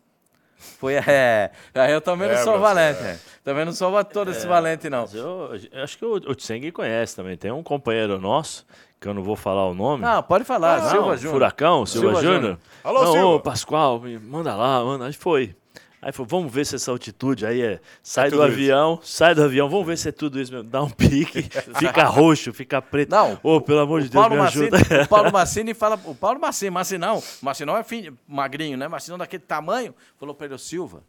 Foi, 0.79 0.93
é. 0.95 1.51
Aí 1.73 1.91
eu 1.91 2.01
também 2.01 2.27
não 2.27 2.35
É, 2.35 2.43
sou 2.43 2.57
Brasil, 2.57 2.61
valente, 2.61 2.99
é. 2.99 3.03
né? 3.03 3.19
Também 3.43 3.65
não 3.65 3.73
sou 3.73 4.03
todo 4.05 4.31
esse 4.31 4.45
valente, 4.45 4.89
não. 4.89 5.01
Mas 5.01 5.15
eu, 5.15 5.51
eu 5.71 5.83
acho 5.83 5.97
que 5.97 6.05
o, 6.05 6.13
o 6.13 6.35
Tseng 6.35 6.71
conhece 6.71 7.15
também. 7.15 7.35
Tem 7.35 7.51
um 7.51 7.63
companheiro 7.63 8.19
nosso, 8.19 8.65
que 8.99 9.07
eu 9.07 9.13
não 9.13 9.23
vou 9.23 9.35
falar 9.35 9.67
o 9.67 9.73
nome. 9.73 10.03
Não, 10.03 10.21
pode 10.21 10.43
falar, 10.43 10.81
Não, 10.81 10.89
Silva 10.89 11.17
Júnior. 11.17 11.33
Furacão, 11.33 11.85
Silva, 11.85 12.07
Silva 12.07 12.21
Júnior. 12.21 12.41
Júnior. 12.41 12.59
Alô, 12.83 13.03
não, 13.03 13.11
Silva. 13.13 13.27
Ô, 13.27 13.39
Pascoal, 13.39 14.01
manda 14.21 14.55
lá, 14.55 14.83
manda. 14.83 15.05
Aí 15.05 15.13
foi. 15.13 15.55
Aí 16.01 16.11
falou, 16.11 16.27
vamos 16.27 16.51
ver 16.51 16.65
se 16.65 16.75
essa 16.75 16.89
altitude 16.89 17.45
aí 17.45 17.61
é. 17.61 17.79
Sai 18.01 18.27
É 18.27 18.29
do 18.31 18.37
tudo 18.37 18.47
isso. 18.47 18.53
avião, 18.53 18.99
sai 19.03 19.35
do 19.35 19.43
avião, 19.43 19.69
vamos 19.69 19.85
ver 19.85 19.97
se 19.97 20.09
é 20.09 20.11
tudo 20.11 20.41
isso 20.41 20.51
mesmo. 20.51 20.67
Dá 20.67 20.81
um 20.81 20.89
pique, 20.89 21.43
fica 21.77 22.03
roxo, 22.05 22.51
fica 22.51 22.81
preto. 22.81 23.11
Não, 23.11 23.39
Ô, 23.43 23.61
pelo 23.61 23.79
amor 23.81 24.01
de 24.01 24.09
Deus, 24.09 24.19
Paulo, 24.21 24.35
me 24.35 24.41
Massini, 24.41 24.69
ajuda. 24.73 25.03
o 25.03 25.07
Paulo 25.07 25.31
Massini 25.31 25.73
fala. 25.75 25.99
O 26.05 26.15
Paulo 26.15 26.39
Massini, 26.39 26.71
Massinão, 26.71 27.21
Massinão 27.41 27.77
é 27.77 27.83
fim, 27.83 28.11
magrinho, 28.27 28.77
né? 28.77 28.87
Massinão 28.87 29.17
daquele 29.17 29.43
tamanho, 29.43 29.93
falou 30.19 30.35
"Ô, 30.35 30.57
Silva. 30.57 31.03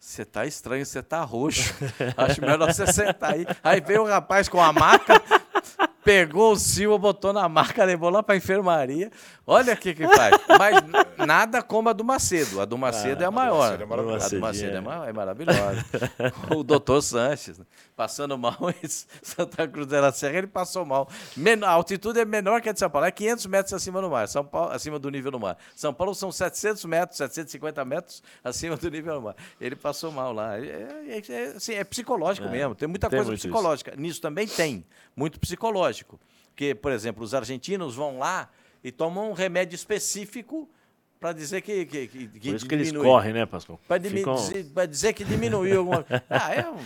Você 0.00 0.24
tá 0.24 0.46
estranho, 0.46 0.86
você 0.86 1.02
tá 1.02 1.22
roxo. 1.24 1.74
Acho 2.16 2.40
melhor 2.40 2.72
você 2.72 2.86
sentar 2.86 3.32
aí. 3.34 3.44
Aí 3.64 3.80
veio 3.80 4.02
o 4.02 4.06
rapaz 4.06 4.48
com 4.48 4.60
a 4.62 4.72
maca, 4.72 5.20
pegou 6.08 6.52
o 6.52 6.56
Silva, 6.58 6.96
botou 6.96 7.34
na 7.34 7.46
maca, 7.50 7.84
levou 7.84 8.08
lá 8.08 8.22
pra 8.22 8.34
enfermaria. 8.34 9.10
Olha 9.46 9.74
o 9.74 9.76
que 9.76 9.92
que 9.94 10.06
faz. 10.08 10.34
Mas 10.58 11.26
nada 11.26 11.62
como 11.62 11.90
a 11.90 11.92
do 11.92 12.02
Macedo. 12.02 12.62
A 12.62 12.64
do 12.64 12.78
Macedo 12.78 13.22
é 13.22 13.26
a 13.26 13.30
maior. 13.30 13.78
É 13.78 13.84
maravilhosa. 13.84 14.26
a 14.26 14.28
do 14.30 14.40
Macedo 14.40 14.74
é, 14.74 14.78
é. 14.78 14.80
ma- 14.80 15.06
é 15.06 15.12
maravilhosa. 15.12 15.84
o 16.56 16.62
doutor 16.62 17.02
Sanches, 17.02 17.58
né? 17.58 17.66
passando 17.94 18.38
mal 18.38 18.56
em 18.82 18.88
Santa 18.88 19.66
Cruz 19.68 19.86
de 19.86 20.00
la 20.00 20.10
Serra, 20.12 20.38
ele 20.38 20.46
passou 20.46 20.84
mal. 20.86 21.08
Men- 21.36 21.62
a 21.64 21.70
altitude 21.70 22.20
é 22.20 22.24
menor 22.24 22.62
que 22.62 22.68
a 22.70 22.72
de 22.72 22.78
São 22.78 22.88
Paulo, 22.88 23.06
é 23.06 23.10
500 23.10 23.46
metros 23.46 23.72
acima 23.74 24.00
do 24.00 24.08
mar, 24.08 24.26
São 24.28 24.44
Paulo, 24.44 24.72
acima 24.72 24.98
do 24.98 25.10
nível 25.10 25.30
do 25.32 25.40
mar. 25.40 25.58
São 25.76 25.92
Paulo 25.92 26.14
são 26.14 26.30
700 26.32 26.84
metros, 26.86 27.18
750 27.18 27.84
metros 27.84 28.22
acima 28.42 28.76
do 28.76 28.90
nível 28.90 29.14
do 29.16 29.22
mar. 29.22 29.34
Ele 29.60 29.76
passou 29.76 30.10
mal 30.12 30.32
lá. 30.32 30.56
É, 30.58 30.62
é- 31.08 31.22
é- 31.32 31.44
assim, 31.56 31.74
é 31.74 31.84
psicológico 31.84 32.48
mesmo, 32.48 32.74
tem 32.74 32.88
muita 32.88 33.08
tem 33.10 33.18
coisa 33.18 33.30
muito 33.30 33.38
isso. 33.40 33.48
psicológica. 33.48 33.94
Nisso 33.96 34.20
também 34.20 34.46
tem, 34.46 34.84
muito 35.16 35.40
psicológico. 35.40 35.97
Porque, 36.04 36.74
por 36.74 36.92
exemplo, 36.92 37.22
os 37.24 37.34
argentinos 37.34 37.94
vão 37.94 38.18
lá 38.18 38.48
e 38.82 38.90
tomam 38.92 39.30
um 39.30 39.32
remédio 39.32 39.74
específico 39.76 40.68
para 41.20 41.32
dizer 41.32 41.62
que, 41.62 41.84
que, 41.84 42.06
que, 42.06 42.28
que 42.28 42.48
Por 42.50 42.54
isso 42.56 42.66
que 42.66 42.74
eles 42.76 42.92
correm, 42.92 43.32
né, 43.32 43.44
Pascoal? 43.44 43.80
Para 43.88 44.00
Ficam- 44.00 44.34
dizer, 44.36 44.64
dizer 44.88 45.12
que 45.12 45.24
diminuiu 45.24 45.80
alguma 45.80 46.06
Ah, 46.30 46.54
é 46.54 46.68
um. 46.68 46.76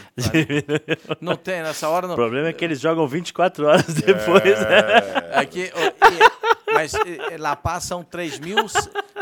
Não 1.21 1.37
tem, 1.37 1.63
nessa 1.63 1.87
hora 1.89 2.07
O 2.07 2.09
não. 2.09 2.15
problema 2.17 2.49
é 2.49 2.53
que 2.55 2.65
eles 2.65 2.81
jogam 2.81 3.07
24 3.07 3.67
horas 3.67 3.85
depois, 3.95 4.43
né? 4.61 5.35
Aqui, 5.35 5.71
ó, 5.75 6.09
e- 6.11 6.73
mas 6.75 6.93
La 7.39 7.55
Paz 7.55 7.85
são 7.85 8.03
3 8.03 8.39
mil. 8.39 8.57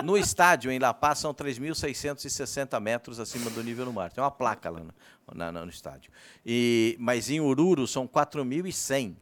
No 0.04 0.16
estádio, 0.16 0.70
em 0.70 0.78
La 0.78 0.94
Paz, 0.94 1.18
são 1.18 1.34
3.660 1.34 2.78
metros 2.80 3.18
acima 3.18 3.50
do 3.50 3.62
nível 3.64 3.84
do 3.86 3.92
mar. 3.92 4.12
Tem 4.12 4.22
uma 4.22 4.30
placa 4.30 4.70
lá 4.70 4.80
no, 4.80 4.94
na- 5.34 5.50
no 5.52 5.68
estádio. 5.68 6.12
E, 6.46 6.96
mas 7.00 7.28
em 7.28 7.40
Ururu 7.40 7.86
são 7.86 8.06
4.100. 8.06 9.16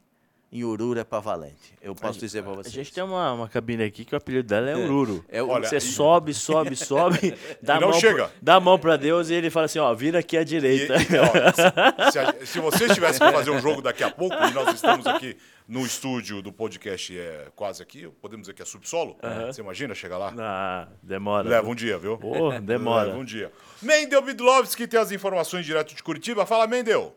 Em 0.50 0.64
Ururu 0.64 0.98
é 0.98 1.04
para 1.04 1.20
valente. 1.20 1.74
Eu 1.82 1.94
posso 1.94 2.18
dizer 2.18 2.42
para 2.42 2.52
A 2.52 2.54
vocês. 2.56 2.72
gente 2.72 2.90
tem 2.90 3.04
uma, 3.04 3.32
uma 3.34 3.48
cabine 3.50 3.82
aqui 3.84 4.02
que 4.02 4.14
o 4.14 4.16
apelido 4.16 4.48
dela 4.48 4.70
é 4.70 4.74
Ururu. 4.76 5.22
É 5.28 5.42
o- 5.42 5.48
Olha, 5.50 5.68
Você 5.68 5.76
e- 5.76 5.80
sobe, 5.82 6.32
sobe, 6.32 6.74
sobe, 6.74 7.34
dá, 7.62 7.74
E 7.74 7.76
a 7.76 7.80
não 7.80 7.90
mão 7.90 8.00
chega. 8.00 8.28
pro- 8.28 8.32
dá 8.40 8.54
a 8.54 8.60
mão 8.60 8.78
pra 8.78 8.96
Deus 8.96 9.28
e 9.28 9.34
ele 9.34 9.50
fala 9.50 9.66
assim, 9.66 9.78
ó, 9.78 9.92
vira 9.92 10.20
aqui 10.20 10.38
à 10.38 10.40
E- 10.40 10.44
direita. 10.46 10.94
e, 10.94 11.18
ó, 11.18 12.10
se, 12.10 12.18
a- 12.18 12.34
se 12.46 12.60
vocês 12.60 12.94
tivessem 12.94 13.26
que 13.26 13.32
fazer 13.34 13.50
um 13.50 13.60
jogo 13.60 13.82
daqui 13.82 14.02
a 14.02 14.10
pouco, 14.10 14.34
e 14.36 14.50
nós 14.52 14.74
estamos 14.74 15.06
aqui 15.06 15.36
no 15.68 15.84
estúdio 15.84 16.40
do 16.40 16.50
podcast, 16.50 17.18
é 17.18 17.48
quase 17.54 17.82
aqui, 17.82 18.08
podemos 18.22 18.44
dizer 18.44 18.54
que 18.54 18.62
é 18.62 18.64
subsolo. 18.64 19.18
Você 19.48 19.60
imagina 19.60 19.94
chegar 19.94 20.16
lá? 20.16 20.32
Ah, 20.38 20.88
demora. 21.02 21.46
Leva 21.46 21.68
um 21.68 21.74
dia, 21.74 21.98
viu? 21.98 22.16
Pô, 22.16 22.58
demora. 22.58 23.08
Leva 23.08 23.18
um 23.18 23.24
dia. 23.24 23.52
Mendel 23.82 24.22
Bidlovski 24.22 24.86
tem 24.88 24.98
as 24.98 25.12
informações 25.12 25.66
direto 25.66 25.94
de 25.94 26.02
Curitiba. 26.02 26.46
Fala, 26.46 26.66
Mendel. 26.66 27.14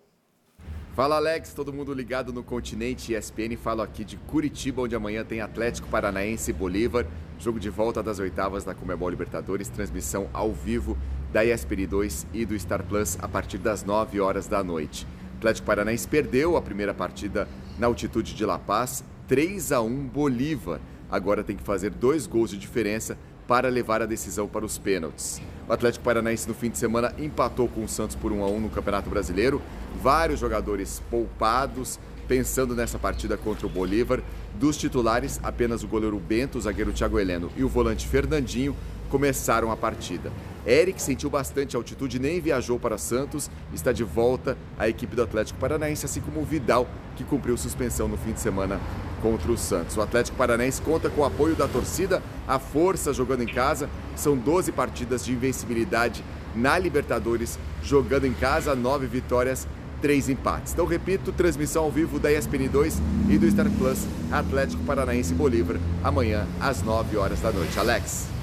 Fala 0.94 1.16
Alex, 1.16 1.54
todo 1.54 1.72
mundo 1.72 1.94
ligado 1.94 2.34
no 2.34 2.44
continente 2.44 3.14
ESPN. 3.14 3.56
Falo 3.56 3.82
aqui 3.82 4.04
de 4.04 4.18
Curitiba, 4.18 4.82
onde 4.82 4.94
amanhã 4.94 5.24
tem 5.24 5.40
Atlético 5.40 5.88
Paranaense 5.88 6.52
e 6.52 6.54
Bolívar. 6.54 7.08
Jogo 7.40 7.62
de 7.62 7.70
volta 7.70 8.04
das 8.04 8.20
oitavas 8.20 8.66
da 8.66 8.76
Comebol 8.76 9.10
Libertadores. 9.10 9.70
Transmissão 9.70 10.28
ao 10.34 10.52
vivo 10.52 10.98
da 11.32 11.46
ESPN 11.46 11.88
2 11.88 12.28
e 12.34 12.46
do 12.46 12.60
Star 12.60 12.84
Plus 12.84 13.18
a 13.22 13.28
partir 13.30 13.58
das 13.58 13.86
9 13.86 14.20
horas 14.20 14.48
da 14.48 14.62
noite. 14.62 15.08
Atlético 15.38 15.66
Paranaense 15.66 16.06
perdeu 16.06 16.58
a 16.58 16.62
primeira 16.62 16.94
partida 16.94 17.48
na 17.80 17.88
altitude 17.88 18.36
de 18.36 18.46
La 18.46 18.60
Paz, 18.60 19.02
3 19.30 19.72
a 19.72 19.82
1 19.82 20.08
Bolívar. 20.10 20.82
Agora 21.10 21.42
tem 21.42 21.56
que 21.56 21.64
fazer 21.64 21.92
dois 21.92 22.28
gols 22.28 22.50
de 22.50 22.58
diferença 22.58 23.18
para 23.48 23.70
levar 23.70 24.02
a 24.02 24.06
decisão 24.06 24.46
para 24.46 24.66
os 24.66 24.78
pênaltis. 24.78 25.42
O 25.72 25.74
Atlético 25.74 26.04
Paranaense 26.04 26.50
no 26.50 26.54
fim 26.54 26.70
de 26.70 26.78
semana 26.78 27.14
empatou 27.18 27.66
com 27.66 27.86
o 27.86 27.88
Santos 27.88 28.14
por 28.14 28.34
1 28.34 28.44
a 28.44 28.48
1 28.50 28.60
no 28.60 28.70
Campeonato 28.70 29.10
Brasileiro. 29.10 29.62
Vários 30.04 30.38
jogadores 30.38 31.02
poupados 31.10 31.98
pensando 32.28 32.76
nessa 32.76 33.00
partida 33.00 33.38
contra 33.38 33.68
o 33.68 33.70
Bolívar. 33.70 34.22
Dos 34.60 34.76
titulares, 34.76 35.40
apenas 35.42 35.82
o 35.82 35.88
goleiro 35.88 36.20
Bento, 36.20 36.58
o 36.58 36.62
zagueiro 36.62 36.92
Thiago 36.92 37.18
Heleno 37.18 37.50
e 37.56 37.64
o 37.64 37.70
volante 37.70 38.06
Fernandinho 38.06 38.76
começaram 39.12 39.70
a 39.70 39.78
partida. 39.78 40.32
Eric 40.66 41.02
sentiu 41.02 41.30
bastante 41.30 41.76
altitude, 41.76 42.18
nem 42.18 42.40
viajou 42.40 42.80
para 42.80 42.98
Santos, 42.98 43.52
está 43.74 43.92
de 43.92 44.04
volta 44.04 44.58
à 44.80 44.88
equipe 44.88 45.16
do 45.16 45.22
Atlético 45.22 45.60
Paranaense, 45.60 46.06
assim 46.06 46.22
como 46.22 46.40
o 46.40 46.46
Vidal, 46.46 46.88
que 47.16 47.24
cumpriu 47.24 47.58
suspensão 47.58 48.08
no 48.08 48.18
fim 48.18 48.32
de 48.32 48.40
semana 48.40 48.80
contra 49.22 49.52
o 49.52 49.58
Santos. 49.58 49.98
O 49.98 50.02
Atlético 50.02 50.38
Paranaense 50.38 50.82
conta 50.82 51.10
com 51.10 51.22
o 51.22 51.26
apoio 51.26 51.56
da 51.56 51.68
torcida, 51.68 52.24
a 52.48 52.58
força 52.58 53.14
jogando 53.14 53.44
em 53.44 53.48
casa. 53.48 53.90
São 54.16 54.38
12 54.38 54.72
partidas 54.72 55.26
de 55.26 55.34
invencibilidade 55.34 56.24
na 56.56 56.78
Libertadores, 56.78 57.60
jogando 57.84 58.26
em 58.26 58.34
casa, 58.34 58.76
9 58.76 59.08
vitórias, 59.08 59.68
3 60.02 60.30
empates. 60.30 60.74
Então, 60.74 60.86
repito, 60.86 61.32
transmissão 61.32 61.84
ao 61.84 61.92
vivo 61.92 62.20
da 62.20 62.32
ESPN 62.32 62.70
2 62.72 63.02
e 63.30 63.38
do 63.38 63.50
Star 63.50 63.70
Plus, 63.78 64.06
Atlético 64.32 64.84
Paranaense 64.84 65.34
e 65.34 65.36
Bolívar, 65.36 65.78
amanhã 66.04 66.48
às 66.60 66.82
9 66.82 67.18
horas 67.18 67.42
da 67.42 67.52
noite. 67.52 67.78
Alex. 67.78 68.41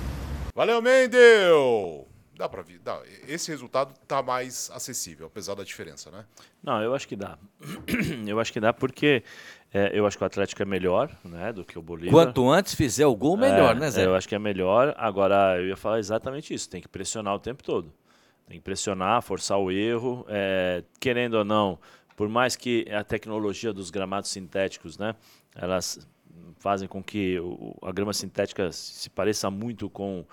Valeu, 0.59 0.83
Mendel. 0.83 2.09
Dá 2.37 2.49
pra 2.49 2.63
ver. 2.63 2.81
Dá. 2.81 3.01
Esse 3.29 3.49
resultado 3.49 3.95
tá 4.09 4.21
mais 4.25 4.69
acessível, 4.75 5.29
apesar 5.29 5.55
da 5.55 5.63
diferença, 5.63 6.11
né? 6.11 6.25
Não, 6.61 6.83
eu 6.83 6.97
acho 6.97 7.07
que 7.07 7.15
dá. 7.15 7.39
Eu 8.27 8.41
acho 8.41 8.53
que 8.53 8.59
dá 8.59 8.73
porque 8.73 9.23
é, 9.73 9.97
eu 9.97 10.05
acho 10.05 10.19
que 10.19 10.25
o 10.25 10.27
Atlético 10.27 10.61
é 10.61 10.65
melhor 10.65 11.17
né, 11.25 11.53
do 11.53 11.65
que 11.65 11.79
o 11.79 11.83
Bolívar. 11.83 12.11
Quanto 12.11 12.51
antes 12.51 12.75
fizer 12.75 13.07
o 13.07 13.15
gol, 13.15 13.37
melhor, 13.37 13.77
É, 13.77 13.79
né, 13.79 13.89
Zé? 13.89 14.05
Eu 14.05 14.17
acho 14.17 14.29
que 14.29 14.35
é 14.35 14.39
melhor. 14.39 14.93
Agora, 14.97 15.61
eu 15.61 15.69
ia 15.69 15.77
falar 15.77 16.01
exatamente 16.01 16.53
isso. 16.53 16.69
Tem 16.69 16.81
que 16.83 16.89
pressionar 16.89 17.37
o 17.37 17.39
tempo 17.39 17.63
todo. 17.63 17.95
Tem 18.45 18.57
que 18.57 18.63
pressionar, 18.65 19.23
forçar 19.23 19.61
o 19.61 19.71
erro. 19.71 20.27
é, 20.29 20.83
querendo 20.99 21.35
ou 21.35 21.45
não, 21.45 21.79
por 22.17 22.29
mais 22.29 22.57
que 22.57 22.85
a 22.91 23.05
tecnologia 23.05 23.73
dos 23.73 23.91
gramados 23.91 24.29
sintéticos, 24.29 24.99
né, 24.99 25.15
elas 25.55 26.05
fazem 26.59 26.89
com 26.89 27.03
que 27.03 27.37
a 27.83 27.93
grama 27.93 28.13
sintética 28.13 28.71
se 28.73 29.09
pareça 29.11 29.51
muito 29.51 29.89
com, 29.89 30.25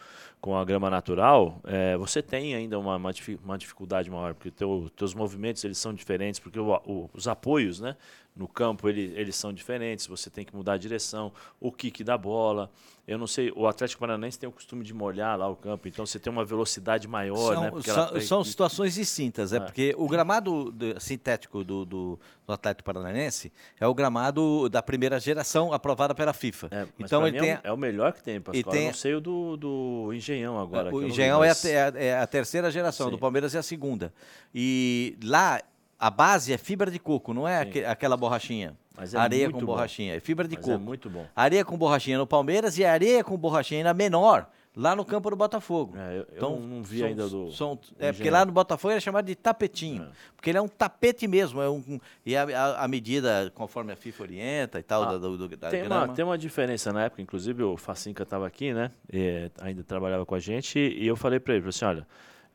com 0.42 0.56
a 0.56 0.66
grama 0.66 0.90
natural, 0.90 1.60
é, 1.64 1.96
você 1.98 2.22
tem 2.22 2.56
ainda 2.56 2.78
uma, 2.78 2.96
uma, 2.98 3.12
uma 3.44 3.58
dificuldade 3.58 4.10
maior, 4.10 4.34
porque 4.34 4.52
teu, 4.52 4.92
teus 4.96 5.14
movimentos 5.14 5.64
eles 5.64 5.78
são 5.78 5.94
diferentes, 5.94 6.40
porque 6.40 6.60
o, 6.60 6.74
o, 6.86 7.10
os 7.14 7.28
apoios 7.28 7.80
né, 7.80 7.96
no 8.36 8.48
campo 8.48 8.90
ele, 8.90 9.14
eles 9.16 9.36
são 9.36 9.54
diferentes, 9.54 10.08
você 10.08 10.30
tem 10.30 10.44
que 10.46 10.56
mudar 10.56 10.74
a 10.74 10.78
direção, 10.78 11.32
o 11.60 11.72
kick 11.72 12.04
da 12.04 12.18
bola. 12.18 12.70
Eu 13.08 13.20
não 13.20 13.28
sei, 13.28 13.54
o 13.56 13.68
Atlético 13.68 14.00
Paranaense 14.00 14.39
tem 14.39 14.50
o 14.50 14.52
costume 14.52 14.84
de 14.84 14.91
molhar 14.91 15.38
lá 15.38 15.48
o 15.48 15.56
campo, 15.56 15.88
então 15.88 16.06
você 16.06 16.18
tem 16.18 16.34
uma 16.34 16.44
velocidade 16.44 17.08
maior. 17.08 17.54
São, 17.54 17.62
né, 17.62 17.72
são, 17.84 18.22
são 18.22 18.44
situações 18.44 18.96
distintas, 18.96 19.54
é, 19.54 19.58
é, 19.58 19.60
porque 19.60 19.94
o 19.96 20.08
gramado 20.08 20.72
do, 20.72 21.00
sintético 21.00 21.63
do, 21.63 21.86
do, 21.86 22.20
do, 22.48 22.54
Atlético 22.54 22.84
Paranaense 22.84 23.52
é 23.80 23.86
o 23.86 23.94
gramado 23.94 24.68
da 24.70 24.82
primeira 24.82 25.20
geração 25.20 25.72
aprovada 25.72 26.15
pela 26.15 26.34
FIFA. 26.34 26.68
É, 26.72 26.88
então 26.98 27.28
ele 27.28 27.39
tem, 27.39 27.52
é, 27.52 27.62
o, 27.63 27.68
é, 27.68 27.72
o 27.74 27.78
melhor 27.78 28.12
que 28.12 28.24
tem, 28.24 28.41
Pascoal. 28.41 28.74
Tem, 28.74 28.86
eu 28.86 28.88
não 28.88 28.94
sei 28.96 29.13
o 29.13 29.22
do, 29.22 29.56
do 29.56 30.12
Engenhão 30.12 30.60
agora. 30.60 30.94
O 30.94 31.04
Engenhão 31.04 31.44
é, 31.44 31.52
a, 31.52 31.94
é, 31.96 32.18
a, 32.18 32.26
terceira 32.26 32.72
geração, 32.72 33.08
Sim. 33.08 33.12
do 33.12 33.20
Palmeiras 33.20 33.54
é 33.54 33.60
a 33.60 33.63
segunda. 33.63 34.12
E 34.54 35.15
lá 35.24 35.62
a 36.06 36.12
base 36.12 36.54
é 36.54 36.58
fibra 36.58 36.91
de 36.91 37.00
coco, 37.00 37.34
não 37.34 37.48
é 37.48 37.62
aqu 37.62 37.80
aquela 37.88 38.15
borrachinha. 38.15 38.78
É 38.96 39.18
areia 39.18 39.50
com 39.50 39.60
borrachinha, 39.60 40.13
bom. 40.13 40.18
é 40.18 40.20
fibra 40.20 40.48
de 40.48 40.56
Mas 40.56 40.63
é 40.63 40.72
coco. 40.72 40.84
É 40.84 40.86
muito 40.86 41.10
bom. 41.10 41.26
Areia 41.36 41.65
com 41.65 41.76
borrachinha 41.76 42.20
no 42.20 42.28
Palmeiras 42.28 42.78
e 42.78 42.86
areia 42.86 43.24
com 43.24 43.36
borrachinha 43.36 43.80
ainda 43.80 43.91
menor 43.91 44.48
lá 44.76 44.96
no 44.96 45.04
campo 45.04 45.32
do 45.32 45.36
Botafogo. 45.36 45.98
É, 45.98 46.20
eu, 46.20 46.28
então, 46.36 46.60
não, 46.60 46.84
vi 46.84 47.00
são, 47.00 47.08
ainda 47.08 47.28
do. 47.28 47.52
São, 47.52 47.80
é 47.98 48.13
porque 48.13 48.30
lá 48.30 48.46
no 48.46 48.52
Botafogo 48.52 48.94
é 48.94 49.00
chamado 49.00 49.26
de 49.26 49.34
tapetinho. 49.34 50.04
É. 50.04 50.08
Porque 50.36 50.52
ele 50.52 50.60
é 50.60 50.62
um 50.62 50.68
tapete 50.68 51.28
mesmo. 51.28 51.60
É 51.60 51.68
um, 51.68 52.00
e 52.24 52.38
a, 52.38 52.44
a, 52.44 52.84
a 52.84 52.88
medida, 52.88 53.52
conforme 53.56 53.91
a 53.91 53.96
FIFA 53.96 54.24
orienta 54.24 54.80
e 54.80 54.84
tal, 54.84 55.04
ah, 55.04 55.06
da, 55.13 55.18
do, 55.18 55.48
da 55.58 55.70
tem 55.72 55.88
Uma, 55.88 56.08
tem 56.10 56.24
uma 56.24 56.38
diferença 56.38 56.94
na 56.94 57.06
época, 57.06 57.24
inclusive 57.24 57.63
o 57.63 57.78
Facinca 57.78 58.22
estava 58.22 58.46
aqui, 58.46 58.74
né? 58.74 58.91
E, 59.12 59.50
ainda 59.60 59.84
trabalhava 59.84 60.24
com 60.24 60.36
a 60.36 60.39
gente, 60.39 60.78
e 60.78 61.08
eu 61.08 61.15
falei 61.15 61.39
para 61.39 61.56
ele, 61.56 61.68
assim, 61.68 61.84
olha. 61.84 62.06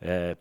É, 0.00 0.34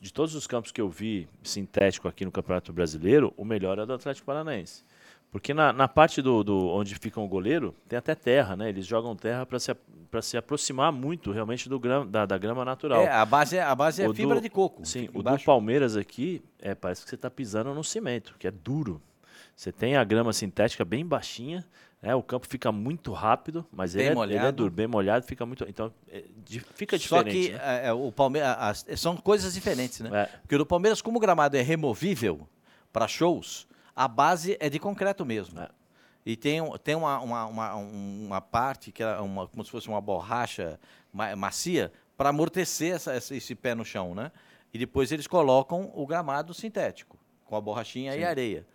de 0.00 0.12
todos 0.12 0.36
os 0.36 0.46
campos 0.46 0.70
que 0.70 0.80
eu 0.80 0.88
vi 0.88 1.28
sintético 1.42 2.06
aqui 2.06 2.24
no 2.24 2.30
Campeonato 2.30 2.72
Brasileiro, 2.72 3.34
o 3.36 3.44
melhor 3.44 3.78
é 3.78 3.84
do 3.84 3.92
Atlético 3.92 4.26
Paranaense. 4.26 4.84
Porque 5.32 5.54
na, 5.54 5.72
na 5.72 5.86
parte 5.86 6.20
do, 6.20 6.42
do, 6.42 6.68
onde 6.68 6.94
fica 6.96 7.20
o 7.20 7.28
goleiro, 7.28 7.74
tem 7.88 7.96
até 7.96 8.14
terra, 8.14 8.56
né? 8.56 8.68
Eles 8.68 8.84
jogam 8.84 9.14
terra 9.14 9.46
para 9.46 9.60
se, 9.60 9.74
se 10.22 10.36
aproximar 10.36 10.92
muito 10.92 11.30
realmente 11.30 11.68
do 11.68 11.78
grama, 11.78 12.04
da, 12.04 12.26
da 12.26 12.36
grama 12.36 12.64
natural. 12.64 13.02
É, 13.02 13.12
a 13.12 13.24
base 13.24 13.56
é, 13.56 13.62
a 13.62 13.74
base 13.74 14.02
é 14.02 14.12
fibra 14.12 14.36
do, 14.36 14.42
de 14.42 14.48
coco. 14.48 14.84
Sim, 14.84 15.08
o 15.14 15.22
do 15.22 15.38
Palmeiras 15.44 15.96
aqui, 15.96 16.42
é, 16.60 16.74
parece 16.74 17.04
que 17.04 17.08
você 17.08 17.14
está 17.14 17.30
pisando 17.30 17.72
no 17.72 17.84
cimento, 17.84 18.34
que 18.38 18.46
é 18.46 18.50
duro. 18.50 19.00
Você 19.54 19.70
tem 19.70 19.96
a 19.96 20.02
grama 20.02 20.32
sintética 20.32 20.84
bem 20.84 21.06
baixinha, 21.06 21.64
né? 22.02 22.14
o 22.14 22.22
campo 22.22 22.46
fica 22.48 22.72
muito 22.72 23.12
rápido, 23.12 23.66
mas 23.72 23.94
ele 23.94 24.08
é, 24.08 24.22
ele 24.22 24.36
é, 24.36 24.52
duro, 24.52 24.70
bem 24.70 24.86
molhado, 24.86 25.24
fica 25.26 25.44
muito. 25.44 25.64
Então 25.68 25.92
é, 26.08 26.24
fica 26.74 26.98
diferente. 26.98 27.08
Só 27.08 27.22
que 27.22 27.52
né? 27.52 27.84
É, 27.84 27.88
é, 27.88 27.92
o 27.92 28.10
Palmeiras 28.10 28.84
são 28.96 29.16
coisas 29.16 29.54
diferentes, 29.54 30.00
né? 30.00 30.22
É. 30.22 30.26
Porque 30.38 30.54
o 30.54 30.58
do 30.58 30.66
Palmeiras, 30.66 31.02
como 31.02 31.18
o 31.18 31.20
gramado 31.20 31.56
é 31.56 31.62
removível 31.62 32.48
para 32.92 33.06
shows, 33.06 33.68
a 33.94 34.08
base 34.08 34.56
é 34.60 34.70
de 34.70 34.78
concreto 34.78 35.24
mesmo. 35.24 35.60
É. 35.60 35.68
E 36.24 36.36
tem, 36.36 36.60
tem 36.84 36.94
uma, 36.94 37.18
uma, 37.20 37.46
uma, 37.46 37.74
uma, 37.74 38.40
parte 38.40 38.92
que 38.92 39.02
é 39.02 39.16
uma, 39.16 39.48
como 39.48 39.64
se 39.64 39.70
fosse 39.70 39.88
uma 39.88 40.00
borracha 40.00 40.78
macia 41.36 41.90
para 42.16 42.28
amortecer 42.28 42.94
essa, 42.94 43.16
esse 43.16 43.54
pé 43.54 43.74
no 43.74 43.84
chão, 43.84 44.14
né? 44.14 44.30
E 44.72 44.78
depois 44.78 45.10
eles 45.10 45.26
colocam 45.26 45.90
o 45.94 46.06
gramado 46.06 46.54
sintético, 46.54 47.18
com 47.44 47.56
a 47.56 47.60
borrachinha 47.60 48.12
Sim. 48.12 48.20
e 48.20 48.24
areia. 48.24 48.66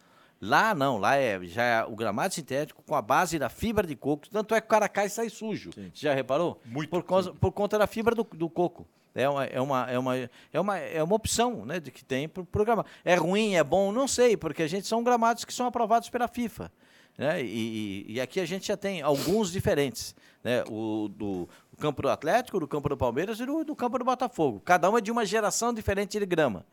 Lá 0.45 0.75
não, 0.75 0.97
lá 0.97 1.15
é 1.15 1.39
já 1.43 1.63
é 1.63 1.83
o 1.83 1.95
gramado 1.95 2.33
sintético 2.33 2.83
com 2.83 2.95
a 2.95 3.01
base 3.01 3.39
da 3.39 3.49
fibra 3.49 3.87
de 3.87 3.95
coco. 3.95 4.29
Tanto 4.29 4.53
é 4.53 4.61
que 4.61 4.67
o 4.67 4.69
cara 4.69 4.87
cai 4.87 5.07
e 5.07 5.09
sai 5.09 5.29
sujo. 5.29 5.71
Sim. 5.73 5.91
Já 5.93 6.13
reparou? 6.13 6.61
Muito. 6.65 6.89
Por, 6.89 7.03
causa, 7.03 7.33
por 7.33 7.51
conta 7.51 7.79
da 7.79 7.87
fibra 7.87 8.13
do, 8.13 8.23
do 8.23 8.49
coco. 8.49 8.87
É 9.15 9.29
uma, 9.29 9.45
é 9.45 9.61
uma, 9.61 9.91
é 9.91 9.97
uma, 9.97 10.17
é 10.17 10.59
uma, 10.59 10.77
é 10.77 11.03
uma 11.03 11.15
opção 11.15 11.65
né, 11.65 11.79
de 11.79 11.89
que 11.89 12.03
tem 12.03 12.27
para 12.27 12.43
o 12.43 12.45
programa. 12.45 12.85
É 13.03 13.15
ruim, 13.15 13.55
é 13.55 13.63
bom? 13.63 13.91
Não 13.91 14.07
sei, 14.07 14.35
porque 14.35 14.61
a 14.61 14.67
gente 14.67 14.85
são 14.85 15.03
gramados 15.03 15.45
que 15.45 15.53
são 15.53 15.65
aprovados 15.65 16.09
pela 16.09 16.27
FIFA. 16.27 16.69
Né? 17.17 17.41
E, 17.41 18.05
e, 18.09 18.21
aqui 18.21 18.41
a 18.41 18.45
gente 18.45 18.67
já 18.67 18.75
tem 18.75 19.01
alguns 19.01 19.51
diferentes. 19.51 20.13
Né? 20.43 20.63
O 20.69 21.07
do 21.07 21.47
campo 21.79 22.01
do 22.01 22.09
Atlético, 22.09 22.59
do 22.59 22.67
campo 22.67 22.89
do 22.89 22.97
Palmeiras 22.97 23.39
e 23.39 23.45
do, 23.45 23.63
do 23.63 23.75
campo 23.75 23.97
do 23.97 24.03
Botafogo. 24.03 24.61
Cada 24.63 24.89
uma 24.89 24.97
é 24.99 25.01
de 25.01 25.11
uma 25.11 25.25
geração 25.25 25.73
diferente 25.73 26.19
de 26.19 26.25
grama. 26.25 26.65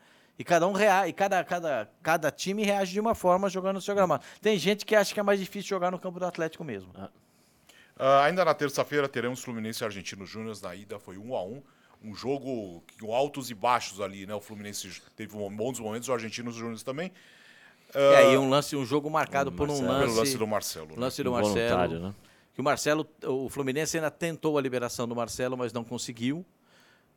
E 0.42 0.44
cada 0.44 0.66
um 0.66 0.72
rea 0.72 1.06
e 1.06 1.12
cada, 1.12 1.44
cada, 1.44 1.88
cada 2.02 2.28
time 2.28 2.64
reage 2.64 2.90
de 2.90 2.98
uma 2.98 3.14
forma 3.14 3.48
jogando 3.48 3.76
no 3.76 3.80
seu 3.80 3.94
gramado. 3.94 4.24
Tem 4.40 4.58
gente 4.58 4.84
que 4.84 4.96
acha 4.96 5.14
que 5.14 5.20
é 5.20 5.22
mais 5.22 5.38
difícil 5.38 5.68
jogar 5.68 5.92
no 5.92 6.00
campo 6.00 6.18
do 6.18 6.26
Atlético 6.26 6.64
mesmo. 6.64 6.90
Uh, 6.96 8.02
ainda 8.24 8.44
na 8.44 8.52
terça-feira 8.52 9.08
teremos 9.08 9.40
Fluminense 9.40 9.84
e 9.84 9.86
Argentino 9.86 10.26
Júnior. 10.26 10.58
Na 10.60 10.74
ida 10.74 10.98
foi 10.98 11.16
um 11.16 11.36
a 11.36 11.44
um 11.44 11.62
um 12.02 12.12
jogo 12.12 12.82
com 13.00 13.14
altos 13.14 13.52
e 13.52 13.54
baixos 13.54 14.00
ali, 14.00 14.26
né? 14.26 14.34
O 14.34 14.40
Fluminense 14.40 15.00
teve 15.14 15.36
bons 15.36 15.78
momentos, 15.78 16.08
o 16.08 16.12
Argentinos 16.12 16.56
Júnior 16.56 16.82
também. 16.82 17.12
É, 17.94 18.32
e 18.32 18.36
um 18.36 18.50
lance, 18.50 18.74
um 18.74 18.84
jogo 18.84 19.08
marcado 19.08 19.50
um 19.50 19.54
por 19.54 19.70
um 19.70 19.86
lance. 19.86 20.06
Pelo 20.06 20.16
lance 20.16 20.36
do 20.36 20.46
Marcelo. 20.48 20.88
Né? 20.88 20.94
Lance 20.96 21.22
do 21.22 21.30
Marcelo. 21.30 22.00
Né? 22.00 22.14
Que 22.52 22.60
o 22.60 22.64
Marcelo, 22.64 23.06
o 23.24 23.48
Fluminense 23.48 23.96
ainda 23.96 24.10
tentou 24.10 24.58
a 24.58 24.60
liberação 24.60 25.06
do 25.06 25.14
Marcelo, 25.14 25.56
mas 25.56 25.72
não 25.72 25.84
conseguiu. 25.84 26.44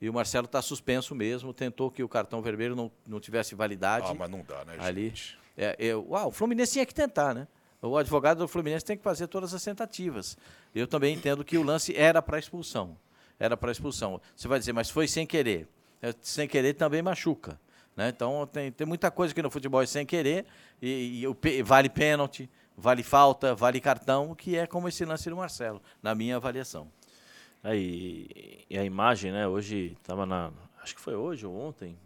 E 0.01 0.09
o 0.09 0.13
Marcelo 0.13 0.45
está 0.45 0.61
suspenso 0.61 1.15
mesmo, 1.15 1.53
tentou 1.53 1.89
que 1.89 2.03
o 2.03 2.09
cartão 2.09 2.41
vermelho 2.41 2.75
não, 2.75 2.91
não 3.07 3.19
tivesse 3.19 3.55
validade. 3.55 4.07
Ah, 4.09 4.13
mas 4.13 4.29
não 4.29 4.43
dá, 4.43 4.65
né, 4.65 4.75
ali. 4.79 5.05
gente? 5.05 5.37
É, 5.57 5.87
é, 5.87 5.95
uau, 5.95 6.27
o 6.27 6.31
Fluminense 6.31 6.73
tinha 6.73 6.85
que 6.85 6.93
tentar, 6.93 7.33
né? 7.33 7.47
O 7.81 7.97
advogado 7.97 8.39
do 8.39 8.47
Fluminense 8.47 8.83
tem 8.83 8.97
que 8.97 9.03
fazer 9.03 9.27
todas 9.27 9.53
as 9.53 9.63
tentativas. 9.63 10.37
Eu 10.73 10.87
também 10.87 11.15
entendo 11.15 11.45
que 11.45 11.57
o 11.57 11.63
lance 11.63 11.95
era 11.95 12.21
para 12.21 12.39
expulsão 12.39 12.97
era 13.39 13.55
para 13.55 13.71
expulsão. 13.71 14.21
Você 14.35 14.47
vai 14.47 14.59
dizer, 14.59 14.73
mas 14.73 14.89
foi 14.89 15.07
sem 15.07 15.25
querer. 15.25 15.67
É, 16.01 16.13
sem 16.21 16.47
querer 16.47 16.73
também 16.73 17.01
machuca. 17.01 17.59
Né? 17.95 18.09
Então 18.09 18.47
tem, 18.47 18.71
tem 18.71 18.85
muita 18.85 19.09
coisa 19.09 19.31
aqui 19.31 19.41
no 19.41 19.49
futebol 19.49 19.81
é 19.81 19.85
sem 19.85 20.05
querer, 20.05 20.45
e, 20.81 21.25
e, 21.43 21.63
vale 21.63 21.89
pênalti, 21.89 22.49
vale 22.75 23.03
falta, 23.03 23.55
vale 23.55 23.79
cartão, 23.79 24.35
que 24.35 24.57
é 24.57 24.67
como 24.67 24.89
esse 24.89 25.05
lance 25.05 25.29
do 25.29 25.37
Marcelo, 25.37 25.81
na 26.03 26.13
minha 26.13 26.35
avaliação. 26.35 26.89
Aí, 27.65 28.27
e 28.69 28.77
a 28.77 28.85
imagem, 28.85 29.31
né? 29.31 29.47
Hoje 29.47 29.97
estava 29.99 30.23
na. 30.23 30.51
Acho 30.83 30.93
que 30.93 31.01
foi 31.01 31.15
hoje 31.15 31.47
ou 31.47 31.55
ontem, 31.59 31.97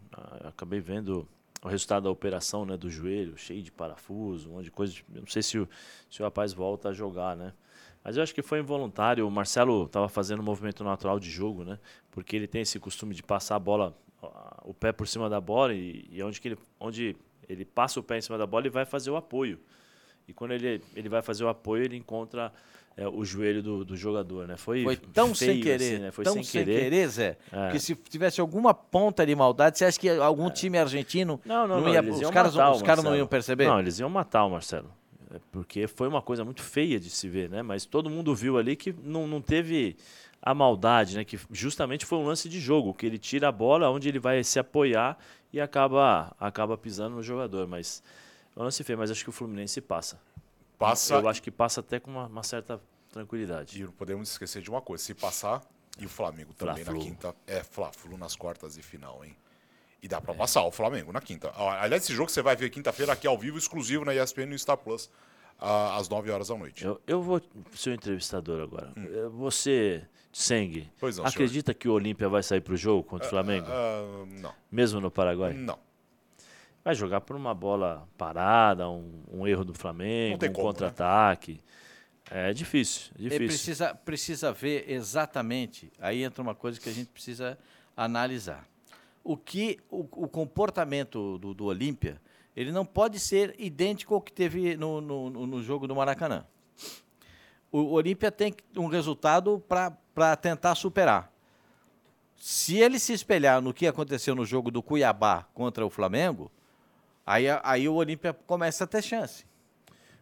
acabei 0.45 0.79
vendo 0.79 1.27
o 1.61 1.67
resultado 1.67 2.03
da 2.03 2.09
operação 2.09 2.65
né, 2.65 2.77
do 2.77 2.89
joelho, 2.89 3.37
cheio 3.37 3.61
de 3.61 3.69
parafuso, 3.69 4.49
um 4.49 4.53
monte 4.53 4.63
de 4.63 4.71
coisa. 4.71 4.95
Não 5.09 5.27
sei 5.27 5.43
se 5.43 5.59
o, 5.59 5.67
se 6.09 6.21
o 6.21 6.23
rapaz 6.23 6.53
volta 6.53 6.87
a 6.87 6.93
jogar, 6.93 7.35
né? 7.35 7.51
Mas 8.01 8.15
eu 8.15 8.23
acho 8.23 8.33
que 8.33 8.41
foi 8.41 8.59
involuntário. 8.59 9.27
O 9.27 9.29
Marcelo 9.29 9.83
estava 9.83 10.07
fazendo 10.07 10.39
um 10.39 10.45
movimento 10.45 10.81
natural 10.81 11.19
de 11.19 11.29
jogo, 11.29 11.65
né? 11.65 11.77
Porque 12.09 12.37
ele 12.37 12.47
tem 12.47 12.61
esse 12.61 12.79
costume 12.79 13.13
de 13.13 13.21
passar 13.21 13.57
a 13.57 13.59
bola, 13.59 13.93
o 14.63 14.73
pé 14.73 14.93
por 14.93 15.09
cima 15.09 15.29
da 15.29 15.41
bola 15.41 15.73
e, 15.73 16.07
e 16.09 16.23
onde, 16.23 16.39
que 16.39 16.47
ele, 16.47 16.57
onde 16.79 17.17
ele 17.49 17.65
passa 17.65 17.99
o 17.99 18.03
pé 18.03 18.17
em 18.17 18.21
cima 18.21 18.37
da 18.37 18.47
bola, 18.47 18.61
ele 18.61 18.69
vai 18.69 18.85
fazer 18.85 19.11
o 19.11 19.17
apoio. 19.17 19.59
E 20.25 20.33
quando 20.33 20.51
ele, 20.51 20.81
ele 20.95 21.09
vai 21.09 21.21
fazer 21.21 21.43
o 21.43 21.49
apoio, 21.49 21.83
ele 21.83 21.97
encontra 21.97 22.53
é, 22.99 23.07
o 23.07 23.23
joelho 23.23 23.63
do, 23.63 23.85
do, 23.85 23.95
jogador, 23.95 24.45
né? 24.45 24.57
Foi, 24.57 24.83
foi 24.83 24.97
tão 24.97 25.33
feio, 25.33 25.53
sem 25.53 25.61
querer, 25.61 25.93
assim, 25.93 26.03
né? 26.03 26.11
Foi 26.11 26.25
tão 26.25 26.33
sem, 26.33 26.43
sem 26.43 26.65
querer. 26.65 26.81
querer, 26.81 27.07
Zé, 27.07 27.37
é. 27.49 27.71
que 27.71 27.79
se 27.79 27.95
tivesse 27.95 28.41
alguma 28.41 28.73
ponta 28.73 29.25
de 29.25 29.33
maldade, 29.33 29.77
você 29.77 29.85
acha 29.85 29.97
que 29.97 30.09
algum 30.09 30.47
é. 30.47 30.51
time 30.51 30.77
argentino 30.77 31.39
não, 31.45 31.65
não, 31.65 31.79
não, 31.79 31.93
ia, 31.93 32.01
os 32.01 32.29
caras, 32.29 32.53
os 32.55 32.81
caras 32.81 33.01
não 33.01 33.15
iam 33.15 33.25
perceber? 33.25 33.67
Não, 33.67 33.79
eles 33.79 33.99
iam 33.99 34.09
matar 34.09 34.43
o 34.43 34.49
Marcelo. 34.49 34.91
É, 35.33 35.39
porque 35.49 35.87
foi 35.87 36.09
uma 36.09 36.21
coisa 36.21 36.43
muito 36.43 36.61
feia 36.61 36.99
de 36.99 37.09
se 37.09 37.29
ver, 37.29 37.49
né? 37.49 37.61
Mas 37.61 37.85
todo 37.85 38.09
mundo 38.09 38.35
viu 38.35 38.57
ali 38.57 38.75
que 38.75 38.93
não, 39.01 39.25
não 39.25 39.39
teve 39.39 39.95
a 40.41 40.53
maldade, 40.53 41.15
né? 41.15 41.23
Que 41.23 41.39
justamente 41.53 42.05
foi 42.05 42.17
um 42.17 42.25
lance 42.25 42.49
de 42.49 42.59
jogo, 42.59 42.93
que 42.93 43.05
ele 43.05 43.17
tira 43.17 43.47
a 43.47 43.51
bola 43.51 43.89
onde 43.89 44.09
ele 44.09 44.19
vai 44.19 44.43
se 44.43 44.59
apoiar 44.59 45.17
e 45.53 45.61
acaba, 45.61 46.35
acaba 46.37 46.77
pisando 46.77 47.15
no 47.15 47.23
jogador. 47.23 47.65
Mas 47.65 48.03
é 48.57 48.59
um 48.59 48.63
lance 48.63 48.83
feio, 48.83 48.99
mas 48.99 49.09
acho 49.09 49.23
que 49.23 49.29
o 49.29 49.33
Fluminense 49.33 49.79
passa. 49.79 50.19
Passa. 50.79 51.15
Eu 51.15 51.27
acho 51.27 51.43
que 51.43 51.51
passa 51.51 51.81
até 51.81 51.99
com 51.99 52.09
uma, 52.09 52.25
uma 52.25 52.43
certa 52.43 52.81
tranquilidade. 53.11 53.79
E 53.79 53.83
não 53.83 53.91
podemos 53.91 54.31
esquecer 54.31 54.61
de 54.61 54.69
uma 54.69 54.81
coisa: 54.81 55.03
se 55.03 55.13
passar, 55.13 55.61
e 55.99 56.05
o 56.05 56.09
Flamengo 56.09 56.53
também 56.53 56.83
na 56.83 56.93
quinta. 56.93 57.35
É, 57.45 57.61
Fla-Flu 57.61 58.17
nas 58.17 58.35
quartas 58.35 58.75
de 58.75 58.81
final, 58.81 59.23
hein? 59.23 59.35
E 60.01 60.07
dá 60.07 60.21
para 60.21 60.33
é. 60.33 60.37
passar 60.37 60.63
o 60.63 60.71
Flamengo 60.71 61.11
na 61.11 61.19
quinta. 61.19 61.51
Aliás, 61.55 62.03
esse 62.03 62.13
jogo 62.13 62.31
você 62.31 62.41
vai 62.41 62.55
ver 62.55 62.69
quinta-feira 62.69 63.11
aqui 63.11 63.27
ao 63.27 63.37
vivo, 63.37 63.57
exclusivo 63.57 64.05
na 64.05 64.15
ESPN 64.15 64.43
e 64.43 64.45
no 64.45 64.57
Star 64.59 64.77
Plus, 64.77 65.09
às 65.59 66.07
9 66.07 66.31
horas 66.31 66.47
da 66.47 66.55
noite. 66.55 66.85
Eu, 66.85 67.01
eu 67.05 67.21
vou 67.21 67.41
ser 67.75 67.89
o 67.89 67.93
entrevistador 67.93 68.63
agora. 68.63 68.93
Hum. 68.95 69.29
Você, 69.31 70.07
Seng, 70.31 70.89
acredita 71.25 71.73
senhor. 71.73 71.77
que 71.77 71.89
o 71.89 71.93
Olímpia 71.93 72.29
vai 72.29 72.41
sair 72.41 72.61
para 72.61 72.73
o 72.73 72.77
jogo 72.77 73.03
contra 73.03 73.25
o 73.25 73.27
uh, 73.27 73.29
Flamengo? 73.29 73.67
Uh, 73.67 74.25
não. 74.39 74.55
Mesmo 74.71 75.01
no 75.01 75.11
Paraguai? 75.11 75.51
Não. 75.51 75.77
Vai 76.83 76.95
jogar 76.95 77.21
por 77.21 77.35
uma 77.35 77.53
bola 77.53 78.07
parada, 78.17 78.89
um, 78.89 79.23
um 79.31 79.47
erro 79.47 79.65
do 79.65 79.73
Flamengo, 79.73 80.43
um 80.45 80.53
contra-ataque. 80.53 81.61
Né? 82.31 82.49
É 82.49 82.53
difícil, 82.53 83.11
é 83.17 83.23
difícil. 83.23 83.47
precisa, 83.47 83.95
precisa 83.95 84.51
ver 84.51 84.89
exatamente. 84.89 85.91
Aí 85.99 86.23
entra 86.23 86.41
uma 86.41 86.55
coisa 86.55 86.79
que 86.79 86.87
a 86.89 86.93
gente 86.93 87.09
precisa 87.09 87.57
analisar 87.97 88.67
o 89.23 89.37
que 89.37 89.79
o, 89.89 89.99
o 90.23 90.27
comportamento 90.27 91.37
do, 91.37 91.53
do 91.53 91.65
Olímpia 91.65 92.19
ele 92.55 92.71
não 92.71 92.85
pode 92.85 93.19
ser 93.19 93.55
idêntico 93.57 94.13
ao 94.15 94.21
que 94.21 94.33
teve 94.33 94.75
no, 94.75 94.99
no, 94.99 95.29
no 95.29 95.63
jogo 95.63 95.87
do 95.87 95.95
Maracanã. 95.95 96.45
O 97.71 97.91
Olímpia 97.91 98.31
tem 98.31 98.53
um 98.75 98.87
resultado 98.87 99.63
para 99.67 100.35
tentar 100.35 100.75
superar. 100.75 101.31
Se 102.35 102.77
ele 102.77 102.99
se 102.99 103.13
espelhar 103.13 103.61
no 103.61 103.73
que 103.73 103.85
aconteceu 103.85 104.33
no 104.33 104.45
jogo 104.45 104.71
do 104.71 104.81
Cuiabá 104.81 105.45
contra 105.53 105.85
o 105.85 105.89
Flamengo, 105.89 106.51
aí, 107.29 107.45
aí 107.63 107.87
o 107.89 107.93
Olímpia 107.93 108.33
começa 108.33 108.83
a 108.83 108.87
ter 108.87 109.01
chance. 109.01 109.45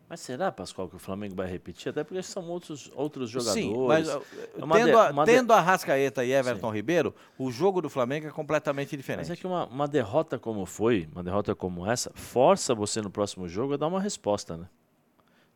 Mas 0.10 0.22
será, 0.22 0.52
Pascoal, 0.54 0.88
que 0.88 0.96
o 0.96 1.00
Flamengo 1.00 1.36
vai 1.36 1.48
repetir? 1.48 1.90
Até 1.90 2.02
porque 2.02 2.24
são 2.24 2.48
outros, 2.48 2.90
outros 2.96 3.30
jogadores. 3.30 3.62
Sim, 3.62 3.76
mas 3.88 4.08
uh, 4.08 4.24
É 4.58 4.64
uma 4.64 4.76
tendo, 4.78 4.98
a, 4.98 5.12
uma 5.12 5.26
tendo 5.26 5.52
a 5.52 5.60
Rascaeta 5.60 6.24
e 6.24 6.32
Everton 6.32 6.72
Ribeiro, 6.72 7.14
o 7.38 7.52
jogo 7.52 7.82
do 7.82 7.90
Flamengo 7.90 8.26
é 8.28 8.32
completamente 8.32 8.96
diferente. 8.96 9.28
Mas 9.28 9.32
é 9.32 9.36
que 9.36 9.46
uma, 9.46 9.66
uma 9.66 9.86
derrota 9.86 10.40
como 10.40 10.66
foi, 10.66 11.10
uma 11.12 11.22
derrota 11.22 11.54
como 11.54 11.86
essa, 11.86 12.10
força 12.16 12.74
você 12.74 13.02
no 13.02 13.10
próximo 13.10 13.50
jogo 13.50 13.74
a 13.74 13.78
dar 13.78 13.88
uma 13.88 14.00
resposta, 14.00 14.56
né? 14.56 14.70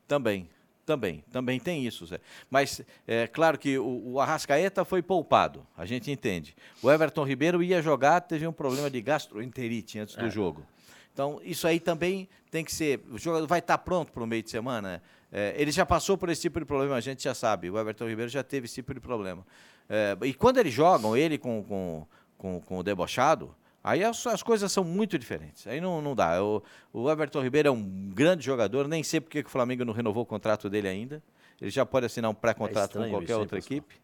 Também, 0.05 0.49
também, 0.85 1.23
também 1.31 1.57
tem 1.57 1.85
isso, 1.85 2.05
Zé. 2.05 2.19
Mas 2.49 2.81
é 3.07 3.27
claro 3.27 3.57
que 3.57 3.79
o, 3.79 4.11
o 4.13 4.19
Arrascaeta 4.19 4.83
foi 4.83 5.01
poupado, 5.01 5.65
a 5.77 5.85
gente 5.85 6.11
entende. 6.11 6.53
O 6.83 6.91
Everton 6.91 7.23
Ribeiro 7.23 7.63
ia 7.63 7.81
jogar, 7.81 8.19
teve 8.19 8.45
um 8.45 8.51
problema 8.51 8.89
de 8.89 9.01
gastroenterite 9.01 9.97
antes 9.97 10.17
É. 10.17 10.21
do 10.21 10.29
jogo. 10.29 10.65
Então, 11.13 11.39
isso 11.43 11.67
aí 11.67 11.79
também 11.79 12.27
tem 12.49 12.63
que 12.63 12.73
ser. 12.73 13.01
O 13.11 13.17
jogador 13.17 13.47
vai 13.47 13.59
estar 13.59 13.77
pronto 13.77 14.11
para 14.11 14.23
o 14.23 14.27
meio 14.27 14.43
de 14.43 14.49
semana. 14.49 15.01
É, 15.31 15.53
ele 15.57 15.71
já 15.71 15.85
passou 15.85 16.17
por 16.17 16.29
esse 16.29 16.41
tipo 16.41 16.59
de 16.59 16.65
problema, 16.65 16.95
a 16.95 17.01
gente 17.01 17.23
já 17.23 17.33
sabe. 17.33 17.69
O 17.69 17.77
Everton 17.77 18.07
Ribeiro 18.07 18.29
já 18.29 18.43
teve 18.43 18.65
esse 18.65 18.75
tipo 18.75 18.93
de 18.93 18.99
problema. 18.99 19.45
É, 19.89 20.17
e 20.23 20.33
quando 20.33 20.57
eles 20.57 20.73
jogam, 20.73 21.15
ele 21.15 21.37
com, 21.37 21.63
com, 21.63 22.07
com, 22.37 22.61
com 22.61 22.77
o 22.77 22.83
debochado, 22.83 23.53
aí 23.83 24.03
as, 24.03 24.25
as 24.27 24.41
coisas 24.43 24.71
são 24.71 24.83
muito 24.83 25.17
diferentes. 25.17 25.67
Aí 25.67 25.79
não, 25.81 26.01
não 26.01 26.15
dá. 26.15 26.43
O, 26.43 26.63
o 26.93 27.09
Everton 27.09 27.41
Ribeiro 27.41 27.69
é 27.69 27.71
um 27.71 27.83
grande 28.13 28.45
jogador, 28.45 28.87
nem 28.87 29.03
sei 29.03 29.19
porque 29.21 29.41
que 29.43 29.49
o 29.49 29.51
Flamengo 29.51 29.85
não 29.85 29.93
renovou 29.93 30.23
o 30.23 30.25
contrato 30.25 30.69
dele 30.69 30.87
ainda. 30.87 31.21
Ele 31.61 31.69
já 31.69 31.85
pode 31.85 32.05
assinar 32.07 32.31
um 32.31 32.33
pré-contrato 32.33 32.93
com 32.93 32.99
estranho 32.99 33.11
qualquer 33.11 33.35
outra 33.35 33.59
equipe. 33.59 33.95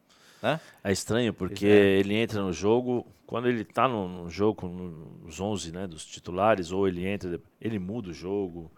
Hã? 0.44 0.60
É 0.84 0.92
estranho 0.92 1.34
porque 1.34 1.66
é. 1.66 2.00
ele 2.00 2.16
entra 2.16 2.42
no 2.42 2.54
jogo, 2.54 3.06
quando 3.26 3.48
ele 3.48 3.64
tá 3.64 3.88
no, 3.88 4.08
no 4.08 4.30
jogo, 4.30 4.68
nos 4.68 5.40
11 5.40 5.72
né, 5.72 5.88
dos 5.88 6.06
titulares, 6.06 6.72
ou 6.72 6.88
ele 6.88 7.06
entra, 7.06 7.40
ele 7.60 7.80
muda 7.80 8.10
o 8.10 8.14
jogo. 8.14 8.72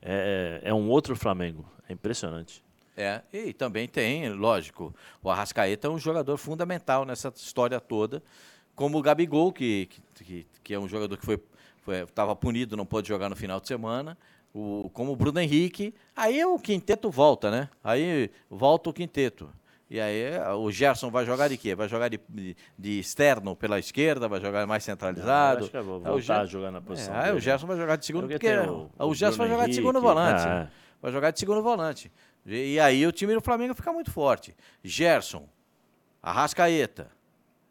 É, 0.00 0.60
é 0.64 0.74
um 0.74 0.88
outro 0.88 1.14
Flamengo. 1.16 1.64
É 1.88 1.92
impressionante. 1.92 2.62
É, 2.96 3.22
e 3.32 3.52
também 3.52 3.88
tem, 3.88 4.28
lógico, 4.30 4.94
o 5.22 5.30
Arrascaeta 5.30 5.86
é 5.86 5.90
um 5.90 5.98
jogador 5.98 6.36
fundamental 6.36 7.04
nessa 7.04 7.32
história 7.34 7.80
toda, 7.80 8.22
como 8.74 8.98
o 8.98 9.02
Gabigol, 9.02 9.52
que, 9.52 9.86
que, 9.86 10.24
que, 10.24 10.46
que 10.62 10.74
é 10.74 10.78
um 10.78 10.88
jogador 10.88 11.16
que 11.16 11.24
foi 11.24 11.40
estava 12.02 12.36
punido, 12.36 12.76
não 12.76 12.86
pôde 12.86 13.08
jogar 13.08 13.28
no 13.28 13.36
final 13.36 13.60
de 13.60 13.66
semana, 13.66 14.16
o, 14.54 14.90
como 14.92 15.12
o 15.12 15.16
Bruno 15.16 15.40
Henrique, 15.40 15.94
aí 16.14 16.44
o 16.44 16.58
quinteto 16.58 17.10
volta, 17.10 17.50
né? 17.50 17.68
Aí 17.82 18.30
volta 18.48 18.90
o 18.90 18.92
quinteto. 18.92 19.50
E 19.90 20.00
aí 20.00 20.22
o 20.56 20.70
Gerson 20.70 21.10
vai 21.10 21.26
jogar 21.26 21.48
de 21.48 21.56
quê? 21.56 21.74
Vai 21.74 21.88
jogar 21.88 22.08
de, 22.08 22.20
de, 22.28 22.56
de 22.78 23.00
externo 23.00 23.56
pela 23.56 23.76
esquerda, 23.76 24.28
vai 24.28 24.40
jogar 24.40 24.64
mais 24.64 24.84
centralizado. 24.84 25.58
Eu 25.58 25.62
acho 25.64 25.70
que 25.72 25.76
eu 25.76 25.84
vou 25.84 25.96
Aí 25.96 26.00
o 26.02 26.04
voltar 26.04 26.20
Ger- 26.20 26.36
a 26.36 26.44
jogar 26.46 26.70
na 26.70 26.80
posição 26.80 27.12
É, 27.14 27.24
aí 27.24 27.32
o. 27.34 27.40
Gerson 27.40 27.66
vai 27.66 27.76
jogar 27.76 27.96
de 27.96 28.06
segundo, 28.06 28.28
Porque 28.28 28.48
o, 28.56 28.88
o- 28.98 29.06
o 29.08 29.14
Gerson 29.16 29.38
vai 29.38 29.48
Bruno 29.48 29.54
jogar 29.60 29.68
de 29.68 29.74
segundo 29.74 29.96
Henrique, 29.96 30.06
volante. 30.06 30.42
ah, 30.46 30.68
é. 30.70 30.80
Vai 31.02 31.10
jogar 31.10 31.30
de 31.32 31.40
segundo 31.40 31.60
volante. 31.62 32.12
E, 32.46 32.74
e 32.74 32.80
aí 32.80 33.04
o 33.04 33.10
time 33.10 33.34
do 33.34 33.40
Flamengo 33.40 33.74
fica 33.74 33.92
muito 33.92 34.12
forte. 34.12 34.54
Gerson, 34.84 35.48
Arrascaeta, 36.22 37.10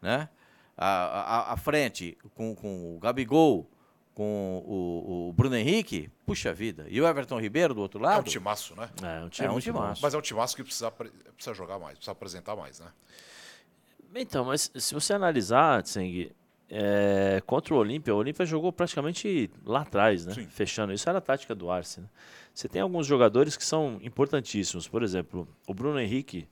né? 0.02 0.28
A, 0.76 0.86
a, 0.86 1.52
a 1.52 1.56
frente 1.56 2.16
com, 2.34 2.54
com 2.54 2.96
o 2.96 2.98
Gabigol, 2.98 3.70
com 4.14 4.62
o, 4.66 5.28
o 5.28 5.32
Bruno 5.32 5.56
Henrique, 5.56 6.10
puxa 6.26 6.52
vida. 6.52 6.86
E 6.88 7.00
o 7.00 7.06
Everton 7.06 7.40
Ribeiro 7.40 7.72
do 7.74 7.80
outro 7.80 7.98
É 8.00 8.02
um 8.02 8.06
lado? 8.06 8.28
timaço, 8.30 8.74
né? 8.74 8.88
É 9.02 9.24
um 9.24 9.28
time 9.28 9.46
É 9.46 9.50
um 9.50 9.54
bom. 9.54 9.60
timaço. 9.60 10.02
Mas 10.02 10.14
é 10.14 10.18
um 10.18 10.22
timaço 10.22 10.56
que 10.56 10.62
precisa, 10.64 10.90
precisa 10.90 11.54
jogar 11.54 11.78
mais, 11.78 11.94
precisa 11.94 12.12
apresentar 12.12 12.56
mais, 12.56 12.80
né? 12.80 12.88
Então, 14.14 14.44
mas 14.44 14.70
se 14.74 14.92
você 14.92 15.12
analisar, 15.12 15.82
Tseng, 15.82 16.32
é, 16.68 17.40
contra 17.46 17.72
o 17.74 17.76
Olímpia, 17.78 18.14
o 18.14 18.18
Olímpia 18.18 18.44
jogou 18.44 18.72
praticamente 18.72 19.50
lá 19.64 19.82
atrás, 19.82 20.26
né? 20.26 20.34
Sim. 20.34 20.46
Fechando. 20.48 20.92
Isso 20.92 21.08
era 21.08 21.18
a 21.18 21.20
tática 21.22 21.54
do 21.54 21.70
Arce. 21.70 22.00
Né? 22.00 22.08
Você 22.52 22.68
tem 22.68 22.82
alguns 22.82 23.06
jogadores 23.06 23.56
que 23.56 23.64
são 23.64 23.98
importantíssimos. 24.02 24.88
Por 24.88 25.02
exemplo, 25.02 25.48
o 25.66 25.72
Bruno 25.74 25.98
Henrique, 26.00 26.48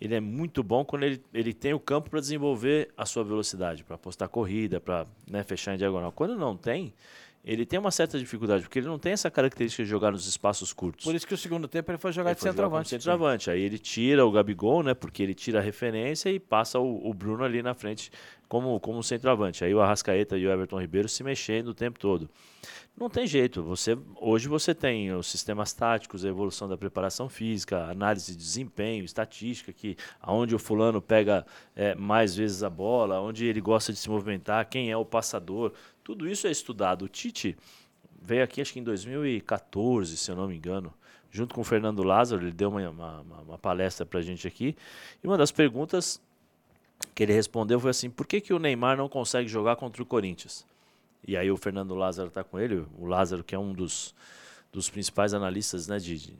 ele 0.00 0.14
é 0.14 0.20
muito 0.20 0.62
bom 0.62 0.84
quando 0.84 1.02
ele, 1.02 1.22
ele 1.32 1.52
tem 1.52 1.74
o 1.74 1.78
campo 1.78 2.08
para 2.08 2.20
desenvolver 2.20 2.90
a 2.96 3.04
sua 3.04 3.22
velocidade, 3.22 3.84
para 3.84 3.96
apostar 3.96 4.28
corrida, 4.28 4.80
para 4.80 5.06
né, 5.30 5.42
fechar 5.42 5.74
em 5.74 5.78
diagonal. 5.78 6.10
Quando 6.10 6.36
não 6.38 6.56
tem, 6.56 6.94
ele 7.42 7.64
tem 7.64 7.78
uma 7.78 7.90
certa 7.90 8.18
dificuldade, 8.18 8.62
porque 8.62 8.78
ele 8.78 8.86
não 8.86 8.98
tem 8.98 9.12
essa 9.12 9.30
característica 9.30 9.82
de 9.82 9.88
jogar 9.88 10.12
nos 10.12 10.26
espaços 10.26 10.72
curtos. 10.72 11.04
Por 11.04 11.14
isso 11.14 11.26
que 11.26 11.32
o 11.32 11.38
segundo 11.38 11.66
tempo 11.66 11.90
ele 11.90 11.98
foi 11.98 12.12
jogar 12.12 12.30
Ele 12.30 12.34
de 12.34 12.40
foi 12.40 12.50
jogar 12.50 12.64
como 12.68 12.84
centroavante. 12.84 12.88
centroavante. 12.90 13.50
Aí 13.50 13.62
ele 13.62 13.78
tira 13.78 14.26
o 14.26 14.30
Gabigol, 14.30 14.82
né? 14.82 14.92
Porque 14.92 15.22
ele 15.22 15.34
tira 15.34 15.58
a 15.58 15.62
referência 15.62 16.28
e 16.30 16.38
passa 16.38 16.78
o, 16.78 17.08
o 17.08 17.14
Bruno 17.14 17.42
ali 17.42 17.62
na 17.62 17.72
frente 17.72 18.10
como, 18.46 18.78
como 18.80 19.02
centroavante. 19.02 19.64
Aí 19.64 19.74
o 19.74 19.80
Arrascaeta 19.80 20.36
e 20.36 20.46
o 20.46 20.50
Everton 20.50 20.78
Ribeiro 20.80 21.08
se 21.08 21.24
mexendo 21.24 21.68
o 21.68 21.74
tempo 21.74 21.98
todo. 21.98 22.28
Não 22.96 23.08
tem 23.08 23.26
jeito. 23.26 23.62
Você, 23.62 23.96
hoje 24.16 24.46
você 24.46 24.74
tem 24.74 25.10
os 25.14 25.26
sistemas 25.26 25.72
táticos, 25.72 26.24
a 26.24 26.28
evolução 26.28 26.68
da 26.68 26.76
preparação 26.76 27.30
física, 27.30 27.84
análise 27.84 28.32
de 28.32 28.36
desempenho, 28.36 29.04
estatística, 29.04 29.72
que 29.72 29.96
aonde 30.20 30.54
o 30.54 30.58
fulano 30.58 31.00
pega 31.00 31.46
é, 31.74 31.94
mais 31.94 32.36
vezes 32.36 32.62
a 32.62 32.68
bola, 32.68 33.18
onde 33.20 33.46
ele 33.46 33.60
gosta 33.62 33.92
de 33.92 33.98
se 33.98 34.10
movimentar, 34.10 34.68
quem 34.68 34.90
é 34.90 34.96
o 34.96 35.04
passador. 35.06 35.72
Tudo 36.10 36.28
isso 36.28 36.48
é 36.48 36.50
estudado. 36.50 37.04
O 37.04 37.08
Tite 37.08 37.56
veio 38.20 38.42
aqui 38.42 38.60
acho 38.60 38.72
que 38.72 38.80
em 38.80 38.82
2014, 38.82 40.16
se 40.16 40.28
eu 40.28 40.34
não 40.34 40.48
me 40.48 40.56
engano, 40.56 40.92
junto 41.30 41.54
com 41.54 41.60
o 41.60 41.64
Fernando 41.64 42.02
Lázaro, 42.02 42.42
ele 42.42 42.50
deu 42.50 42.68
uma, 42.68 42.90
uma, 42.90 43.20
uma- 43.20 43.58
palestra 43.58 44.04
para 44.04 44.18
a 44.18 44.22
gente 44.22 44.44
aqui, 44.48 44.74
e 45.22 45.26
uma 45.28 45.38
das 45.38 45.52
perguntas 45.52 46.20
que 47.14 47.22
ele 47.22 47.32
respondeu 47.32 47.78
foi 47.78 47.90
assim, 47.92 48.10
por 48.10 48.26
que, 48.26 48.40
que 48.40 48.52
o 48.52 48.58
Neymar 48.58 48.96
não 48.96 49.08
consegue 49.08 49.48
jogar 49.48 49.76
contra 49.76 50.02
o 50.02 50.06
Corinthians? 50.06 50.66
E 51.24 51.36
aí 51.36 51.48
o 51.48 51.56
Fernando 51.56 51.94
Lázaro 51.94 52.26
está 52.26 52.42
com 52.42 52.58
ele, 52.58 52.84
o 52.98 53.06
Lázaro 53.06 53.44
que 53.44 53.54
é 53.54 53.58
um 53.58 53.72
dos, 53.72 54.12
dos 54.72 54.90
principais 54.90 55.32
analistas 55.32 55.86
né, 55.86 56.00
de, 56.00 56.18
de, 56.18 56.32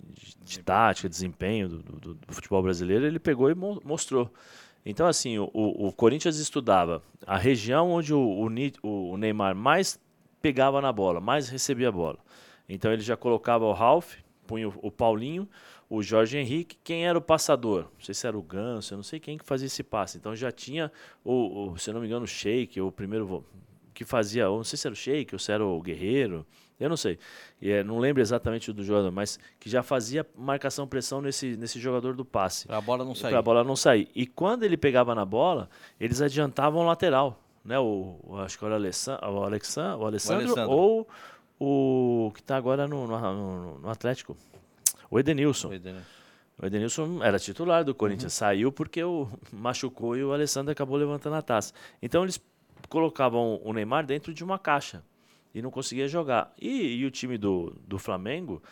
de 0.42 0.58
tática, 0.64 1.08
desempenho 1.08 1.68
do, 1.68 1.78
do- 1.78 2.14
do 2.14 2.34
futebol 2.34 2.60
brasileiro, 2.60 3.06
ele 3.06 3.20
pegou 3.20 3.48
e 3.48 3.54
mo- 3.54 3.80
mostrou. 3.84 4.28
Então, 4.84 5.06
assim, 5.06 5.38
o, 5.38 5.50
o 5.52 5.92
Corinthians 5.92 6.38
estudava 6.38 7.02
a 7.26 7.36
região 7.36 7.90
onde 7.90 8.14
o, 8.14 8.20
o 8.20 9.10
o 9.12 9.16
Neymar 9.16 9.54
mais 9.54 10.00
pegava 10.40 10.80
na 10.80 10.92
bola, 10.92 11.20
mais 11.20 11.48
recebia 11.48 11.88
a 11.88 11.92
bola. 11.92 12.18
Então 12.68 12.92
ele 12.92 13.02
já 13.02 13.16
colocava 13.16 13.64
o 13.64 13.72
Ralph, 13.72 14.14
punha 14.46 14.68
o, 14.68 14.74
o 14.82 14.90
Paulinho, 14.90 15.48
o 15.88 16.02
Jorge 16.02 16.38
Henrique, 16.38 16.78
quem 16.84 17.06
era 17.06 17.18
o 17.18 17.20
passador? 17.20 17.88
Não 17.94 18.04
sei 18.04 18.14
se 18.14 18.26
era 18.26 18.38
o 18.38 18.42
Ganso, 18.42 18.94
eu 18.94 18.96
não 18.96 19.02
sei 19.02 19.18
quem 19.18 19.36
que 19.36 19.44
fazia 19.44 19.66
esse 19.66 19.82
passe. 19.82 20.16
Então 20.16 20.34
já 20.34 20.52
tinha 20.52 20.90
o, 21.24 21.72
o 21.72 21.78
se 21.78 21.92
não 21.92 22.00
me 22.00 22.06
engano, 22.06 22.24
o 22.24 22.28
Sheik, 22.28 22.80
o 22.80 22.92
primeiro 22.92 23.44
que 23.92 24.04
fazia, 24.04 24.44
não 24.44 24.64
sei 24.64 24.78
se 24.78 24.86
era 24.86 24.94
o 24.94 24.96
Sheik 24.96 25.34
ou 25.34 25.38
se 25.38 25.52
era 25.52 25.64
o 25.64 25.80
Guerreiro, 25.82 26.46
eu 26.80 26.88
não 26.88 26.96
sei. 26.96 27.18
E, 27.60 27.70
eh, 27.70 27.84
não 27.84 27.98
lembro 27.98 28.20
exatamente 28.22 28.72
do 28.72 28.82
jogador, 28.82 29.12
mas 29.12 29.38
que 29.60 29.68
já 29.70 29.82
fazia 29.82 30.26
marcação 30.36 30.86
pressão 30.88 31.20
nesse, 31.22 31.56
nesse 31.56 31.78
jogador 31.78 32.14
do 32.16 32.24
passe. 32.24 32.66
Para 32.66 32.78
a 32.78 32.80
bola 32.80 33.04
não 33.04 33.14
sair. 33.14 33.30
Para 33.30 33.38
a 33.38 33.42
bola 33.42 33.62
não 33.62 33.76
sair. 33.76 34.08
E 34.14 34.26
quando 34.26 34.62
ele 34.64 34.76
pegava 34.76 35.14
na 35.14 35.24
bola, 35.24 35.68
eles 36.00 36.20
adiantavam 36.20 36.82
o 36.82 36.86
lateral. 36.86 37.38
Né? 37.64 37.78
O, 37.78 38.18
o- 38.24 38.36
acho 38.38 38.58
que 38.58 38.64
era 38.64 38.72
o 38.74 38.76
Alessandro, 38.76 39.30
o 39.30 39.44
Alexan- 39.44 39.96
o 39.96 40.06
Alessandro, 40.06 40.44
Alessandro. 40.46 40.70
ou 40.72 41.08
o 41.58 42.32
que 42.34 42.40
está 42.40 42.56
agora 42.56 42.88
no, 42.88 43.06
no, 43.06 43.78
no- 43.78 43.90
Atlético. 43.90 44.34
O 45.10 45.18
Edenilson. 45.20 45.68
Foi, 45.68 45.78
né? 45.78 46.02
O 46.62 46.66
Edenilson 46.66 47.22
era 47.22 47.38
titular 47.38 47.84
do 47.84 47.94
Corinthians, 47.94 48.32
Uhum. 48.34 48.38
saiu 48.38 48.72
porque 48.72 49.02
o 49.04 49.28
machucou 49.52 50.16
e 50.16 50.24
o 50.24 50.32
Alessandro 50.32 50.72
acabou 50.72 50.96
levantando 50.96 51.36
a 51.36 51.42
taça. 51.42 51.72
Então 52.02 52.22
eles 52.22 52.40
colocavam 52.88 53.60
o 53.62 53.72
Neymar 53.72 54.06
dentro 54.06 54.32
de 54.32 54.42
uma 54.42 54.58
caixa 54.58 55.02
e 55.54 55.60
não 55.62 55.70
conseguia 55.70 56.08
jogar. 56.08 56.52
E, 56.60 56.96
e 57.00 57.04
o 57.06 57.10
time 57.10 57.36
do, 57.38 57.74
do 57.86 57.98
Flamengo 57.98 58.62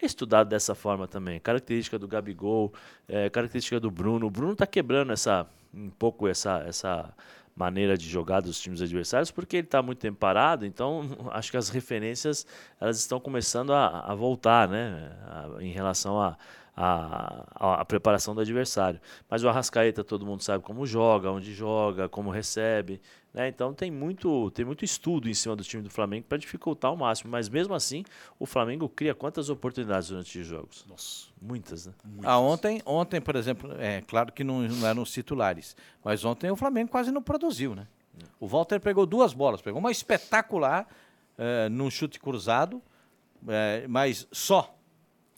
é 0.00 0.06
estudado 0.06 0.48
dessa 0.48 0.74
forma 0.74 1.08
também. 1.08 1.40
Característica 1.40 1.98
do 1.98 2.06
Gabigol, 2.06 2.72
é, 3.08 3.28
característica 3.28 3.80
do 3.80 3.90
Bruno. 3.90 4.26
O 4.26 4.30
Bruno 4.30 4.52
está 4.52 4.66
quebrando 4.66 5.12
essa 5.12 5.46
um 5.74 5.90
pouco 5.90 6.26
essa 6.26 6.64
essa 6.66 7.12
maneira 7.54 7.98
de 7.98 8.08
jogar 8.08 8.40
dos 8.40 8.60
times 8.60 8.80
adversários 8.80 9.30
porque 9.32 9.56
ele 9.56 9.66
está 9.66 9.82
muito 9.82 9.98
tempo 9.98 10.16
parado. 10.18 10.64
Então 10.64 11.02
acho 11.32 11.50
que 11.50 11.56
as 11.56 11.68
referências 11.68 12.46
elas 12.80 12.98
estão 12.98 13.18
começando 13.18 13.72
a, 13.72 14.00
a 14.00 14.14
voltar, 14.14 14.68
né, 14.68 15.10
a- 15.26 15.62
em 15.62 15.72
relação 15.72 16.20
a 16.20 16.36
a, 16.80 17.80
a- 17.80 17.84
preparação 17.84 18.34
do 18.34 18.40
adversário. 18.40 19.00
Mas 19.28 19.42
o 19.42 19.48
Arrascaeta 19.48 20.04
todo 20.04 20.24
mundo 20.24 20.42
sabe 20.42 20.62
como 20.62 20.86
joga, 20.86 21.30
onde 21.30 21.52
joga, 21.52 22.08
como 22.08 22.30
recebe. 22.30 23.00
Né? 23.34 23.48
Então 23.48 23.74
tem 23.74 23.90
muito, 23.90 24.50
tem 24.52 24.64
muito 24.64 24.84
estudo 24.84 25.28
em 25.28 25.34
cima 25.34 25.56
do 25.56 25.64
time 25.64 25.82
do 25.82 25.90
Flamengo 25.90 26.26
para 26.28 26.38
dificultar 26.38 26.90
ao 26.90 26.96
máximo. 26.96 27.30
Mas 27.30 27.48
mesmo 27.48 27.74
assim, 27.74 28.04
o 28.38 28.46
Flamengo 28.46 28.88
cria 28.88 29.14
quantas 29.14 29.50
oportunidades 29.50 30.08
durante 30.10 30.38
os 30.38 30.46
jogos? 30.46 30.84
Nossa. 30.88 31.26
Muitas, 31.42 31.86
né? 31.86 31.92
Ah, 32.22 32.38
ontem, 32.38 32.80
ontem, 32.86 33.20
por 33.20 33.34
exemplo, 33.34 33.72
é 33.78 34.00
claro 34.02 34.32
que 34.32 34.44
não, 34.44 34.62
não 34.62 34.86
eram 34.86 35.02
os 35.02 35.10
titulares, 35.10 35.76
mas 36.04 36.24
ontem 36.24 36.50
o 36.50 36.56
Flamengo 36.56 36.90
quase 36.90 37.10
não 37.10 37.22
produziu, 37.22 37.74
né? 37.74 37.86
O 38.40 38.46
Walter 38.48 38.80
pegou 38.80 39.04
duas 39.06 39.32
bolas, 39.32 39.60
pegou 39.62 39.78
uma 39.80 39.90
espetacular 39.92 40.88
eh, 41.36 41.68
num 41.68 41.88
chute 41.90 42.18
cruzado, 42.18 42.82
eh, 43.48 43.84
mas 43.88 44.26
só. 44.32 44.74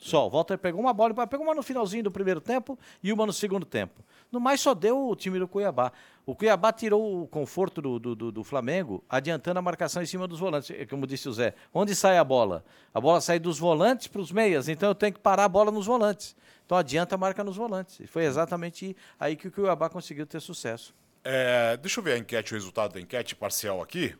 Só. 0.00 0.26
O 0.26 0.30
Walter 0.30 0.56
pegou 0.56 0.80
uma 0.80 0.94
bola, 0.94 1.26
pegou 1.26 1.44
uma 1.44 1.54
no 1.54 1.62
finalzinho 1.62 2.02
do 2.02 2.10
primeiro 2.10 2.40
tempo 2.40 2.78
e 3.02 3.12
uma 3.12 3.26
no 3.26 3.32
segundo 3.34 3.66
tempo. 3.66 4.02
No 4.32 4.40
mais, 4.40 4.60
só 4.60 4.74
deu 4.74 5.08
o 5.08 5.14
time 5.14 5.38
do 5.38 5.46
Cuiabá. 5.46 5.92
O 6.24 6.34
Cuiabá 6.34 6.72
tirou 6.72 7.22
o 7.22 7.28
conforto 7.28 7.82
do, 7.82 7.98
do, 7.98 8.32
do, 8.32 8.44
Flamengo, 8.44 9.04
adiantando 9.08 9.58
a 9.58 9.62
marcação 9.62 10.02
em 10.02 10.06
cima 10.06 10.26
dos 10.26 10.40
volantes. 10.40 10.70
É 10.70 10.86
Como 10.86 11.06
disse 11.06 11.28
o 11.28 11.32
Zé, 11.32 11.54
onde 11.74 11.94
sai 11.94 12.16
a 12.16 12.24
bola? 12.24 12.64
A 12.94 13.00
bola 13.00 13.20
sai 13.20 13.38
dos 13.38 13.58
volantes 13.58 14.06
para 14.06 14.22
os 14.22 14.32
meias, 14.32 14.68
então 14.68 14.88
eu 14.88 14.94
tenho 14.94 15.12
que 15.12 15.20
parar 15.20 15.44
a 15.44 15.48
bola 15.48 15.70
nos 15.70 15.86
volantes. 15.86 16.34
Então 16.64 16.78
adianta 16.78 17.16
a 17.16 17.18
marca 17.18 17.44
nos 17.44 17.56
volantes. 17.56 18.00
E 18.00 18.06
foi 18.06 18.24
exatamente 18.24 18.96
aí 19.18 19.36
que 19.36 19.48
o 19.48 19.52
Cuiabá 19.52 19.90
conseguiu 19.90 20.26
ter 20.26 20.40
sucesso. 20.40 20.94
É, 21.22 21.76
deixa 21.76 22.00
eu 22.00 22.04
ver 22.04 22.12
a 22.12 22.18
enquete, 22.18 22.52
o 22.52 22.54
resultado 22.54 22.94
da 22.94 23.00
enquete 23.00 23.36
parcial 23.36 23.82
aqui. 23.82 24.16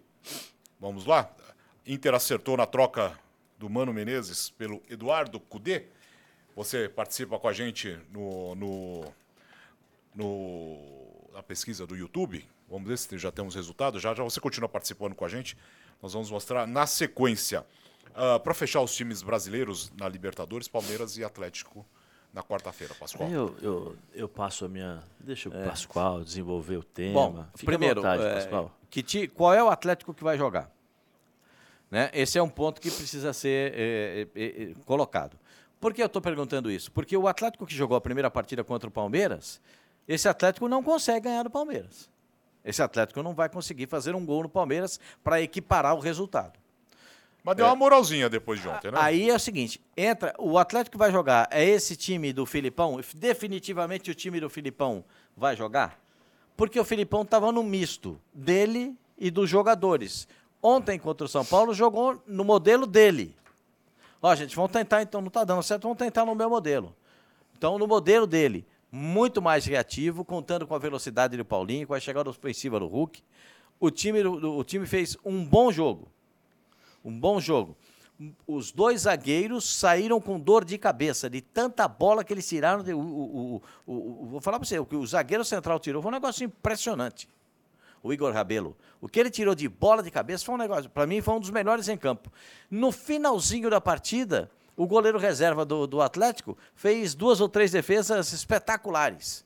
Vamos 0.78 1.06
lá. 1.06 1.30
Inter 1.86 2.12
acertou 2.12 2.56
na 2.56 2.66
troca 2.66 3.16
do 3.60 3.68
Mano 3.68 3.92
Menezes 3.92 4.48
pelo 4.48 4.82
Eduardo 4.88 5.38
Cudê. 5.38 5.84
Você 6.56 6.88
participa 6.88 7.38
com 7.38 7.46
a 7.46 7.52
gente 7.52 7.94
no, 8.10 8.54
no, 8.54 9.04
no- 10.14 11.30
na 11.34 11.42
pesquisa 11.42 11.86
do 11.86 11.94
YouTube. 11.94 12.42
Vamos 12.70 12.88
ver 12.88 12.96
se 12.96 13.18
já 13.18 13.30
temos 13.30 13.54
resultado. 13.54 14.00
Já 14.00 14.14
já 14.14 14.22
você 14.24 14.40
continua 14.40 14.68
participando 14.68 15.14
com 15.14 15.26
a 15.26 15.28
gente. 15.28 15.58
Nós 16.02 16.14
vamos 16.14 16.30
mostrar 16.30 16.66
na 16.66 16.86
sequência. 16.86 17.64
Para 18.42 18.54
fechar 18.54 18.80
os 18.80 18.94
times 18.96 19.22
brasileiros 19.22 19.92
na 19.96 20.08
Libertadores, 20.08 20.66
Palmeiras 20.66 21.16
e 21.18 21.22
Atlético 21.22 21.86
na 22.32 22.42
quarta-feira, 22.42 22.94
Pascoal. 22.94 23.28
Eu, 23.30 23.56
eu, 23.60 23.96
eu 24.14 24.28
passo 24.28 24.64
a 24.64 24.68
minha. 24.68 25.02
Deixa 25.20 25.48
o 25.48 25.52
Pascoal 25.52 26.24
desenvolver 26.24 26.76
o 26.78 26.82
tema. 26.82 27.12
Bom, 27.12 27.46
Fica 27.54 27.66
primeiro, 27.70 28.00
à 28.00 28.02
vontade, 28.14 28.22
é, 28.24 28.34
Pascoal. 28.36 28.74
que 28.88 29.02
ti- 29.02 29.28
qual 29.28 29.52
é 29.52 29.62
o 29.62 29.68
Atlético 29.68 30.14
que 30.14 30.24
vai 30.24 30.38
jogar? 30.38 30.70
Né? 31.90 32.10
Esse 32.12 32.38
é 32.38 32.42
um 32.42 32.48
ponto 32.48 32.80
que 32.80 32.90
precisa 32.90 33.32
ser 33.32 33.72
é, 33.74 34.28
é, 34.34 34.44
é, 34.44 34.72
colocado. 34.84 35.36
Por 35.80 35.92
que 35.92 36.02
eu 36.02 36.06
estou 36.06 36.22
perguntando 36.22 36.70
isso? 36.70 36.92
Porque 36.92 37.16
o 37.16 37.26
Atlético 37.26 37.66
que 37.66 37.74
jogou 37.74 37.96
a 37.96 38.00
primeira 38.00 38.30
partida 38.30 38.62
contra 38.62 38.88
o 38.88 38.92
Palmeiras, 38.92 39.60
esse 40.06 40.28
Atlético 40.28 40.68
não 40.68 40.82
consegue 40.82 41.24
ganhar 41.24 41.42
do 41.42 41.50
Palmeiras. 41.50 42.08
Esse 42.64 42.82
Atlético 42.82 43.22
não 43.22 43.34
vai 43.34 43.48
conseguir 43.48 43.86
fazer 43.86 44.14
um 44.14 44.24
gol 44.24 44.42
no 44.42 44.48
Palmeiras 44.48 45.00
para 45.24 45.40
equiparar 45.40 45.94
o 45.94 46.00
resultado. 46.00 46.58
Mas 47.42 47.56
deu 47.56 47.64
uma 47.64 47.74
moralzinha 47.74 48.28
depois 48.28 48.60
de 48.60 48.68
ontem, 48.68 48.90
né? 48.90 48.98
Aí 49.00 49.30
é 49.30 49.34
o 49.34 49.38
seguinte, 49.38 49.80
entra, 49.96 50.34
o 50.38 50.58
Atlético 50.58 50.98
vai 50.98 51.10
jogar 51.10 51.48
é 51.50 51.64
esse 51.64 51.96
time 51.96 52.34
do 52.34 52.44
Filipão, 52.44 53.00
definitivamente 53.14 54.10
o 54.10 54.14
time 54.14 54.38
do 54.38 54.50
Filipão 54.50 55.02
vai 55.34 55.56
jogar? 55.56 55.98
Porque 56.54 56.78
o 56.78 56.84
Filipão 56.84 57.22
estava 57.22 57.50
no 57.50 57.62
misto 57.62 58.20
dele 58.34 58.94
e 59.16 59.30
dos 59.30 59.48
jogadores. 59.48 60.28
Ontem 60.62 60.98
contra 60.98 61.24
o 61.24 61.28
São 61.28 61.44
Paulo 61.44 61.72
jogou 61.72 62.22
no 62.26 62.44
modelo 62.44 62.86
dele. 62.86 63.34
Ó, 64.22 64.34
gente, 64.34 64.54
vamos 64.54 64.70
tentar 64.70 65.00
então, 65.02 65.20
não 65.20 65.28
está 65.28 65.44
dando 65.44 65.62
certo, 65.62 65.84
vamos 65.84 65.96
tentar 65.98 66.24
no 66.26 66.34
meu 66.34 66.50
modelo. 66.50 66.94
Então, 67.56 67.78
no 67.78 67.86
modelo 67.86 68.26
dele, 68.26 68.66
muito 68.92 69.40
mais 69.40 69.64
reativo, 69.64 70.24
contando 70.24 70.66
com 70.66 70.74
a 70.74 70.78
velocidade 70.78 71.36
do 71.36 71.44
Paulinho, 71.44 71.86
com 71.86 71.94
a 71.94 72.00
chegada 72.00 72.28
ofensiva 72.28 72.78
do 72.78 72.86
Hulk. 72.86 73.22
O 73.78 73.90
time, 73.90 74.22
o 74.22 74.62
time 74.62 74.86
fez 74.86 75.16
um 75.24 75.42
bom 75.42 75.72
jogo. 75.72 76.08
Um 77.02 77.18
bom 77.18 77.40
jogo. 77.40 77.74
Os 78.46 78.70
dois 78.70 79.02
zagueiros 79.02 79.64
saíram 79.78 80.20
com 80.20 80.38
dor 80.38 80.62
de 80.66 80.76
cabeça, 80.76 81.30
de 81.30 81.40
tanta 81.40 81.88
bola 81.88 82.22
que 82.22 82.34
eles 82.34 82.46
tiraram. 82.46 82.82
de- 82.84 82.92
o- 82.92 83.00
o- 83.00 83.62
o- 83.86 84.26
vou 84.26 84.40
falar 84.42 84.58
para 84.58 84.68
você, 84.68 84.78
o 84.78 84.84
que 84.84 84.94
o 84.96 85.06
zagueiro 85.06 85.42
central 85.42 85.80
tirou 85.80 86.02
foi 86.02 86.10
um 86.10 86.14
negócio 86.14 86.44
impressionante. 86.44 87.26
O 88.02 88.12
Igor 88.12 88.32
Rabelo. 88.32 88.76
O 89.00 89.08
que 89.08 89.20
ele 89.20 89.30
tirou 89.30 89.54
de 89.54 89.68
bola 89.68 90.02
de 90.02 90.10
cabeça 90.10 90.44
foi 90.44 90.54
um 90.54 90.58
negócio, 90.58 90.88
para 90.88 91.06
mim, 91.06 91.20
foi 91.20 91.34
um 91.34 91.40
dos 91.40 91.50
melhores 91.50 91.88
em 91.88 91.96
campo. 91.96 92.32
No 92.70 92.90
finalzinho 92.90 93.68
da 93.68 93.80
partida, 93.80 94.50
o 94.76 94.86
goleiro 94.86 95.18
reserva 95.18 95.64
do, 95.64 95.86
do 95.86 96.00
Atlético 96.00 96.56
fez 96.74 97.14
duas 97.14 97.40
ou 97.40 97.48
três 97.48 97.70
defesas 97.72 98.32
espetaculares. 98.32 99.44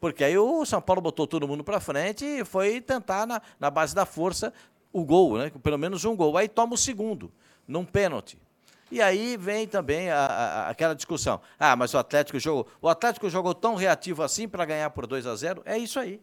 Porque 0.00 0.24
aí 0.24 0.36
o 0.36 0.64
São 0.64 0.80
Paulo 0.80 1.00
botou 1.02 1.26
todo 1.26 1.46
mundo 1.46 1.62
para 1.62 1.78
frente 1.80 2.24
e 2.24 2.44
foi 2.44 2.80
tentar, 2.80 3.26
na, 3.26 3.40
na 3.60 3.70
base 3.70 3.94
da 3.94 4.04
força, 4.06 4.52
o 4.92 5.04
gol, 5.04 5.38
né? 5.38 5.52
Pelo 5.62 5.78
menos 5.78 6.04
um 6.04 6.16
gol. 6.16 6.36
Aí 6.36 6.48
toma 6.48 6.74
o 6.74 6.78
segundo, 6.78 7.30
num 7.68 7.84
pênalti. 7.84 8.38
E 8.90 9.00
aí 9.00 9.36
vem 9.36 9.66
também 9.66 10.10
a- 10.10 10.26
a- 10.26 10.68
aquela 10.70 10.94
discussão. 10.94 11.40
Ah, 11.58 11.76
mas 11.76 11.94
o 11.94 11.98
Atlético 11.98 12.38
jogou. 12.38 12.66
O 12.80 12.88
Atlético 12.88 13.30
jogou 13.30 13.54
tão 13.54 13.74
reativo 13.74 14.22
assim 14.22 14.48
para 14.48 14.64
ganhar 14.64 14.90
por 14.90 15.06
2 15.06 15.26
a 15.26 15.34
0 15.36 15.62
É 15.64 15.78
isso 15.78 15.98
aí. 16.00 16.20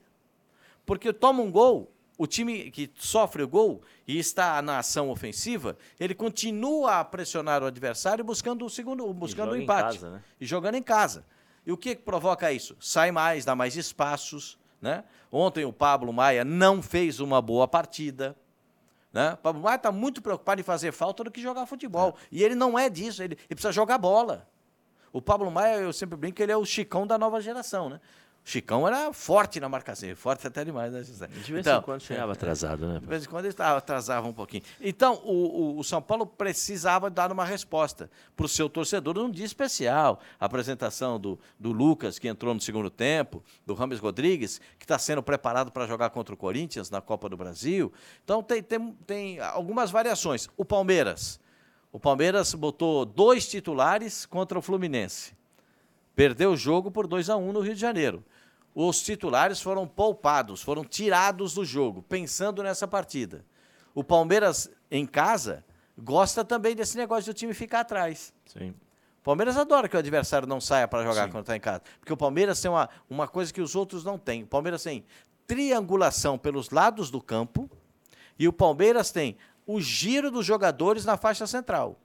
Porque 0.89 1.13
toma 1.13 1.43
um 1.43 1.51
gol, 1.51 1.93
o 2.17 2.25
time 2.25 2.71
que 2.71 2.91
sofre 2.95 3.43
o 3.43 3.47
gol 3.47 3.83
e 4.07 4.17
está 4.17 4.59
na 4.59 4.79
ação 4.79 5.11
ofensiva, 5.11 5.77
ele 5.99 6.15
continua 6.15 6.99
a 6.99 7.05
pressionar 7.05 7.61
o 7.61 7.67
adversário 7.67 8.25
buscando 8.25 8.65
o 8.65 8.69
segundo, 8.71 9.13
buscando 9.13 9.51
o 9.51 9.55
em 9.55 9.61
empate. 9.61 9.99
casa, 9.99 10.09
né? 10.09 10.23
E 10.41 10.47
jogando 10.47 10.73
em 10.73 10.81
casa. 10.81 11.23
E 11.63 11.71
o 11.71 11.77
que 11.77 11.93
que 11.93 12.01
provoca 12.01 12.51
isso? 12.51 12.75
Sai 12.79 13.11
mais, 13.11 13.45
dá 13.45 13.55
mais 13.55 13.77
espaços, 13.77 14.57
né? 14.81 15.03
Ontem 15.31 15.63
o 15.63 15.71
Pablo 15.71 16.11
Maia 16.11 16.43
não 16.43 16.81
fez 16.81 17.19
uma 17.19 17.39
boa 17.39 17.67
partida. 17.67 18.35
Né? 19.13 19.33
O 19.33 19.37
Pablo 19.37 19.61
Maia 19.61 19.75
está 19.75 19.91
muito 19.91 20.23
preocupado 20.23 20.59
em 20.59 20.63
fazer 20.63 20.91
falta 20.91 21.23
do 21.23 21.29
que 21.29 21.39
jogar 21.39 21.67
futebol. 21.67 22.15
E 22.31 22.43
ele 22.43 22.55
não 22.55 22.79
é 22.79 22.89
disso, 22.89 23.21
ele, 23.21 23.35
ele 23.35 23.49
precisa 23.49 23.71
jogar 23.71 23.99
bola. 23.99 24.49
O 25.13 25.21
Pablo 25.21 25.51
Maia, 25.51 25.81
eu 25.81 25.93
sempre 25.93 26.17
brinco 26.17 26.41
ele 26.41 26.51
é 26.51 26.57
o 26.57 26.65
Chicão 26.65 27.05
da 27.05 27.15
nova 27.15 27.39
geração, 27.39 27.89
né? 27.89 28.01
Chicão 28.43 28.87
era 28.87 29.13
forte 29.13 29.59
na 29.59 29.69
marcação, 29.69 30.15
forte 30.15 30.47
até 30.47 30.65
demais, 30.65 30.91
né, 30.91 31.03
José? 31.03 31.27
De 31.27 31.53
vez 31.53 31.65
em 31.67 31.81
quando 31.83 32.01
chegava 32.01 32.31
atrasado, 32.31 32.87
né? 32.87 32.99
De 32.99 33.05
vez 33.05 33.23
em 33.25 33.27
quando 33.29 33.45
ele 33.45 33.53
atrasava 33.59 34.27
um 34.27 34.33
pouquinho. 34.33 34.63
Então, 34.81 35.21
o, 35.23 35.75
o- 35.75 35.77
o 35.79 35.83
São 35.83 36.01
Paulo 36.01 36.25
precisava 36.25 37.11
dar 37.11 37.31
uma 37.31 37.45
resposta 37.45 38.09
para 38.35 38.45
o 38.45 38.49
seu 38.49 38.67
torcedor 38.67 39.13
num 39.15 39.29
dia 39.29 39.45
especial. 39.45 40.19
A 40.39 40.45
apresentação 40.45 41.19
do, 41.19 41.37
do 41.59 41.71
Lucas, 41.71 42.17
que 42.17 42.27
entrou 42.27 42.53
no 42.55 42.59
segundo 42.59 42.89
tempo, 42.89 43.43
do 43.67 43.75
Rames 43.75 43.99
Rodrigues, 43.99 44.59
que 44.79 44.85
está 44.85 44.97
sendo 44.97 45.21
preparado 45.21 45.71
para 45.71 45.85
jogar 45.85 46.09
contra 46.09 46.33
o 46.33 46.37
Corinthians 46.37 46.89
na 46.89 47.01
Copa 47.01 47.29
do 47.29 47.37
Brasil. 47.37 47.93
Então, 48.23 48.41
tem, 48.41 48.63
tem, 48.63 48.91
tem 49.05 49.39
algumas 49.41 49.91
variações. 49.91 50.49
O 50.57 50.65
Palmeiras. 50.65 51.39
O 51.91 51.99
Palmeiras 51.99 52.53
botou 52.55 53.05
dois 53.05 53.47
titulares 53.47 54.25
contra 54.25 54.57
o 54.57 54.61
Fluminense. 54.61 55.37
Perdeu 56.19 56.51
o 56.51 56.57
jogo 56.57 56.91
por 56.91 57.07
2 57.07 57.29
a 57.29 57.37
1 57.37 57.53
no 57.53 57.61
Rio 57.61 57.73
de 57.73 57.79
Janeiro. 57.79 58.21
Os 58.75 59.01
titulares 59.01 59.61
foram 59.61 59.87
poupados, 59.87 60.61
foram 60.61 60.83
tirados 60.83 61.53
do 61.53 61.63
jogo, 61.63 62.01
pensando 62.01 62.61
nessa 62.61 62.85
partida. 62.85 63.45
O 63.95 64.03
Palmeiras, 64.03 64.69
em 64.91 65.05
casa, 65.05 65.63
gosta 65.97 66.43
também 66.43 66.75
desse 66.75 66.97
negócio 66.97 67.23
de 67.23 67.31
o 67.31 67.33
time 67.33 67.53
ficar 67.53 67.79
atrás. 67.79 68.33
Sim. 68.45 68.71
O 69.21 69.23
Palmeiras 69.23 69.55
adora 69.55 69.87
que 69.87 69.95
o 69.95 69.99
adversário 69.99 70.45
não 70.45 70.59
saia 70.59 70.89
para 70.89 71.05
jogar 71.05 71.27
Sim. 71.27 71.31
quando 71.31 71.43
está 71.43 71.55
em 71.55 71.59
casa. 71.61 71.83
Porque 72.01 72.11
o 72.11 72.17
Palmeiras 72.17 72.59
tem 72.59 72.69
uma, 72.69 72.89
uma 73.09 73.25
coisa 73.25 73.53
que 73.53 73.61
os 73.61 73.73
outros 73.73 74.03
não 74.03 74.19
têm. 74.19 74.43
O 74.43 74.47
Palmeiras 74.47 74.83
tem 74.83 75.05
triangulação 75.47 76.37
pelos 76.37 76.69
lados 76.69 77.09
do 77.09 77.21
campo 77.21 77.71
e 78.37 78.45
o 78.45 78.51
Palmeiras 78.51 79.09
tem 79.09 79.37
o 79.65 79.79
giro 79.79 80.29
dos 80.29 80.45
jogadores 80.45 81.05
na 81.05 81.15
faixa 81.15 81.47
central. 81.47 81.97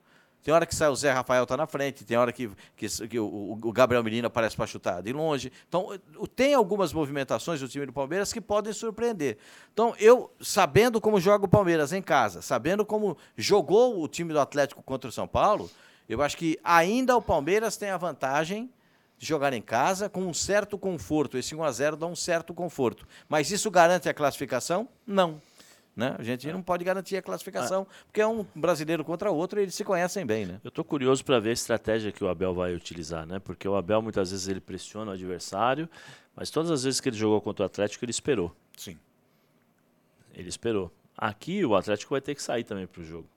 Tem 0.45 0.53
hora 0.53 0.67
que 0.67 0.75
sai 0.75 0.91
o 0.91 0.95
Zé 0.95 1.11
Rafael 1.11 1.47
tá 1.47 1.57
na 1.57 1.67
frente, 1.67 2.05
tem 2.05 2.19
hora 2.19 2.31
que, 2.31 2.51
que, 2.77 2.87
que 3.09 3.19
o, 3.19 3.59
o 3.63 3.73
Gabriel 3.73 4.05
Menino 4.05 4.27
aparece 4.27 4.55
para 4.55 4.67
chutar 4.67 5.03
de 5.03 5.11
longe. 5.11 5.51
Então, 5.67 5.99
tem 6.37 6.53
algumas 6.53 6.93
movimentações 6.93 7.61
do 7.61 7.67
time 7.67 7.87
do 7.87 7.95
Palmeiras 7.95 8.31
que 8.31 8.43
podem 8.43 8.71
surpreender. 8.71 9.39
Então, 9.73 9.95
eu, 9.99 10.31
sabendo 10.43 11.01
como 11.01 11.19
joga 11.19 11.47
o 11.47 11.49
Palmeiras 11.49 11.95
em 11.95 12.03
casa, 12.03 12.43
sabendo 12.43 12.85
como 12.85 13.17
jogou 13.39 14.03
o 14.03 14.07
time 14.07 14.35
do 14.35 14.39
Atlético 14.39 14.83
contra 14.83 15.09
o 15.09 15.13
São 15.13 15.27
Paulo, 15.27 15.71
eu 16.07 16.21
acho 16.21 16.37
que 16.37 16.61
ainda 16.63 17.17
o 17.17 17.23
Palmeiras 17.23 17.79
tem 17.79 17.89
a 17.89 17.97
vantagem 17.97 18.71
de 19.17 19.27
jogar 19.27 19.55
em 19.55 19.63
casa 19.63 20.11
com 20.11 20.21
um 20.21 20.35
certo 20.35 20.77
conforto. 20.77 21.39
Esse 21.39 21.55
1 21.55 21.65
a 21.65 21.73
0 21.73 21.97
dá 21.97 22.07
um 22.07 22.15
certo 22.15 22.53
conforto. 22.53 23.07
Mas 23.31 23.51
isso 23.51 23.71
garante 23.71 24.11
a 24.11 24.15
classificação? 24.15 24.87
Não. 25.07 25.41
Né? 25.97 26.17
A 26.19 26.23
gente 26.25 26.51
não 26.51 26.61
pode 26.61 26.83
garantir 26.83 27.17
a 27.17 27.23
classificação, 27.23 27.87
porque 28.07 28.21
é 28.21 28.27
um 28.27 28.45
brasileiro 28.53 29.05
contra 29.05 29.31
outro 29.31 29.61
e 29.61 29.63
eles 29.63 29.75
se 29.77 29.85
conhecem 29.85 30.27
bem, 30.27 30.45
né? 30.45 30.61
Eu 30.65 30.69
estou 30.69 30.85
curioso 30.85 31.25
para 31.25 31.39
ver 31.39 31.51
a 31.51 31.53
estratégia 31.53 32.11
que 32.11 32.25
o 32.25 32.29
Abel 32.29 32.53
vai 32.53 32.75
utilizar, 32.75 33.25
né? 33.25 33.39
Porque 33.39 33.69
o 33.69 33.77
Abel 33.77 34.03
muitas 34.03 34.33
vezes 34.33 34.49
ele 34.49 34.61
pressiona 34.61 35.13
o 35.13 35.15
adversário, 35.15 35.89
mas 36.35 36.51
todas 36.51 36.73
as 36.73 36.83
vezes 36.83 37.01
que 37.01 37.09
ele 37.09 37.17
jogou 37.17 37.41
contra 37.41 37.63
o 37.63 37.67
Atlético 37.67 38.05
ele 38.05 38.11
esperou. 38.11 38.55
Sim. 38.77 38.99
Ele 40.35 40.49
esperou. 40.49 40.91
Aqui 41.17 41.65
o 41.65 41.77
Atlético 41.77 42.11
vai 42.11 42.21
ter 42.21 42.35
que 42.35 42.43
sair 42.43 42.65
também 42.65 42.89
para 42.89 43.01
o 43.01 43.05
jogo. 43.05 43.29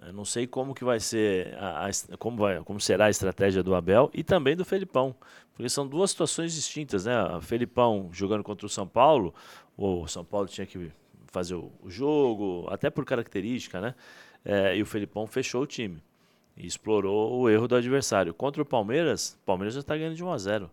Eu 0.00 0.14
não 0.14 0.24
sei 0.24 0.46
como 0.46 0.74
que 0.74 0.84
vai 0.84 0.98
ser 0.98 1.54
a, 1.58 1.86
a 1.86 2.16
como, 2.16 2.38
vai, 2.38 2.62
como 2.64 2.80
será 2.80 3.04
a 3.04 3.10
estratégia 3.10 3.62
do 3.62 3.74
Abel 3.74 4.10
e 4.14 4.24
também 4.24 4.56
do 4.56 4.64
Felipão, 4.64 5.14
porque 5.52 5.68
são 5.68 5.86
duas 5.86 6.10
situações 6.10 6.54
distintas, 6.54 7.04
né? 7.04 7.22
O 7.36 7.40
Felipão 7.42 8.08
jogando 8.10 8.42
contra 8.42 8.64
o 8.64 8.68
São 8.68 8.88
Paulo, 8.88 9.34
o 9.76 10.06
São 10.06 10.24
Paulo 10.24 10.48
tinha 10.48 10.66
que 10.66 10.90
fazer 11.32 11.54
o, 11.54 11.72
jogo, 11.88 12.66
até 12.68 12.90
por 12.90 13.04
característica, 13.04 13.80
né? 13.80 13.94
É, 14.44 14.76
e 14.76 14.82
o 14.82 14.86
Felipão 14.86 15.26
fechou 15.26 15.62
o 15.62 15.66
time 15.66 16.02
e 16.56 16.66
explorou 16.66 17.40
o 17.40 17.48
erro 17.48 17.66
do 17.66 17.74
adversário. 17.74 18.34
Contra 18.34 18.62
o 18.62 18.66
Palmeiras, 18.66 19.38
o 19.42 19.44
Palmeiras 19.46 19.74
já 19.74 19.80
está 19.80 19.96
ganhando 19.96 20.14
de 20.14 20.22
1 20.22 20.30
a 20.30 20.38
0. 20.38 20.70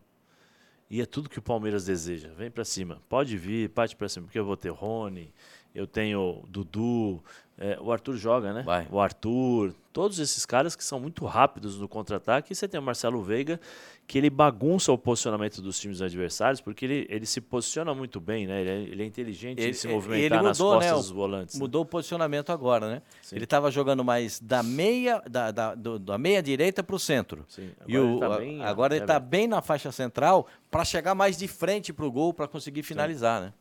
E 0.89 1.01
é 1.01 1.05
tudo 1.05 1.29
que 1.29 1.39
o 1.39 1.41
Palmeiras 1.41 1.85
deseja. 1.85 2.29
Vem 2.35 2.51
para 2.51 2.65
cima. 2.65 3.01
Pode 3.07 3.37
vir, 3.37 3.69
parte 3.69 3.95
para 3.95 4.09
cima, 4.09 4.25
porque 4.25 4.39
eu 4.39 4.45
vou 4.45 4.57
ter 4.57 4.69
Rony, 4.69 5.31
eu 5.73 5.85
tenho 5.87 6.43
Dudu, 6.47 7.21
é, 7.57 7.77
o 7.81 7.91
Arthur 7.91 8.15
joga, 8.15 8.53
né? 8.53 8.63
Vai. 8.63 8.87
O 8.89 8.99
Arthur, 8.99 9.73
todos 9.91 10.17
esses 10.19 10.45
caras 10.45 10.75
que 10.75 10.83
são 10.83 10.99
muito 10.99 11.25
rápidos 11.25 11.77
no 11.77 11.87
contra-ataque. 11.89 12.53
E 12.53 12.55
você 12.55 12.67
tem 12.67 12.79
o 12.79 12.83
Marcelo 12.83 13.21
Veiga, 13.21 13.59
que 14.07 14.17
ele 14.17 14.29
bagunça 14.29 14.91
o 14.91 14.97
posicionamento 14.97 15.61
dos 15.61 15.77
times 15.79 16.01
adversários, 16.01 16.61
porque 16.61 16.85
ele, 16.85 17.05
ele 17.09 17.25
se 17.25 17.39
posiciona 17.41 17.93
muito 17.93 18.19
bem, 18.19 18.47
né? 18.47 18.61
Ele 18.61 18.69
é, 18.69 18.73
ele 18.93 19.03
é 19.03 19.05
inteligente 19.05 19.59
Ele- 19.59 19.69
em 19.71 19.73
se 19.73 19.87
ele 19.87 19.93
movimentar 19.93 20.41
nas 20.41 20.57
mudou, 20.57 20.79
né, 20.79 20.85
costas 20.87 20.97
o- 20.99 21.01
dos 21.01 21.11
volantes. 21.11 21.55
né? 21.55 21.59
Mudou 21.59 21.81
o 21.83 21.85
posicionamento 21.85 22.49
agora, 22.51 22.89
né? 22.89 23.01
Ele 23.31 23.43
estava 23.43 23.69
jogando 23.69 24.03
mais 24.03 24.39
da 24.39 24.63
meia, 24.63 25.21
da, 25.29 25.51
da, 25.51 25.75
do- 25.75 25.99
da 25.99 26.17
meia 26.17 26.41
direita 26.41 26.81
para 26.81 26.95
o 26.95 26.99
centro. 26.99 27.45
Sim, 27.49 27.69
E 27.87 27.95
agora 27.97 28.07
o- 28.07 28.11
ele 28.11 28.19
tá 28.19 28.37
bem- 28.39 28.63
agora 28.63 28.93
ele 28.95 29.01
é 29.01 29.03
está 29.03 29.19
bem. 29.19 29.47
na 29.47 29.61
faixa 29.61 29.91
central 29.91 30.47
para 30.71 30.83
chegar 30.85 31.13
mais 31.13 31.37
de 31.37 31.47
frente 31.47 31.91
para 31.93 32.05
o 32.05 32.11
gol 32.11 32.33
para 32.33 32.47
conseguir 32.47 32.83
finalizar, 32.83 33.41
né? 33.41 33.53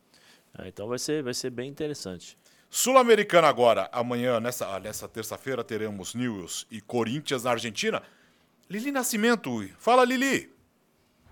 Ah, 0.59 0.67
então 0.67 0.89
vai 0.89 0.99
ser, 0.99 1.23
vai 1.23 1.33
ser 1.33 1.49
bem 1.49 1.69
interessante. 1.69 2.37
Sul-Americana 2.69 3.47
agora. 3.47 3.89
Amanhã, 3.93 4.39
nessa, 4.41 4.67
ah, 4.67 4.79
nessa 4.79 5.07
terça-feira, 5.07 5.63
teremos 5.63 6.13
News 6.13 6.67
e 6.69 6.81
Corinthians 6.81 7.45
na 7.45 7.51
Argentina. 7.51 8.03
Lili 8.69 8.91
Nascimento. 8.91 9.67
Fala, 9.79 10.03
Lili. 10.03 10.53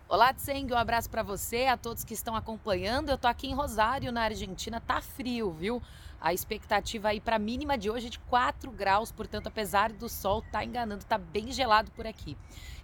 Olá, 0.07 0.33
Tseng, 0.33 0.71
um 0.73 0.77
abraço 0.77 1.09
para 1.09 1.21
você, 1.21 1.65
a 1.65 1.75
todos 1.75 2.05
que 2.05 2.13
estão 2.13 2.37
acompanhando. 2.37 3.09
Eu 3.09 3.17
tô 3.17 3.27
aqui 3.27 3.47
em 3.47 3.53
Rosário, 3.53 4.13
na 4.13 4.21
Argentina, 4.21 4.79
tá 4.79 5.01
frio, 5.01 5.51
viu? 5.51 5.81
A 6.19 6.33
expectativa 6.33 7.09
aí 7.09 7.21
para 7.21 7.37
mínima 7.37 7.77
de 7.77 7.89
hoje 7.89 8.07
é 8.07 8.09
de 8.09 8.19
4 8.19 8.71
graus, 8.71 9.11
portanto, 9.11 9.47
apesar 9.47 9.91
do 9.91 10.09
sol 10.09 10.41
tá 10.51 10.63
enganando, 10.63 11.05
tá 11.05 11.17
bem 11.17 11.51
gelado 11.51 11.91
por 11.91 12.07
aqui. 12.07 12.35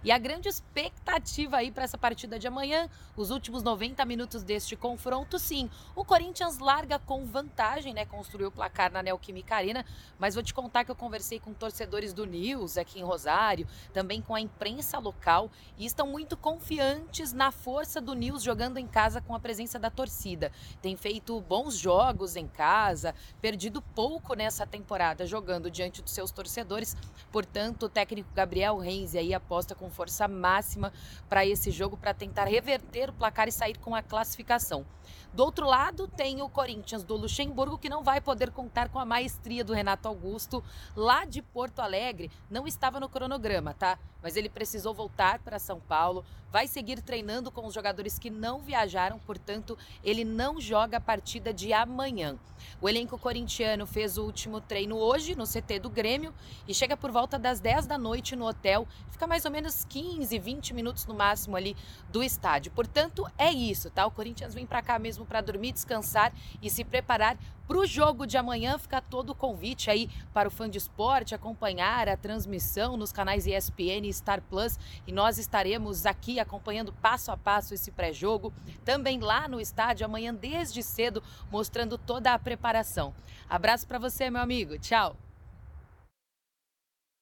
E 0.04 0.12
a 0.12 0.18
grande 0.18 0.50
expectativa 0.50 1.56
aí 1.56 1.70
para 1.70 1.84
essa 1.84 1.96
partida 1.96 2.38
de 2.38 2.46
amanhã, 2.46 2.90
os 3.16 3.30
últimos 3.30 3.62
90 3.62 4.04
minutos 4.04 4.42
deste 4.42 4.76
confronto, 4.76 5.38
sim. 5.38 5.70
O 5.96 6.04
Corinthians 6.04 6.58
larga 6.58 6.98
com 6.98 7.24
vantagem, 7.24 7.94
né? 7.94 8.04
Construiu 8.04 8.48
o 8.48 8.52
placar 8.52 8.92
na 8.92 9.02
Neoquímica 9.02 9.56
Arena, 9.56 9.82
mas 10.18 10.34
vou 10.34 10.44
te 10.44 10.52
contar 10.52 10.84
que 10.84 10.90
eu 10.90 10.94
conversei 10.94 11.40
com 11.40 11.54
torcedores 11.54 12.12
do 12.12 12.26
News 12.26 12.76
aqui 12.76 13.00
em 13.00 13.02
Rosário, 13.02 13.66
também 13.94 14.20
com 14.20 14.34
a 14.34 14.40
imprensa 14.42 14.98
local, 14.98 15.50
e 15.78 15.86
estão 15.86 16.06
muito 16.06 16.36
confiantes 16.36 17.32
na 17.32 17.50
força 17.50 17.98
do 17.98 18.12
News 18.12 18.42
jogando 18.42 18.76
em 18.76 18.86
casa 18.86 19.22
com 19.22 19.34
a 19.34 19.40
presença 19.40 19.78
da 19.78 19.88
torcida. 19.88 20.52
Tem 20.82 20.98
feito 20.98 21.40
bons 21.40 21.78
jogos 21.78 22.36
em 22.36 22.46
casa, 22.46 23.14
perdido 23.40 23.80
pouco 23.80 24.34
nessa 24.34 24.66
temporada 24.66 25.26
jogando 25.26 25.70
diante 25.70 26.02
dos 26.02 26.12
seus 26.12 26.30
torcedores. 26.30 26.96
Portanto, 27.30 27.84
o 27.84 27.88
técnico 27.88 28.28
Gabriel 28.34 28.78
Renzi 28.78 29.18
aí 29.18 29.34
aposta 29.34 29.74
com 29.74 29.90
força 29.90 30.26
máxima 30.26 30.92
para 31.28 31.44
esse 31.44 31.70
jogo 31.70 31.96
para 31.96 32.14
tentar 32.14 32.44
reverter 32.44 33.10
o 33.10 33.12
placar 33.12 33.48
e 33.48 33.52
sair 33.52 33.78
com 33.78 33.94
a 33.94 34.02
classificação. 34.02 34.84
Do 35.32 35.42
outro 35.42 35.66
lado, 35.66 36.06
tem 36.06 36.42
o 36.42 36.48
Corinthians 36.48 37.04
do 37.04 37.16
Luxemburgo, 37.16 37.78
que 37.78 37.88
não 37.88 38.02
vai 38.02 38.20
poder 38.20 38.50
contar 38.50 38.88
com 38.88 38.98
a 38.98 39.04
maestria 39.04 39.64
do 39.64 39.72
Renato 39.72 40.08
Augusto 40.08 40.62
lá 40.96 41.24
de 41.24 41.42
Porto 41.42 41.80
Alegre. 41.80 42.30
Não 42.50 42.66
estava 42.66 43.00
no 43.00 43.08
cronograma, 43.08 43.74
tá? 43.74 43.98
Mas 44.22 44.36
ele 44.36 44.48
precisou 44.48 44.94
voltar 44.94 45.38
para 45.40 45.58
São 45.58 45.78
Paulo, 45.80 46.24
vai 46.54 46.68
seguir 46.68 47.02
treinando 47.02 47.50
com 47.50 47.66
os 47.66 47.74
jogadores 47.74 48.16
que 48.16 48.30
não 48.30 48.60
viajaram, 48.60 49.18
portanto, 49.18 49.76
ele 50.04 50.24
não 50.24 50.60
joga 50.60 50.98
a 50.98 51.00
partida 51.00 51.52
de 51.52 51.72
amanhã. 51.72 52.38
O 52.80 52.88
elenco 52.88 53.18
corintiano 53.18 53.86
fez 53.86 54.16
o 54.16 54.22
último 54.22 54.60
treino 54.60 54.96
hoje 54.96 55.34
no 55.34 55.44
CT 55.46 55.80
do 55.80 55.90
Grêmio 55.90 56.32
e 56.68 56.72
chega 56.72 56.96
por 56.96 57.10
volta 57.10 57.38
das 57.38 57.58
10 57.58 57.86
da 57.86 57.98
noite 57.98 58.36
no 58.36 58.46
hotel, 58.46 58.86
fica 59.10 59.26
mais 59.26 59.44
ou 59.44 59.50
menos 59.50 59.84
15, 59.84 60.38
20 60.38 60.72
minutos 60.72 61.06
no 61.06 61.14
máximo 61.14 61.56
ali 61.56 61.76
do 62.08 62.22
estádio. 62.22 62.70
Portanto, 62.70 63.26
é 63.36 63.50
isso, 63.52 63.90
tá? 63.90 64.06
O 64.06 64.10
Corinthians 64.12 64.54
vem 64.54 64.64
para 64.64 64.80
cá 64.80 64.93
mesmo 64.98 65.24
para 65.24 65.40
dormir, 65.40 65.72
descansar 65.72 66.32
e 66.62 66.70
se 66.70 66.84
preparar 66.84 67.36
para 67.66 67.78
o 67.78 67.86
jogo 67.86 68.26
de 68.26 68.36
amanhã. 68.36 68.78
Fica 68.78 69.00
todo 69.00 69.30
o 69.30 69.34
convite 69.34 69.90
aí 69.90 70.08
para 70.32 70.48
o 70.48 70.50
fã 70.50 70.68
de 70.68 70.78
esporte 70.78 71.34
acompanhar 71.34 72.08
a 72.08 72.16
transmissão 72.16 72.96
nos 72.96 73.12
canais 73.12 73.46
ESPN 73.46 74.06
e 74.06 74.12
Star 74.12 74.42
Plus. 74.42 74.78
E 75.06 75.12
nós 75.12 75.38
estaremos 75.38 76.06
aqui 76.06 76.38
acompanhando 76.38 76.92
passo 76.92 77.30
a 77.30 77.36
passo 77.36 77.74
esse 77.74 77.90
pré-jogo. 77.90 78.52
Também 78.84 79.18
lá 79.20 79.48
no 79.48 79.60
estádio 79.60 80.06
amanhã 80.06 80.34
desde 80.34 80.82
cedo, 80.82 81.22
mostrando 81.50 81.96
toda 81.96 82.32
a 82.32 82.38
preparação. 82.38 83.14
Abraço 83.48 83.86
para 83.86 83.98
você, 83.98 84.30
meu 84.30 84.40
amigo. 84.40 84.78
Tchau. 84.78 85.16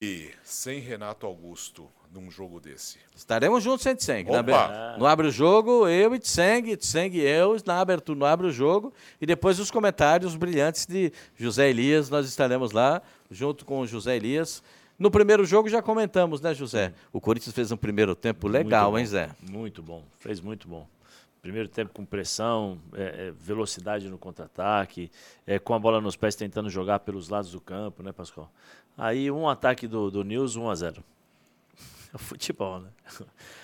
E 0.03 0.35
sem 0.43 0.81
Renato 0.81 1.27
Augusto 1.27 1.89
num 2.13 2.31
jogo 2.31 2.61
desse. 2.61 2.99
Estaremos 3.15 3.65
juntos, 3.65 3.83
sem 3.83 3.97
Tseng. 3.97 4.31
Opa! 4.31 4.97
No 4.99 5.07
Abre 5.07 5.29
o 5.29 5.31
Jogo, 5.31 5.89
eu 5.89 6.15
e 6.15 6.19
Tseng, 6.19 6.77
Tseng 6.77 7.17
e 7.17 7.21
eu, 7.21 7.57
na 7.65 7.81
abertura, 7.81 8.19
no 8.19 8.27
Abre 8.27 8.47
o 8.47 8.53
Jogo. 8.53 8.93
E 9.21 9.27
depois 9.27 9.59
os 9.59 9.71
comentários 9.71 10.37
brilhantes 10.37 10.87
de 10.87 11.13
José 11.37 11.71
Elias, 11.71 12.11
nós 12.11 12.27
estaremos 12.27 12.73
lá, 12.73 13.01
junto 13.31 13.65
com 13.65 13.81
o 13.81 13.87
José 13.87 14.17
Elias. 14.17 14.63
No 14.99 15.11
primeiro 15.11 15.45
jogo 15.45 15.69
já 15.69 15.83
comentamos, 15.83 16.41
né, 16.41 16.55
José? 16.55 16.93
O 17.13 17.21
Corinthians 17.21 17.55
fez 17.55 17.73
um 17.73 17.77
primeiro 17.77 18.15
tempo 18.15 18.47
legal, 18.47 18.97
hein, 18.99 19.07
Zé? 19.07 19.31
Muito 19.51 19.83
bom, 19.83 20.05
fez 20.21 20.41
muito 20.41 20.69
bom. 20.69 20.87
Primeiro 21.41 21.69
tempo 21.69 21.93
com 21.93 22.05
pressão, 22.05 22.79
é, 22.95 23.03
é, 23.03 23.33
velocidade 23.33 24.09
no 24.09 24.17
contra-ataque, 24.17 25.11
é, 25.45 25.59
com 25.59 25.75
a 25.75 25.79
bola 25.79 26.01
nos 26.01 26.15
pés 26.15 26.37
tentando 26.37 26.71
jogar 26.71 27.01
pelos 27.01 27.29
lados 27.29 27.51
do 27.51 27.61
campo, 27.61 28.01
né, 28.01 28.13
Pascoal? 28.13 28.49
Aí 28.97 29.29
um 29.29 29.49
ataque 29.49 29.89
do, 29.89 30.09
do 30.09 30.23
News, 30.23 30.55
1 30.55 30.71
a 30.71 30.75
0 30.77 31.05
Futebol, 32.19 32.81
né? 32.81 32.89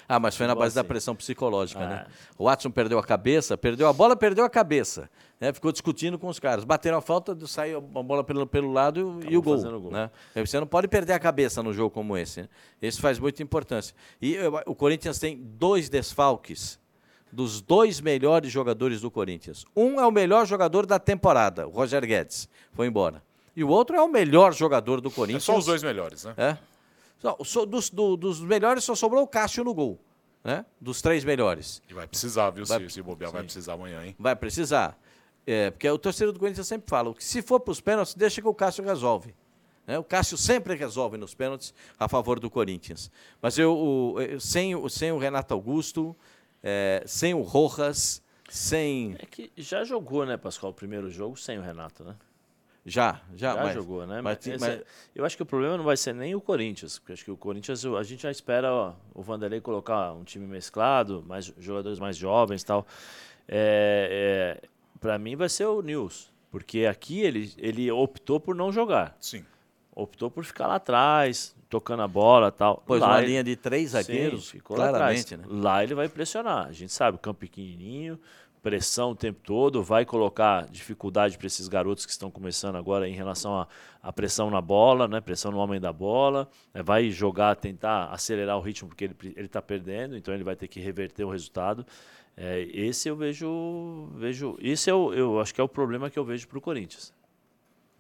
Ah, 0.09 0.19
mas 0.19 0.37
foi 0.37 0.47
na 0.47 0.53
Futebol, 0.53 0.65
base 0.65 0.75
da 0.75 0.83
sim. 0.83 0.89
pressão 0.89 1.15
psicológica, 1.15 1.81
Ah. 1.85 1.89
né? 1.89 2.07
O 2.39 2.45
Watson 2.47 2.71
perdeu 2.71 2.99
a 2.99 3.03
cabeça, 3.05 3.57
perdeu 3.59 3.87
a 3.89 3.93
bola, 3.93 4.17
perdeu 4.17 4.45
a 4.45 4.49
cabeça. 4.51 5.11
Né? 5.41 5.53
Ficou 5.53 5.71
discutindo 5.71 6.19
com 6.19 6.29
os 6.29 6.39
caras. 6.41 6.65
Bateram 6.65 6.99
a 6.99 7.01
falta, 7.01 7.37
saiu 7.47 7.79
a 7.79 8.03
bola 8.03 8.25
pelo, 8.25 8.47
pelo 8.47 8.73
lado 8.73 8.99
e 8.99 9.03
o- 9.03 9.21
e 9.33 9.37
o 9.37 9.43
gol. 9.43 9.61
gol. 9.81 9.91
Né? 9.93 10.11
Você 10.35 10.59
não 10.59 10.67
pode 10.67 10.89
perder 10.89 11.13
a 11.13 11.19
cabeça 11.19 11.63
num 11.63 11.73
jogo 11.73 11.91
como 11.91 12.17
esse. 12.17 12.43
né? 12.43 12.49
Esse 12.83 13.01
faz 13.01 13.19
muita 13.19 13.43
importância. 13.43 13.95
E 14.21 14.35
eu- 14.35 14.61
o 14.67 14.75
Corinthians 14.75 15.19
tem 15.19 15.37
dois 15.37 15.89
desfalques 15.89 16.79
dos 17.31 17.61
dois 17.61 18.01
melhores 18.01 18.51
jogadores 18.51 19.03
do 19.03 19.11
Corinthians. 19.11 19.65
Um 19.77 20.01
é 20.01 20.07
o 20.07 20.11
melhor 20.11 20.47
jogador 20.47 20.87
da 20.87 20.99
temporada, 20.99 21.69
o 21.69 21.71
Roger 21.71 22.05
Guedes. 22.07 22.49
Foi 22.73 22.87
embora. 22.87 23.23
E 23.55 23.63
o 23.63 23.69
outro 23.69 23.95
é 23.95 24.01
o 24.01 24.09
melhor 24.09 24.55
jogador 24.55 25.01
do 25.03 25.09
É 25.09 25.13
Corinthians. 25.13 25.45
só 25.45 25.57
os 25.59 25.67
dois 25.67 25.83
melhores, 25.83 26.25
né? 26.25 26.33
É. 26.39 26.57
Só- 27.45 27.65
dos, 27.67 27.91
do- 27.91 28.17
dos 28.17 28.41
melhores 28.41 28.85
só 28.85 28.95
sobrou 28.95 29.23
o 29.23 29.27
Cássio 29.27 29.65
no 29.65 29.75
gol. 29.75 29.99
Né? 30.45 30.65
Dos 30.81 31.03
três 31.03 31.25
melhores. 31.25 31.83
E 31.89 31.93
vai 31.95 32.07
precisar, 32.07 32.51
viu? 32.51 32.65
Vai- 32.65 32.81
se, 32.89 32.91
se 32.91 33.03
bobear, 33.03 33.31
vai 33.33 33.43
precisar 33.43 33.73
amanhã, 33.75 34.05
hein? 34.05 34.15
Vai 34.19 34.37
precisar. 34.37 34.99
É, 35.47 35.71
porque 35.71 35.89
o 35.91 35.99
torcedor 35.99 36.33
do 36.33 36.39
Corinthians 36.39 36.67
sempre 36.69 36.89
fala 36.89 37.13
que 37.15 37.25
se 37.25 37.43
for 37.43 37.59
para 37.59 37.73
os 37.73 37.81
pênaltis, 37.81 38.15
deixa 38.15 38.41
que 38.41 38.47
o 38.49 38.55
Cássio 38.55 38.85
resolve. 38.85 39.35
né? 39.87 39.99
O 39.99 40.05
Cássio 40.05 40.37
sempre 40.37 40.75
resolve 40.75 41.17
nos 41.17 41.35
pênaltis 41.35 41.75
a 41.99 42.07
favor 42.09 42.39
do 42.39 42.49
Corinthians. 42.51 43.11
Mas 43.43 43.59
eu, 43.59 43.75
o- 43.77 44.21
eu- 44.21 44.39
sem, 44.41 44.77
o- 44.77 44.89
sem 44.89 45.11
o 45.11 45.19
Renato 45.19 45.53
Augusto, 45.55 46.15
é, 46.63 47.03
sem 47.07 47.33
o 47.35 47.41
Rojas, 47.43 48.23
sem. 48.49 49.17
É 49.19 49.27
que 49.27 49.51
já 49.57 49.85
jogou, 49.85 50.25
né, 50.27 50.37
Pascoal, 50.37 50.71
o 50.73 50.75
primeiro 50.75 51.11
jogo 51.11 51.37
sem 51.37 51.59
o 51.59 51.63
Renato, 51.63 52.05
né? 52.05 52.15
Já, 52.89 53.21
já, 53.35 53.55
Já 53.55 53.63
mas- 53.63 53.75
jogou, 53.75 54.07
né? 54.07 54.21
mas 54.23 54.39
Mas, 54.47 54.61
mas- 54.61 54.71
é- 54.71 54.85
eu 55.15 55.25
acho 55.25 55.37
que 55.37 55.43
o 55.43 55.47
problema 55.47 55.77
não 55.77 55.85
vai 55.85 55.97
ser 55.97 56.15
nem 56.15 56.35
o 56.35 56.41
Corinthians, 56.41 56.99
porque 56.99 57.13
acho 57.13 57.25
que 57.25 57.31
o 57.31 57.37
Corinthians 57.37 57.85
a 57.85 58.03
gente 58.03 58.23
já 58.23 58.31
espera 58.31 58.73
ó, 58.73 58.93
o 59.15 59.23
Vanderlei 59.23 59.61
colocar 59.61 60.13
um 60.13 60.25
time 60.25 60.47
mesclado, 60.47 61.25
mais 61.27 61.53
jogadores 61.59 61.99
mais 61.99 62.17
jovens, 62.17 62.63
e 62.63 62.67
tal. 62.67 62.87
É, 63.47 64.59
é, 64.63 64.69
para 65.01 65.19
mim 65.19 65.37
vai 65.37 65.49
ser 65.49 65.67
o 65.67 65.81
News, 65.83 66.31
porque 66.51 66.87
aqui 66.87 67.21
ele 67.21 67.53
ele 67.59 67.91
optou 67.91 68.39
por 68.41 68.55
não 68.55 68.71
jogar, 68.73 69.17
Sim. 69.21 69.45
optou 69.95 70.31
por 70.31 70.45
ficar 70.45 70.67
lá 70.67 70.75
atrás, 70.77 71.55
tocando 71.69 72.03
a 72.03 72.09
bola, 72.09 72.51
tal. 72.53 72.83
Pôs 72.87 73.01
Lá 73.01 73.09
uma 73.09 73.19
ele- 73.19 73.27
linha 73.29 73.45
de 73.45 73.57
três 73.57 73.91
Sim, 73.91 73.97
zagueiros, 74.03 74.51
ficou 74.51 74.77
lá 74.77 74.89
atrás. 74.91 75.25
claramente. 75.25 75.53
Né? 75.55 75.61
Lá 75.63 75.83
ele 75.83 75.95
vai 75.95 76.09
pressionar. 76.09 76.67
A 76.67 76.73
gente 76.73 76.93
sabe, 76.93 77.19
campo 77.19 77.41
pequenininho, 77.41 78.19
pressão 78.63 79.11
o 79.13 79.15
tempo 79.15 79.41
todo, 79.43 79.83
vai 79.83 80.05
colocar 80.05 80.67
dificuldade 80.69 81.39
para 81.39 81.47
esses 81.47 81.69
garotos 81.69 82.05
que 82.05 82.13
estão 82.13 82.31
começando 82.31 82.77
agora 82.77 83.09
em 83.09 83.15
relação 83.15 83.67
à 84.03 84.13
pressão 84.13 84.51
na 84.51 84.61
bola, 84.61 85.07
né? 85.09 85.21
pressão 85.21 85.51
no 85.53 85.59
homem 85.59 85.81
da 85.81 85.93
bola. 85.93 86.49
né? 86.75 86.83
Vai 86.83 87.11
jogar, 87.11 87.55
tentar 87.57 88.07
acelerar 88.07 88.57
o 88.59 88.61
ritmo 88.61 88.89
porque 88.89 89.05
ele 89.05 89.47
está 89.47 89.63
perdendo, 89.63 90.17
então 90.17 90.35
ele 90.35 90.45
vai 90.45 90.57
ter 90.57 90.69
que 90.69 90.81
reverter 90.81 91.25
o 91.25 91.31
resultado. 91.31 91.87
É, 92.37 92.61
esse 92.73 93.09
eu 93.09 93.17
vejo, 93.17 94.09
vejo, 94.15 94.57
esse 94.61 94.89
eu, 94.91 95.13
eu 95.15 95.41
acho 95.41 95.53
que 95.55 95.61
é 95.61 95.65
o 95.65 95.69
problema 95.69 96.09
que 96.11 96.19
eu 96.19 96.25
vejo 96.25 96.47
para 96.47 96.59
o 96.59 96.61
Corinthians. 96.61 97.13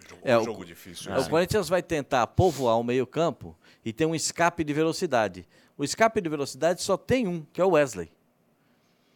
Jogou 0.08 0.20
É, 0.24 0.38
um 0.38 0.40
o- 0.42 0.44
jogo 0.44 0.64
difícil. 0.64 1.10
É, 1.10 1.16
assim. 1.16 1.26
O 1.26 1.30
Corinthians 1.30 1.68
vai 1.68 1.82
tentar 1.82 2.26
povoar 2.28 2.78
o 2.78 2.84
meio-campo 2.84 3.56
e 3.84 3.92
ter 3.92 4.06
um 4.06 4.14
escape 4.14 4.62
de 4.62 4.72
velocidade. 4.72 5.46
O 5.76 5.82
escape 5.84 6.20
de 6.20 6.28
velocidade 6.28 6.82
só 6.82 6.96
tem 6.96 7.26
um, 7.26 7.42
que 7.52 7.60
é 7.60 7.64
o 7.64 7.70
Wesley. 7.70 8.10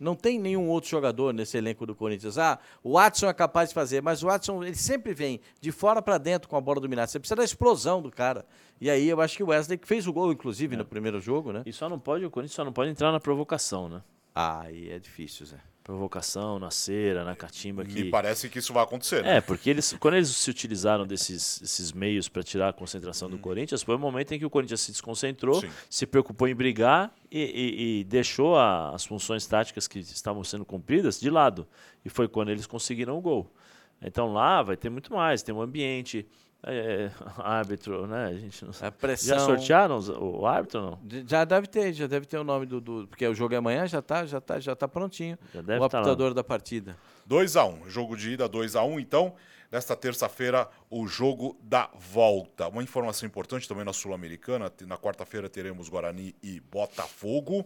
Não 0.03 0.17
tem 0.17 0.39
nenhum 0.39 0.69
outro 0.69 0.91
jogador 0.91 1.33
nesse 1.33 1.57
elenco 1.57 1.87
do 1.87 1.95
Corinthians. 1.95 2.37
Ah, 2.37 2.59
o 2.83 2.95
Watson 2.95 3.29
é 3.29 3.33
capaz 3.33 3.69
de 3.69 3.75
fazer, 3.75 4.03
mas 4.03 4.23
o 4.23 4.27
Watson 4.27 4.65
ele 4.65 4.75
sempre 4.75 5.15
vem 5.15 5.41
de 5.61 5.71
fora 5.71 6.03
para 6.03 6.19
dentro 6.19 6.49
com 6.49 6.57
a 6.57 6.61
bola 6.61 6.81
dominada. 6.81 7.07
Você 7.07 7.21
precisa 7.21 7.37
da 7.37 7.45
explosão 7.45 8.03
do 8.03 8.11
cara. 8.11 8.45
E 8.81 8.91
aí 8.91 9.09
eu 9.09 9.21
acho 9.21 9.37
que 9.37 9.45
o 9.45 9.49
Wesley 9.49 9.79
que 9.79 9.87
fez 9.87 10.09
o 10.09 10.13
gol, 10.13 10.33
inclusive, 10.33 10.77
no 10.77 10.85
primeiro 10.85 11.21
jogo, 11.21 11.53
né? 11.53 11.63
E 11.65 11.73
só 11.73 11.89
não 11.89 12.01
pode, 12.01 12.25
o 12.25 12.31
Corinthians 12.31 12.57
só 12.57 12.65
não 12.65 12.73
pode 12.73 12.91
entrar 12.91 13.13
na 13.13 13.21
provocação, 13.21 13.89
né? 13.89 14.03
Ah, 14.35 14.63
aí 14.63 14.91
é 14.91 14.99
difícil, 14.99 15.47
Zé. 15.47 15.72
Provocação 15.83 16.59
na 16.59 16.71
cera, 16.71 17.25
na 17.25 17.35
catimba. 17.35 17.85
Que... 17.85 17.93
Me 18.05 18.11
parece 18.11 18.49
que 18.49 18.59
isso 18.59 18.73
vai 18.73 18.83
acontecer. 18.85 19.23
Né? 19.23 19.37
É, 19.37 19.41
porque 19.41 19.69
eles, 19.69 19.95
quando 19.99 20.15
eles 20.15 20.29
se 20.29 20.49
utilizaram 20.51 21.07
desses, 21.07 21.59
desses 21.61 21.93
meios 21.93 22.29
para 22.29 22.43
tirar 22.43 22.69
a 22.69 22.73
concentração 22.73 23.29
do 23.29 23.39
Corinthians, 23.39 23.83
foi 23.83 23.95
o 23.97 23.99
momento 23.99 24.33
em 24.33 24.39
que 24.39 24.47
o 24.47 24.51
Corinthians 24.51 24.81
se 24.81 24.93
desconcentrou, 24.93 25.61
Sim. 25.61 25.71
se 25.91 26.07
preocupou 26.07 26.47
em 26.49 26.55
brigar 26.55 27.13
e, 27.31 27.41
e- 27.41 28.01
e 28.01 28.05
deixou 28.05 28.57
a- 28.57 28.95
as 28.95 29.05
funções 29.05 29.47
táticas 29.47 29.89
que 29.89 29.99
estavam 29.99 30.45
sendo 30.45 30.65
cumpridas 30.65 31.19
de 31.21 31.29
lado. 31.31 31.67
E 32.05 32.09
foi 32.09 32.29
quando 32.29 32.51
eles 32.51 32.67
conseguiram 32.67 33.17
o 33.19 33.21
gol. 33.21 33.53
Então 34.01 34.33
lá 34.33 34.63
vai 34.63 34.77
ter 34.77 34.91
muito 34.91 35.13
mais, 35.13 35.43
tem 35.43 35.55
um 35.55 35.61
ambiente, 35.63 36.27
é, 36.65 37.11
árbitro, 37.39 38.07
né? 38.07 38.27
A 38.27 38.35
gente 38.35 38.63
não 38.65 38.71
A 38.71 38.75
sabe. 38.75 38.97
Já 39.17 39.39
sortearam 39.41 39.99
o 40.21 40.47
árbitro 40.47 40.81
ou 40.81 40.91
não? 40.93 41.01
Já 41.27 41.45
deve 41.45 41.67
ter, 41.67 41.93
já 41.93 42.07
deve 42.07 42.27
ter 42.27 42.39
o 42.39 42.45
nome 42.45 42.67
do, 42.67 42.81
do- 42.81 43.09
porque 43.09 43.27
o 43.27 43.35
jogo 43.35 43.55
é 43.55 43.57
amanhã, 43.59 43.87
já 43.87 44.01
tá, 44.03 44.25
já 44.25 44.41
tá, 44.41 44.59
já 44.61 44.75
tá 44.77 44.87
prontinho. 44.87 45.39
Já 45.55 45.61
deve 45.63 45.85
o 45.85 45.89
tá 45.89 45.99
apitador 45.99 46.35
da 46.35 46.45
partida. 46.45 46.97
2x1. 47.29 47.89
Jogo 47.89 48.17
de 48.17 48.31
ida 48.33 48.49
2x1. 48.49 49.01
Então, 49.01 49.35
nesta 49.71 49.95
terça-feira, 49.97 50.69
o 50.91 51.07
jogo 51.07 51.57
da 51.63 51.91
volta. 51.95 52.69
Uma 52.69 52.83
informação 52.83 53.27
importante 53.27 53.69
também 53.69 53.85
na 53.85 53.93
Sul-Americana: 53.93 54.71
na 54.87 54.97
quarta-feira 54.97 55.49
teremos 55.49 55.89
Guarani 55.89 56.35
e 56.43 56.61
Botafogo. 56.61 57.65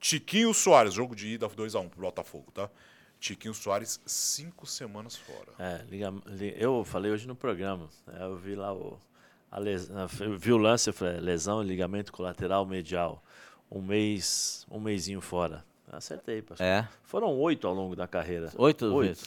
Tiquinho 0.00 0.52
Soares, 0.52 0.94
jogo 0.94 1.14
de 1.14 1.28
ida 1.28 1.48
2x1 1.48 1.88
pro 1.88 2.00
Botafogo, 2.00 2.50
tá? 2.52 2.68
Tiquinho 3.22 3.54
Soares, 3.54 4.00
cinco 4.04 4.66
semanas 4.66 5.16
fora. 5.16 5.52
É, 5.58 5.84
liga- 5.88 6.12
li- 6.26 6.54
eu 6.58 6.84
falei 6.84 7.12
hoje 7.12 7.26
no 7.28 7.36
programa. 7.36 7.88
né, 8.06 8.18
Eu 8.20 8.36
vi 8.36 8.56
lá 8.56 8.74
o. 8.74 8.98
A 9.50 9.60
les, 9.60 9.88
eu 10.20 10.36
vi 10.36 10.52
o 10.52 10.56
lance, 10.56 10.90
eu 10.90 10.94
falei, 10.94 11.20
lesão, 11.20 11.62
ligamento 11.62 12.12
colateral 12.12 12.66
medial. 12.66 13.22
Um 13.70 13.80
mês, 13.80 14.66
um 14.70 14.80
mêsinho 14.80 15.20
fora. 15.20 15.64
Acertei, 15.90 16.42
pastor. 16.42 16.66
É. 16.66 16.88
Foram 17.04 17.28
oito 17.38 17.68
ao 17.68 17.72
longo 17.74 17.94
da 17.94 18.08
carreira. 18.08 18.50
Oito. 18.56 18.86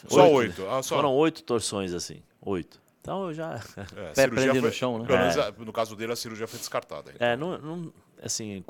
Só 0.09 0.23
Oito, 0.23 0.35
oito. 0.35 0.61
né? 0.63 0.67
Ah, 0.71 0.83
só. 0.83 0.95
Foram 0.95 1.13
oito 1.13 1.41
torções 1.43 1.93
assim. 1.93 2.21
Oito. 2.41 2.81
Então 3.01 3.27
eu 3.27 3.33
já. 3.33 3.61
É, 3.95 4.13
Pé 4.13 4.27
prende 4.27 4.59
no 4.59 4.71
chão, 4.73 4.99
né? 4.99 5.05
pelo 5.05 5.19
menos, 5.19 5.37
É. 5.37 5.53
no 5.57 5.71
caso 5.71 5.95
dele, 5.95 6.11
a 6.11 6.15
cirurgia 6.15 6.47
foi 6.47 6.59
descartada. 6.59 7.13
É, 7.19 7.37
não, 7.37 7.57
não- 7.59 7.93
assim, 8.21 8.63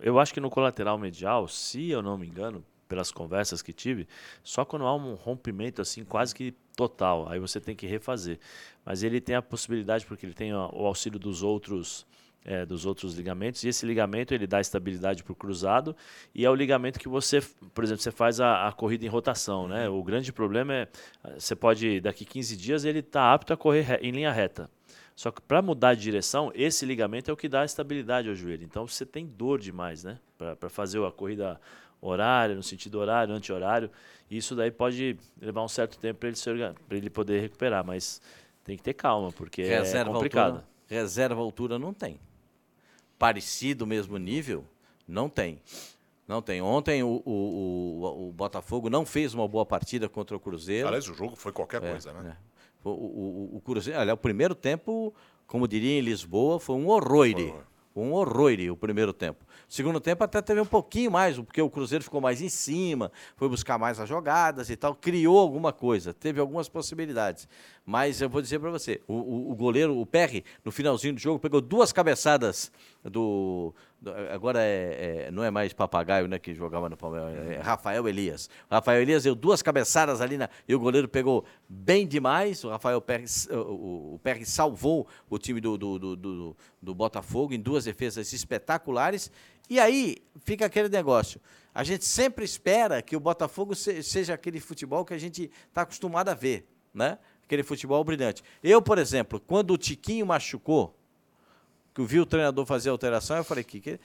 eu 0.00 0.18
acho 0.18 0.32
que 0.32 0.40
no 0.40 0.48
colateral 0.48 0.96
medial, 0.96 1.46
se 1.48 1.90
eu 1.90 2.00
não 2.00 2.16
me 2.16 2.26
engano, 2.28 2.64
pelas 2.90 3.12
conversas 3.12 3.62
que 3.62 3.72
tive, 3.72 4.08
só 4.42 4.64
quando 4.64 4.84
há 4.84 4.94
um 4.94 5.14
rompimento 5.14 5.80
assim 5.80 6.04
quase 6.04 6.34
que 6.34 6.52
total, 6.76 7.28
aí 7.28 7.38
você 7.38 7.60
tem 7.60 7.76
que 7.76 7.86
refazer. 7.86 8.40
Mas 8.84 9.04
ele 9.04 9.20
tem 9.20 9.36
a 9.36 9.40
possibilidade 9.42 10.04
porque 10.04 10.26
ele 10.26 10.34
tem 10.34 10.52
o 10.52 10.86
auxílio 10.86 11.18
dos 11.18 11.42
outros 11.42 12.04
é, 12.42 12.64
dos 12.64 12.86
outros 12.86 13.14
ligamentos 13.14 13.62
e 13.62 13.68
esse 13.68 13.84
ligamento 13.84 14.32
ele 14.32 14.46
dá 14.46 14.62
estabilidade 14.62 15.22
para 15.22 15.32
o 15.32 15.36
cruzado 15.36 15.94
e 16.34 16.42
é 16.44 16.50
o 16.50 16.54
ligamento 16.54 16.98
que 16.98 17.06
você, 17.06 17.38
por 17.74 17.84
exemplo, 17.84 18.02
você 18.02 18.10
faz 18.10 18.40
a, 18.40 18.66
a 18.66 18.72
corrida 18.72 19.04
em 19.04 19.08
rotação, 19.08 19.68
né? 19.68 19.90
O 19.90 20.02
grande 20.02 20.32
problema 20.32 20.72
é 20.74 20.88
você 21.38 21.54
pode 21.54 22.00
daqui 22.00 22.24
15 22.24 22.56
dias 22.56 22.84
ele 22.86 23.00
está 23.00 23.32
apto 23.34 23.52
a 23.52 23.56
correr 23.58 23.82
re- 23.82 24.00
em 24.02 24.10
linha 24.10 24.32
reta. 24.32 24.70
Só 25.14 25.30
que 25.30 25.42
para 25.42 25.60
mudar 25.60 25.92
de 25.94 26.00
direção, 26.00 26.50
esse 26.54 26.86
ligamento 26.86 27.30
é 27.30 27.34
o 27.34 27.36
que 27.36 27.46
dá 27.46 27.62
estabilidade 27.62 28.26
ao 28.30 28.34
joelho. 28.34 28.64
Então 28.64 28.86
você 28.86 29.04
tem 29.04 29.26
dor 29.26 29.58
demais, 29.60 30.02
né? 30.02 30.18
Para 30.38 30.70
fazer 30.70 31.04
a 31.04 31.12
corrida 31.12 31.60
horária, 32.00 32.54
no 32.54 32.62
sentido 32.62 32.98
horário, 32.98 33.34
anti-horário. 33.34 33.90
Isso 34.30 34.54
daí 34.54 34.70
pode 34.70 35.16
levar 35.40 35.62
um 35.64 35.68
certo 35.68 35.98
tempo 35.98 36.20
para 36.20 36.28
ele, 36.28 36.36
se 36.36 36.44
pra 36.88 36.96
ele 36.96 37.10
poder 37.10 37.40
recuperar. 37.40 37.84
Mas 37.84 38.20
tem 38.64 38.76
que 38.76 38.82
ter 38.82 38.94
calma, 38.94 39.32
porque 39.32 39.62
é 39.62 39.78
Reserva 39.78 40.12
complicado. 40.12 40.46
altura. 40.56 40.68
Reserva 40.88 41.40
altura 41.40 41.78
não 41.78 41.92
tem. 41.92 42.18
Parecido 43.18 43.86
mesmo 43.86 44.16
nível, 44.16 44.64
não 45.06 45.28
tem. 45.28 45.60
Não 46.26 46.40
tem. 46.40 46.62
Ontem 46.62 47.02
o, 47.02 47.20
o, 47.24 47.32
o, 47.32 48.28
o 48.28 48.32
Botafogo 48.32 48.88
não 48.88 49.04
fez 49.04 49.34
uma 49.34 49.46
boa 49.48 49.66
partida 49.66 50.08
contra 50.08 50.36
o 50.36 50.40
Cruzeiro. 50.40 50.86
Aliás, 50.88 51.08
o 51.08 51.12
jogo 51.14 51.34
foi 51.36 51.52
qualquer 51.52 51.82
É, 51.82 51.90
coisa, 51.90 52.12
né? 52.12 52.36
é. 52.36 52.50
O, 52.82 52.90
o, 52.90 53.56
o- 53.56 53.60
Cruzeiro, 53.60 53.98
olha, 54.00 54.14
o 54.14 54.16
primeiro 54.16 54.54
tempo, 54.54 55.12
como 55.46 55.68
diria 55.68 55.98
em 55.98 56.00
Lisboa, 56.00 56.58
foi 56.58 56.76
um 56.76 56.86
horror. 56.88 57.26
Horror. 57.36 57.64
Um 57.94 58.12
horror 58.12 58.52
o 58.70 58.76
primeiro 58.76 59.12
tempo. 59.12 59.44
Segundo 59.68 60.00
tempo 60.00 60.22
até 60.22 60.40
teve 60.40 60.60
um 60.60 60.66
pouquinho 60.66 61.10
mais, 61.10 61.36
porque 61.36 61.60
o 61.60 61.68
Cruzeiro 61.68 62.04
ficou 62.04 62.20
mais 62.20 62.40
em 62.40 62.48
cima, 62.48 63.10
foi 63.36 63.48
buscar 63.48 63.78
mais 63.78 63.98
as 63.98 64.08
jogadas 64.08 64.70
e 64.70 64.76
tal, 64.76 64.94
criou 64.94 65.38
alguma 65.38 65.72
coisa, 65.72 66.14
teve 66.14 66.40
algumas 66.40 66.68
possibilidades. 66.68 67.48
Mas 67.90 68.20
eu 68.20 68.30
vou 68.30 68.40
dizer 68.40 68.60
para 68.60 68.70
você, 68.70 69.00
o, 69.08 69.14
o- 69.14 69.50
o 69.50 69.54
goleiro, 69.56 69.98
o 69.98 70.06
Perry, 70.06 70.44
no 70.64 70.70
finalzinho 70.70 71.12
do 71.12 71.18
jogo, 71.18 71.40
pegou 71.40 71.60
duas 71.60 71.92
cabeçadas 71.92 72.70
do. 73.02 73.74
do- 74.00 74.12
agora 74.32 74.60
é, 74.62 75.24
é- 75.26 75.30
não 75.32 75.42
é 75.42 75.50
mais 75.50 75.72
papagaio 75.72 76.28
né, 76.28 76.38
que 76.38 76.54
jogava 76.54 76.88
no 76.88 76.96
Palmeiras, 76.96 77.50
é 77.50 77.56
Rafael 77.60 78.06
Elias. 78.08 78.48
Rafael 78.70 79.02
Elias 79.02 79.24
deu 79.24 79.34
duas 79.34 79.60
cabeçadas 79.60 80.20
ali 80.20 80.36
na, 80.36 80.48
e 80.68 80.74
o 80.74 80.78
goleiro 80.78 81.08
pegou 81.08 81.44
bem 81.68 82.06
demais. 82.06 82.62
O 82.62 82.68
Rafael 82.68 83.00
Perry, 83.00 83.24
o, 83.50 84.14
o- 84.14 84.20
Perry 84.22 84.46
salvou 84.46 85.08
o 85.28 85.36
time 85.36 85.60
do, 85.60 85.76
do, 85.76 85.98
do, 85.98 86.16
do- 86.16 86.56
do 86.80 86.94
Botafogo 86.94 87.52
em 87.54 87.58
duas 87.60 87.86
defesas 87.86 88.32
espetaculares. 88.32 89.32
E 89.68 89.80
aí 89.80 90.18
fica 90.44 90.66
aquele 90.66 90.88
negócio. 90.88 91.40
A 91.74 91.82
gente 91.82 92.04
sempre 92.04 92.44
espera 92.44 93.02
que 93.02 93.16
o 93.16 93.20
Botafogo 93.20 93.74
se- 93.74 94.00
seja 94.04 94.34
aquele 94.34 94.60
futebol 94.60 95.04
que 95.04 95.12
a 95.12 95.18
gente 95.18 95.50
está 95.68 95.82
acostumado 95.82 96.28
a 96.28 96.34
ver, 96.34 96.68
né? 96.94 97.18
Aquele 97.50 97.64
futebol 97.64 98.04
brilhante. 98.04 98.44
Eu, 98.62 98.80
por 98.80 98.96
exemplo, 98.96 99.40
quando 99.44 99.72
o 99.72 99.76
Tiquinho 99.76 100.24
machucou, 100.24 100.94
que 101.92 102.00
eu 102.00 102.06
vi 102.06 102.20
o 102.20 102.24
treinador 102.24 102.64
fazer 102.64 102.90
a 102.90 102.92
alteração, 102.92 103.38
eu 103.38 103.42
falei 103.42 103.64
que, 103.64 103.80
que 103.80 103.98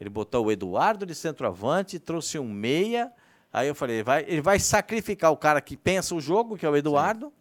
ele 0.00 0.10
botou 0.10 0.44
o 0.46 0.50
Eduardo 0.50 1.06
de 1.06 1.14
centroavante, 1.14 2.00
trouxe 2.00 2.36
um 2.36 2.48
meia. 2.48 3.12
Aí 3.52 3.68
eu 3.68 3.76
falei, 3.76 4.02
vai, 4.02 4.24
ele 4.26 4.40
vai 4.40 4.58
sacrificar 4.58 5.30
o 5.30 5.36
cara 5.36 5.60
que 5.60 5.76
pensa 5.76 6.16
o 6.16 6.20
jogo, 6.20 6.58
que 6.58 6.66
é 6.66 6.68
o 6.68 6.76
Eduardo, 6.76 7.32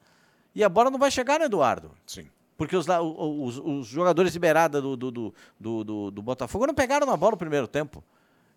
e 0.54 0.64
a 0.64 0.70
bola 0.70 0.92
não 0.92 1.00
vai 1.00 1.10
chegar 1.10 1.40
no 1.40 1.46
Eduardo. 1.46 1.90
Sim. 2.06 2.28
Porque 2.56 2.76
os, 2.76 2.86
os, 2.88 3.58
os 3.58 3.88
jogadores 3.88 4.32
de 4.32 4.38
beirada 4.38 4.80
do, 4.80 4.96
do, 4.96 5.10
do, 5.10 5.34
do, 5.60 5.84
do- 5.84 6.12
do 6.12 6.22
Botafogo 6.22 6.68
não 6.68 6.76
pegaram 6.76 7.08
na 7.08 7.18
bola 7.18 7.32
no 7.32 7.38
primeiro 7.38 7.68
tempo. 7.68 8.04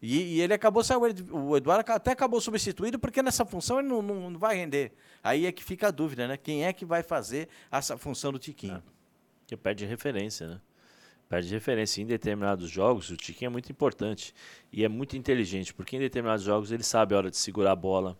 E, 0.03 0.35
e 0.35 0.41
ele 0.41 0.53
acabou 0.53 0.83
ele- 1.07 1.25
o 1.31 1.57
Eduardo 1.57 1.93
até 1.93 2.11
acabou 2.11 2.41
substituído 2.41 2.99
porque 2.99 3.23
nessa 3.23 3.47
função 3.47 3.79
ele 3.79 3.87
não, 3.89 4.03
não, 4.03 4.31
não 4.31 4.39
vai 4.39 4.57
render. 4.57 4.93
Aí 5.23 5.47
é 5.47 5.53
que 5.53 5.63
fica 5.63 5.89
a 5.89 5.91
dúvida, 5.93 6.27
né? 6.27 6.37
Quem 6.37 6.65
é 6.65 6.73
que 6.73 6.85
vai 6.85 7.05
fazer 7.05 7.49
essa 7.71 7.97
função 7.97 8.33
do 8.33 8.39
Tiquinho? 8.39 8.83
Que 9.47 9.57
perde 9.57 9.87
referência, 9.87 10.49
né? 10.49 10.61
Perde 11.29 11.49
referência. 11.55 12.03
Em 12.03 12.07
determinados 12.07 12.69
jogos, 12.69 13.11
o 13.11 13.17
Tiquinho 13.17 13.47
é 13.47 13.53
muito 13.53 13.71
importante 13.71 14.35
e 14.73 14.85
é 14.85 14.89
muito 14.89 15.17
inteligente, 15.17 15.73
porque 15.73 15.97
em 15.97 16.01
determinados 16.01 16.45
jogos 16.45 16.73
ele 16.73 16.83
sabe 16.83 17.15
a 17.15 17.19
hora 17.19 17.31
de 17.31 17.37
segurar 17.37 17.71
a 17.71 17.77
bola, 17.77 18.19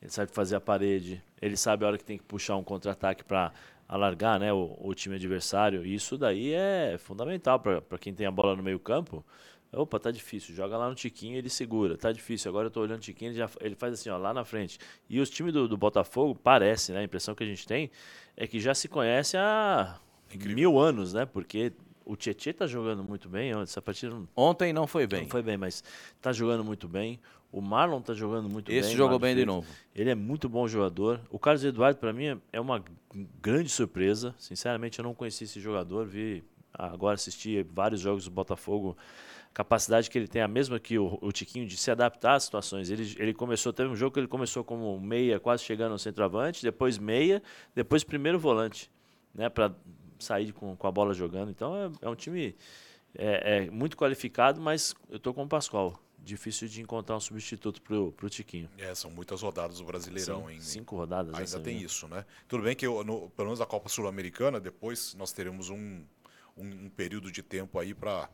ele 0.00 0.10
sabe 0.12 0.30
fazer 0.30 0.54
a 0.54 0.60
parede, 0.60 1.20
ele 1.42 1.56
sabe 1.56 1.84
a 1.84 1.88
hora 1.88 1.98
que 1.98 2.04
tem 2.04 2.16
que 2.16 2.24
puxar 2.24 2.54
um 2.56 2.62
contra-ataque 2.62 3.24
para 3.24 3.52
alargar 3.88 4.38
né, 4.38 4.52
o, 4.52 4.76
o 4.80 4.94
time 4.94 5.16
adversário. 5.16 5.84
E 5.84 5.94
isso 5.94 6.16
daí 6.16 6.52
é 6.52 6.96
fundamental 6.98 7.58
para 7.58 7.98
quem 7.98 8.14
tem 8.14 8.26
a 8.26 8.30
bola 8.30 8.54
no 8.54 8.62
meio-campo. 8.62 9.24
Opa, 9.72 9.98
tá 9.98 10.10
difícil. 10.10 10.54
Joga 10.54 10.76
lá 10.76 10.88
no 10.88 10.94
Tiquinho, 10.94 11.36
ele 11.36 11.50
segura. 11.50 11.96
Tá 11.96 12.10
difícil. 12.12 12.48
Agora 12.48 12.66
eu 12.66 12.70
tô 12.70 12.80
olhando 12.80 12.98
o 12.98 13.02
Tiquinho, 13.02 13.30
ele, 13.30 13.38
já, 13.38 13.50
ele 13.60 13.74
faz 13.74 13.92
assim, 13.94 14.08
ó, 14.08 14.16
lá 14.16 14.32
na 14.32 14.44
frente. 14.44 14.78
E 15.08 15.20
os 15.20 15.28
times 15.28 15.52
do, 15.52 15.68
do 15.68 15.76
Botafogo, 15.76 16.34
parece, 16.34 16.92
né? 16.92 17.00
A 17.00 17.04
impressão 17.04 17.34
que 17.34 17.42
a 17.44 17.46
gente 17.46 17.66
tem 17.66 17.90
é 18.36 18.46
que 18.46 18.58
já 18.60 18.74
se 18.74 18.88
conhece 18.88 19.36
há 19.36 19.98
mil 20.34 20.78
anos, 20.78 21.12
né? 21.12 21.26
Porque 21.26 21.72
o 22.04 22.16
Tietchan 22.16 22.52
tá 22.52 22.66
jogando 22.66 23.02
muito 23.04 23.28
bem. 23.28 23.50
Essa 23.60 23.82
partida 23.82 24.14
não, 24.14 24.28
Ontem 24.34 24.72
não 24.72 24.86
foi 24.86 25.06
bem. 25.06 25.22
não 25.22 25.28
foi 25.28 25.42
bem, 25.42 25.56
mas 25.56 25.82
tá 26.22 26.32
jogando 26.32 26.64
muito 26.64 26.88
bem. 26.88 27.20
O 27.52 27.60
Marlon 27.60 28.00
tá 28.00 28.12
jogando 28.14 28.48
muito 28.48 28.66
bem. 28.70 28.78
Esse 28.78 28.94
jogou 28.96 29.18
bem 29.18 29.34
de 29.34 29.44
novo. 29.44 29.66
Ele 29.94 30.10
é 30.10 30.14
muito 30.14 30.48
bom 30.48 30.66
jogador. 30.68 31.20
O 31.30 31.38
Carlos 31.38 31.64
Eduardo, 31.64 31.98
para 31.98 32.12
mim, 32.12 32.26
é- 32.26 32.38
é 32.54 32.60
uma 32.60 32.82
grande 33.42 33.68
surpresa. 33.70 34.34
Sinceramente, 34.38 34.98
eu 34.98 35.02
não 35.02 35.14
conheci 35.14 35.44
esse 35.44 35.58
jogador. 35.60 36.06
Vi 36.06 36.44
agora 36.72 37.14
assisti 37.14 37.62
vários 37.72 38.00
jogos 38.00 38.24
do 38.24 38.30
Botafogo. 38.30 38.96
Capacidade 39.56 40.10
que 40.10 40.18
ele 40.18 40.28
tem 40.28 40.42
a 40.42 40.48
mesma 40.48 40.78
que 40.78 40.98
o, 40.98 41.18
o 41.22 41.32
Tiquinho 41.32 41.66
de 41.66 41.78
se 41.78 41.90
adaptar 41.90 42.34
às 42.34 42.44
situações. 42.44 42.90
Ele, 42.90 43.16
ele 43.18 43.32
começou, 43.32 43.72
teve 43.72 43.88
um 43.88 43.96
jogo 43.96 44.12
que 44.12 44.20
ele 44.20 44.28
começou 44.28 44.62
como 44.62 45.00
meia, 45.00 45.40
quase 45.40 45.64
chegando 45.64 45.92
ao 45.92 45.98
centroavante, 45.98 46.62
depois 46.62 46.98
meia, 46.98 47.42
depois 47.74 48.04
primeiro 48.04 48.38
volante, 48.38 48.90
né, 49.34 49.48
para 49.48 49.74
sair 50.18 50.52
com, 50.52 50.76
com 50.76 50.86
a 50.86 50.92
bola 50.92 51.14
jogando. 51.14 51.50
Então 51.50 51.74
é, 51.74 51.90
é 52.02 52.08
um 52.10 52.14
time 52.14 52.54
é, 53.14 53.64
é 53.64 53.70
muito 53.70 53.96
qualificado, 53.96 54.60
mas 54.60 54.94
eu 55.08 55.18
tô 55.18 55.32
com 55.32 55.44
o 55.44 55.48
Pascoal. 55.48 55.98
Difícil 56.18 56.68
de 56.68 56.82
encontrar 56.82 57.16
um 57.16 57.20
substituto 57.20 57.80
pro, 57.80 58.12
pro 58.12 58.28
Tiquinho. 58.28 58.68
É, 58.76 58.94
são 58.94 59.10
muitas 59.10 59.40
rodadas 59.40 59.78
do 59.78 59.84
Brasileirão, 59.84 60.48
Sim, 60.48 60.52
hein? 60.52 60.60
cinco 60.60 60.96
rodadas. 60.96 61.34
Ainda 61.34 61.60
tem 61.60 61.80
isso, 61.80 62.06
né? 62.08 62.26
Tudo 62.46 62.62
bem 62.64 62.76
que, 62.76 62.86
eu, 62.86 63.02
no- 63.02 63.30
pelo 63.30 63.46
menos 63.48 63.62
a 63.62 63.64
Copa 63.64 63.88
Sul-Americana, 63.88 64.60
depois 64.60 65.14
nós 65.14 65.32
teremos 65.32 65.70
um, 65.70 66.02
um, 66.58 66.66
um 66.86 66.90
período 66.90 67.32
de 67.32 67.42
tempo 67.42 67.78
aí 67.78 67.94
para 67.94 68.28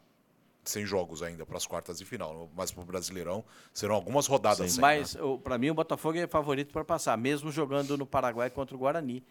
sem 0.65 0.87
jogos 0.87 1.23
ainda 1.23 1.45
para 1.45 1.57
as 1.57 1.67
quartas 1.67 1.99
de 1.99 2.05
final, 2.05 2.49
mas 2.55 2.71
para 2.71 2.83
o 2.83 2.87
Brasileirão 2.87 3.45
serão 3.73 3.95
algumas 3.95 4.27
rodadas. 4.27 4.73
sem, 4.73 4.81
Mas 4.81 5.15
né? 5.15 5.21
para 5.43 5.59
mim 5.59 5.71
o 5.71 5.75
Botafogo 5.75 6.19
é 6.19 6.27
favorito 6.27 6.73
para 6.73 6.85
passar, 6.85 7.17
mesmo 7.19 7.51
jogando 7.51 7.99
no 7.99 8.07
Paraguai 8.07 8.49
contra 8.49 8.77
o 8.77 8.79
Guarani, 8.79 9.25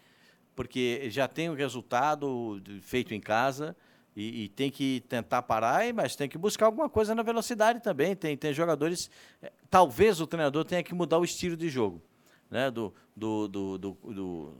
porque 0.54 1.08
já 1.10 1.26
tem 1.26 1.48
o 1.48 1.54
resultado 1.54 2.60
de- 2.60 2.80
feito 2.80 3.14
em 3.14 3.20
casa 3.20 3.74
e, 4.14 4.44
e, 4.44 4.48
tem 4.50 4.70
que 4.70 5.02
tentar 5.08 5.40
parar, 5.42 5.90
mas 5.94 6.14
tem 6.14 6.28
que 6.28 6.36
buscar 6.36 6.66
alguma 6.66 6.88
coisa 6.88 7.14
na 7.14 7.22
velocidade 7.22 7.80
também. 7.80 8.14
Tem, 8.14 8.36
tem 8.36 8.52
jogadores. 8.52 9.10
É, 9.40 9.50
talvez 9.70 10.20
o 10.20 10.26
treinador 10.26 10.66
tenha 10.66 10.82
que 10.82 10.94
mudar 10.94 11.18
o 11.18 11.24
estilo 11.24 11.56
de 11.56 11.70
jogo. 11.70 12.02
Né? 12.50 12.70
Do, 12.70 12.92
do, 13.16 13.48
do, 13.48 13.78
do, 13.78 13.90
do 14.02 14.54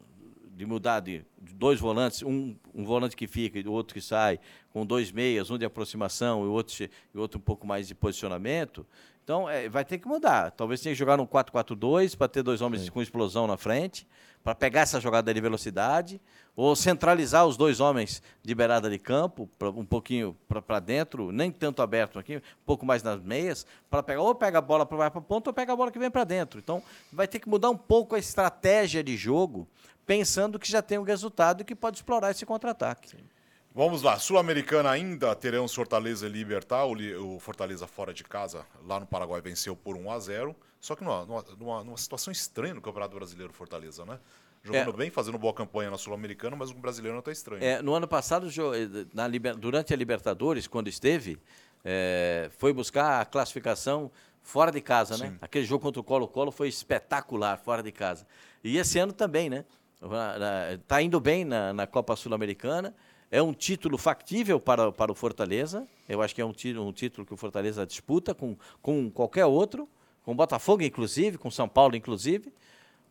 de 0.54 0.66
mudar 0.66 1.00
de, 1.00 1.24
dois 1.54 1.80
volantes, 1.80 2.22
um, 2.22 2.54
um 2.74 2.84
volante 2.84 3.16
que 3.16 3.26
fica 3.26 3.58
e 3.58 3.66
o 3.66 3.72
outro 3.72 3.94
que 3.94 4.00
sai, 4.00 4.38
com 4.72 4.84
dois 4.84 5.10
meias, 5.10 5.50
um 5.50 5.58
de 5.58 5.64
aproximação 5.64 6.44
e 6.44 6.46
o 6.46 6.52
outro, 6.52 6.84
e 6.84 7.18
outro 7.18 7.38
um 7.38 7.42
pouco 7.42 7.66
mais 7.66 7.88
de 7.88 7.94
posicionamento. 7.94 8.86
Então, 9.24 9.48
é, 9.48 9.68
vai 9.68 9.84
ter 9.84 9.98
que 9.98 10.08
mudar. 10.08 10.50
Talvez 10.50 10.80
tenha 10.80 10.94
que 10.94 10.98
jogar 10.98 11.16
no 11.16 11.26
4-4-2 11.26 12.16
para 12.16 12.28
ter 12.28 12.42
dois 12.42 12.60
homens 12.60 12.82
Sim. 12.82 12.90
com 12.90 13.00
explosão 13.00 13.46
na 13.46 13.56
frente, 13.56 14.06
para 14.42 14.54
pegar 14.54 14.80
essa 14.80 15.00
jogada 15.00 15.32
de 15.32 15.40
velocidade, 15.40 16.20
ou 16.56 16.74
centralizar 16.74 17.46
os 17.46 17.56
dois 17.56 17.78
homens 17.78 18.20
de 18.42 18.54
beirada 18.54 18.90
de 18.90 18.98
campo, 18.98 19.48
pra, 19.58 19.70
um 19.70 19.84
pouquinho 19.84 20.36
para 20.48 20.80
dentro, 20.80 21.30
nem 21.30 21.50
tanto 21.52 21.80
aberto 21.80 22.18
aqui, 22.18 22.38
um 22.38 22.66
pouco 22.66 22.84
mais 22.84 23.02
nas 23.02 23.22
meias, 23.22 23.64
para 23.88 24.02
pegar 24.02 24.22
ou 24.22 24.34
pega 24.34 24.58
a 24.58 24.60
bola 24.60 24.84
para 24.84 25.10
para 25.10 25.20
ponta 25.20 25.50
ou 25.50 25.54
pega 25.54 25.72
a 25.72 25.76
bola 25.76 25.92
que 25.92 25.98
vem 25.98 26.10
para 26.10 26.24
dentro. 26.24 26.58
Então, 26.58 26.82
vai 27.12 27.28
ter 27.28 27.38
que 27.38 27.48
mudar 27.48 27.70
um 27.70 27.76
pouco 27.76 28.16
a 28.16 28.18
estratégia 28.18 29.04
de 29.04 29.16
jogo, 29.16 29.68
pensando 30.12 30.58
que 30.58 30.70
já 30.70 30.82
tem 30.82 30.98
um 30.98 31.02
resultado 31.02 31.62
e 31.62 31.64
que 31.64 31.74
pode 31.74 31.96
explorar 31.96 32.30
esse 32.30 32.44
contra-ataque. 32.44 33.16
Vamos 33.74 34.02
lá, 34.02 34.18
Sul-Americana 34.18 34.90
ainda 34.90 35.34
teremos 35.34 35.74
Fortaleza 35.74 36.26
e 36.26 36.28
Libertar. 36.28 36.84
O, 36.84 37.40
Fortaleza 37.40 37.86
fora 37.86 38.12
de 38.12 38.22
casa, 38.22 38.66
lá 38.84 39.00
no 39.00 39.06
Paraguai, 39.06 39.40
venceu 39.40 39.74
por 39.74 39.96
1 39.96 40.10
a 40.10 40.18
0 40.18 40.56
Só 40.78 40.94
que 40.94 41.02
numa, 41.02 41.24
numa, 41.58 41.82
numa 41.82 41.96
situação 41.96 42.30
estranha 42.30 42.74
no 42.74 42.82
Campeonato 42.82 43.16
Brasileiro, 43.16 43.50
Fortaleza, 43.54 44.04
né? 44.04 44.18
Jogando 44.62 44.90
é. 44.90 44.96
bem, 44.98 45.10
fazendo 45.10 45.38
boa 45.38 45.54
campanha 45.54 45.90
na 45.90 45.96
Sul-Americana, 45.96 46.54
mas 46.54 46.70
o 46.70 46.74
brasileiro 46.74 47.14
não 47.14 47.20
está 47.20 47.32
estranho. 47.32 47.64
É, 47.64 47.80
no 47.80 47.94
ano 47.94 48.06
passado, 48.06 48.48
na, 49.14 49.26
durante 49.54 49.94
a 49.94 49.96
Libertadores, 49.96 50.66
quando 50.66 50.88
esteve, 50.88 51.38
é, 51.82 52.50
foi 52.58 52.72
buscar 52.74 53.22
a 53.22 53.24
classificação 53.24 54.10
fora 54.42 54.70
de 54.70 54.82
casa, 54.82 55.16
né? 55.16 55.26
Sim. 55.26 55.32
né? 55.32 55.38
Aquele 55.40 55.64
jogo 55.64 55.82
contra 55.82 56.00
o 56.00 56.04
Colo-Colo 56.04 56.52
foi 56.52 56.68
espetacular, 56.68 57.58
fora 57.58 57.82
de 57.82 57.90
casa. 57.90 58.26
E 58.62 58.76
esse 58.76 58.98
ano 58.98 59.12
também, 59.12 59.48
né? 59.48 59.64
Está 60.80 61.00
indo 61.00 61.20
bem 61.20 61.44
na, 61.44 61.72
na 61.72 61.86
Copa 61.86 62.16
Sul-Americana. 62.16 62.94
É 63.30 63.40
um 63.40 63.54
título 63.54 63.96
factível 63.96 64.60
para, 64.60 64.92
para 64.92 65.10
o 65.10 65.14
Fortaleza. 65.14 65.86
Eu 66.08 66.20
acho 66.20 66.34
que 66.34 66.40
é 66.42 66.44
um, 66.44 66.52
um 66.80 66.92
título 66.92 67.26
que 67.26 67.32
o 67.32 67.36
Fortaleza 67.36 67.86
disputa 67.86 68.34
com, 68.34 68.56
com 68.82 69.10
qualquer 69.10 69.46
outro, 69.46 69.88
com 70.22 70.32
o 70.32 70.34
Botafogo, 70.34 70.82
inclusive, 70.82 71.38
com 71.38 71.50
São 71.50 71.68
Paulo, 71.68 71.96
inclusive. 71.96 72.52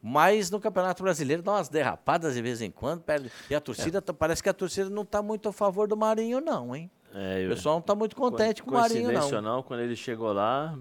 Mas 0.03 0.49
no 0.49 0.59
Campeonato 0.59 1.03
Brasileiro 1.03 1.41
dá 1.41 1.53
umas 1.53 1.69
derrapadas 1.69 2.33
de 2.33 2.41
vez 2.41 2.61
em 2.61 2.71
quando. 2.71 3.01
Perde. 3.01 3.31
E 3.49 3.55
a 3.55 3.61
torcida, 3.61 4.03
é. 4.05 4.13
parece 4.13 4.41
que 4.41 4.49
a 4.49 4.53
torcida 4.53 4.89
não 4.89 5.03
está 5.03 5.21
muito 5.21 5.47
a 5.49 5.53
favor 5.53 5.87
do 5.87 5.95
Marinho, 5.95 6.41
não, 6.41 6.75
hein? 6.75 6.89
É, 7.13 7.43
eu, 7.43 7.47
o 7.51 7.55
pessoal 7.55 7.75
não 7.75 7.81
está 7.81 7.93
muito 7.93 8.15
contente 8.15 8.63
com 8.63 8.71
o 8.71 8.73
Marinho, 8.73 9.11
não. 9.11 9.41
não. 9.41 9.63
Quando 9.63 9.81
ele 9.81 9.95
chegou 9.95 10.31
lá, 10.33 10.77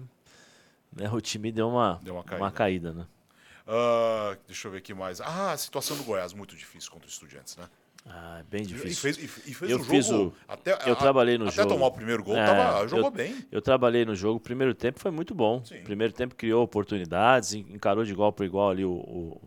né, 0.95 1.09
o 1.11 1.21
time 1.21 1.51
deu 1.51 1.69
uma, 1.69 1.99
deu 2.01 2.15
uma 2.15 2.23
caída, 2.23 2.43
uma 2.43 2.51
caída 2.51 2.93
né? 2.93 3.05
Uh, 3.71 4.37
deixa 4.45 4.67
eu 4.67 4.71
ver 4.73 4.79
aqui 4.79 4.93
mais. 4.93 5.21
Ah, 5.21 5.53
a 5.53 5.57
situação 5.57 5.95
do 5.95 6.03
Goiás, 6.03 6.33
muito 6.33 6.57
difícil 6.57 6.91
contra 6.91 7.07
os 7.07 7.13
estudantes, 7.13 7.55
né? 7.55 7.69
Ah, 8.05 8.39
é 8.39 8.43
bem 8.43 8.63
difícil. 8.63 9.09
E 9.09 9.13
fez, 9.13 9.17
e 9.17 9.53
fez 9.53 9.71
eu 9.71 9.79
um 9.79 9.83
fiz 9.83 10.07
jogo, 10.07 10.35
o, 10.35 10.51
até, 10.51 10.71
eu 10.71 10.93
a, 10.93 10.95
trabalhei 10.95 11.37
no 11.37 11.45
até 11.45 11.55
jogo. 11.55 11.69
Até 11.69 11.73
tomar 11.75 11.87
o 11.87 11.91
primeiro 11.91 12.21
gol, 12.21 12.35
é, 12.35 12.45
tava, 12.45 12.87
jogou 12.87 13.05
eu, 13.05 13.11
bem. 13.11 13.47
Eu 13.49 13.61
trabalhei 13.61 14.03
no 14.03 14.13
jogo. 14.13 14.37
O 14.37 14.39
primeiro 14.41 14.73
tempo 14.73 14.99
foi 14.99 15.11
muito 15.11 15.33
bom. 15.33 15.63
Sim. 15.63 15.83
Primeiro 15.83 16.11
tempo 16.11 16.35
criou 16.35 16.63
oportunidades, 16.63 17.53
encarou 17.53 18.03
de 18.03 18.11
igual 18.11 18.33
para 18.33 18.45
igual 18.45 18.71
ali 18.71 18.83
o, 18.83 19.39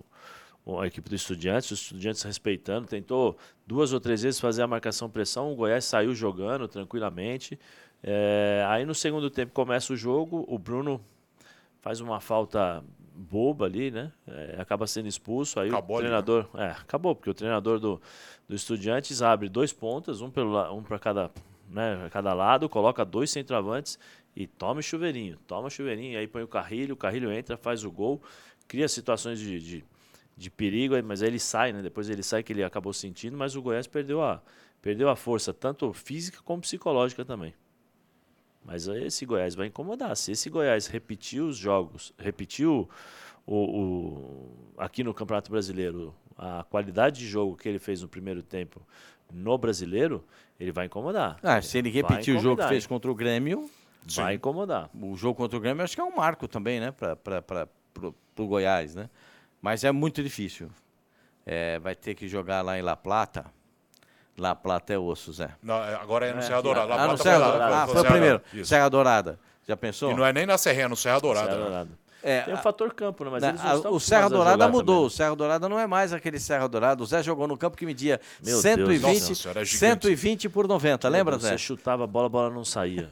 o, 0.64 0.80
a 0.80 0.86
equipe 0.86 1.06
do 1.10 1.16
Estudiantes. 1.16 1.70
Os 1.70 1.82
Estudiantes 1.82 2.22
respeitando, 2.22 2.86
tentou 2.86 3.36
duas 3.66 3.92
ou 3.92 4.00
três 4.00 4.22
vezes 4.22 4.40
fazer 4.40 4.62
a 4.62 4.66
marcação-pressão. 4.66 5.52
O 5.52 5.56
Goiás 5.56 5.84
saiu 5.84 6.14
jogando 6.14 6.66
tranquilamente. 6.66 7.58
É, 8.02 8.64
aí 8.68 8.86
no 8.86 8.94
segundo 8.94 9.28
tempo 9.28 9.52
começa 9.52 9.92
o 9.92 9.96
jogo. 9.96 10.46
O 10.48 10.58
Bruno 10.58 11.04
faz 11.82 12.00
uma 12.00 12.20
falta 12.20 12.82
boba 13.14 13.66
ali, 13.66 13.90
né? 13.90 14.12
É, 14.26 14.56
acaba 14.58 14.86
sendo 14.86 15.06
expulso. 15.06 15.60
Aí 15.60 15.68
acabou 15.68 15.96
o 15.96 16.00
treinador. 16.00 16.48
Ali, 16.52 16.64
né? 16.64 16.68
É, 16.68 16.70
acabou, 16.72 17.14
porque 17.14 17.30
o 17.30 17.34
treinador 17.34 17.78
do, 17.78 18.02
do 18.48 18.54
Estudiantes 18.54 19.22
abre 19.22 19.48
dois 19.48 19.72
pontas, 19.72 20.20
um, 20.20 20.30
pelo, 20.30 20.72
um 20.72 20.82
para 20.82 20.98
cada, 20.98 21.30
né, 21.68 22.08
cada 22.10 22.34
lado, 22.34 22.68
coloca 22.68 23.04
dois 23.04 23.30
centroavantes 23.30 23.98
e 24.34 24.46
toma 24.46 24.82
chuveirinho. 24.82 25.38
Toma 25.46 25.70
chuveirinho, 25.70 26.18
aí 26.18 26.26
põe 26.26 26.42
o 26.42 26.48
Carrilho, 26.48 26.94
o 26.94 26.96
Carrilho 26.96 27.32
entra, 27.32 27.56
faz 27.56 27.84
o 27.84 27.90
gol, 27.90 28.20
cria 28.66 28.88
situações 28.88 29.38
de, 29.38 29.60
de, 29.60 29.84
de 30.36 30.50
perigo, 30.50 30.94
mas 31.04 31.22
aí 31.22 31.28
ele 31.28 31.38
sai, 31.38 31.72
né? 31.72 31.82
Depois 31.82 32.10
ele 32.10 32.22
sai 32.22 32.42
que 32.42 32.52
ele 32.52 32.64
acabou 32.64 32.92
sentindo, 32.92 33.36
mas 33.36 33.54
o 33.54 33.62
Goiás 33.62 33.86
perdeu 33.86 34.22
a, 34.22 34.42
perdeu 34.82 35.08
a 35.08 35.14
força, 35.14 35.54
tanto 35.54 35.92
física 35.92 36.40
como 36.44 36.60
psicológica 36.60 37.24
também. 37.24 37.54
Mas 38.64 38.88
esse 38.88 39.26
Goiás 39.26 39.54
vai 39.54 39.66
incomodar. 39.66 40.16
Se 40.16 40.32
esse 40.32 40.48
Goiás 40.48 40.86
repetir 40.86 41.42
os 41.42 41.56
jogos, 41.56 42.14
repetiu 42.18 42.88
o, 43.46 43.56
o, 43.56 44.72
aqui 44.78 45.04
no 45.04 45.12
Campeonato 45.12 45.50
Brasileiro 45.50 46.14
a 46.36 46.64
qualidade 46.64 47.20
de 47.20 47.26
jogo 47.26 47.56
que 47.56 47.68
ele 47.68 47.78
fez 47.78 48.02
no 48.02 48.08
primeiro 48.08 48.42
tempo 48.42 48.80
no 49.32 49.56
brasileiro, 49.58 50.24
ele 50.58 50.72
vai 50.72 50.86
incomodar. 50.86 51.38
Ah, 51.42 51.60
se 51.60 51.78
ele 51.78 51.90
repetir 51.90 52.36
o 52.36 52.40
jogo 52.40 52.62
que 52.62 52.68
fez 52.68 52.86
contra 52.86 53.10
o 53.10 53.14
Grêmio. 53.14 53.70
Vai 54.16 54.32
sim. 54.32 54.36
incomodar. 54.36 54.90
O 54.94 55.16
jogo 55.16 55.34
contra 55.34 55.56
o 55.56 55.60
Grêmio 55.60 55.82
acho 55.82 55.94
que 55.94 56.00
é 56.00 56.04
um 56.04 56.14
marco 56.14 56.46
também, 56.46 56.78
né? 56.78 56.92
Para 56.92 57.68
o 58.38 58.46
Goiás, 58.46 58.94
né? 58.94 59.08
Mas 59.62 59.82
é 59.82 59.90
muito 59.90 60.22
difícil. 60.22 60.70
É, 61.46 61.78
vai 61.78 61.94
ter 61.94 62.14
que 62.14 62.28
jogar 62.28 62.62
lá 62.62 62.78
em 62.78 62.82
La 62.82 62.96
Plata. 62.96 63.46
La 64.36 64.54
Plata 64.54 64.92
é 64.92 64.98
osso, 64.98 65.32
Zé. 65.32 65.50
Não, 65.62 65.76
é, 65.76 65.94
agora 65.94 66.26
é 66.26 66.32
no 66.32 66.40
é. 66.40 66.42
Serra 66.42 66.62
Dourada. 66.62 66.94
La 66.94 67.02
ah, 67.02 67.06
no 67.08 67.16
Serra 67.16 67.50
Dourada. 67.50 67.82
Ah, 67.82 67.86
foi 67.86 68.00
o 68.00 68.04
primeiro. 68.04 68.42
Isso. 68.52 68.66
Serra 68.66 68.88
Dourada. 68.88 69.38
Já 69.66 69.76
pensou? 69.76 70.10
E 70.10 70.14
não 70.14 70.26
é 70.26 70.32
nem 70.32 70.44
na 70.44 70.58
Serrinha, 70.58 70.86
é 70.86 70.88
no 70.88 70.96
Serra 70.96 71.20
Dourada. 71.20 71.50
Serra 71.50 71.62
Dourada. 71.62 71.90
É, 72.22 72.40
Tem 72.40 72.54
o 72.54 72.56
um 72.56 72.60
fator 72.60 72.94
campo, 72.94 73.22
né? 73.24 73.30
Mas 73.30 73.42
eles 73.42 73.60
a, 73.62 73.90
o 73.90 74.00
Serra 74.00 74.30
Dourada 74.30 74.66
mudou. 74.66 74.96
Também. 74.96 75.06
O 75.06 75.10
Serra 75.10 75.36
Dourada 75.36 75.68
não 75.68 75.78
é 75.78 75.86
mais 75.86 76.12
aquele 76.12 76.40
Serra 76.40 76.66
Dourada. 76.66 77.02
O 77.02 77.06
Zé 77.06 77.22
jogou 77.22 77.46
no 77.46 77.56
campo 77.56 77.76
que 77.76 77.84
media 77.84 78.18
Meu 78.42 78.58
120, 78.58 79.02
Deus, 79.02 79.44
Nossa, 79.44 79.64
120 79.66 80.48
por 80.48 80.66
90. 80.66 81.06
Lembra, 81.08 81.38
Zé? 81.38 81.50
Você 81.50 81.58
chutava 81.58 82.04
a 82.04 82.06
bola, 82.06 82.26
a 82.26 82.30
bola 82.30 82.50
não 82.50 82.64
saía. 82.64 83.10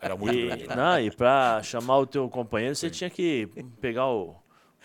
Era 0.00 0.16
muito 0.16 0.34
e, 0.34 0.46
grande. 0.46 0.68
Não, 0.74 1.00
e 1.00 1.10
pra 1.10 1.62
chamar 1.62 1.98
o 1.98 2.06
teu 2.06 2.28
companheiro, 2.30 2.74
você 2.74 2.88
Sim. 2.88 2.94
tinha 2.94 3.10
que 3.10 3.48
pegar 3.80 4.06
o 4.06 4.34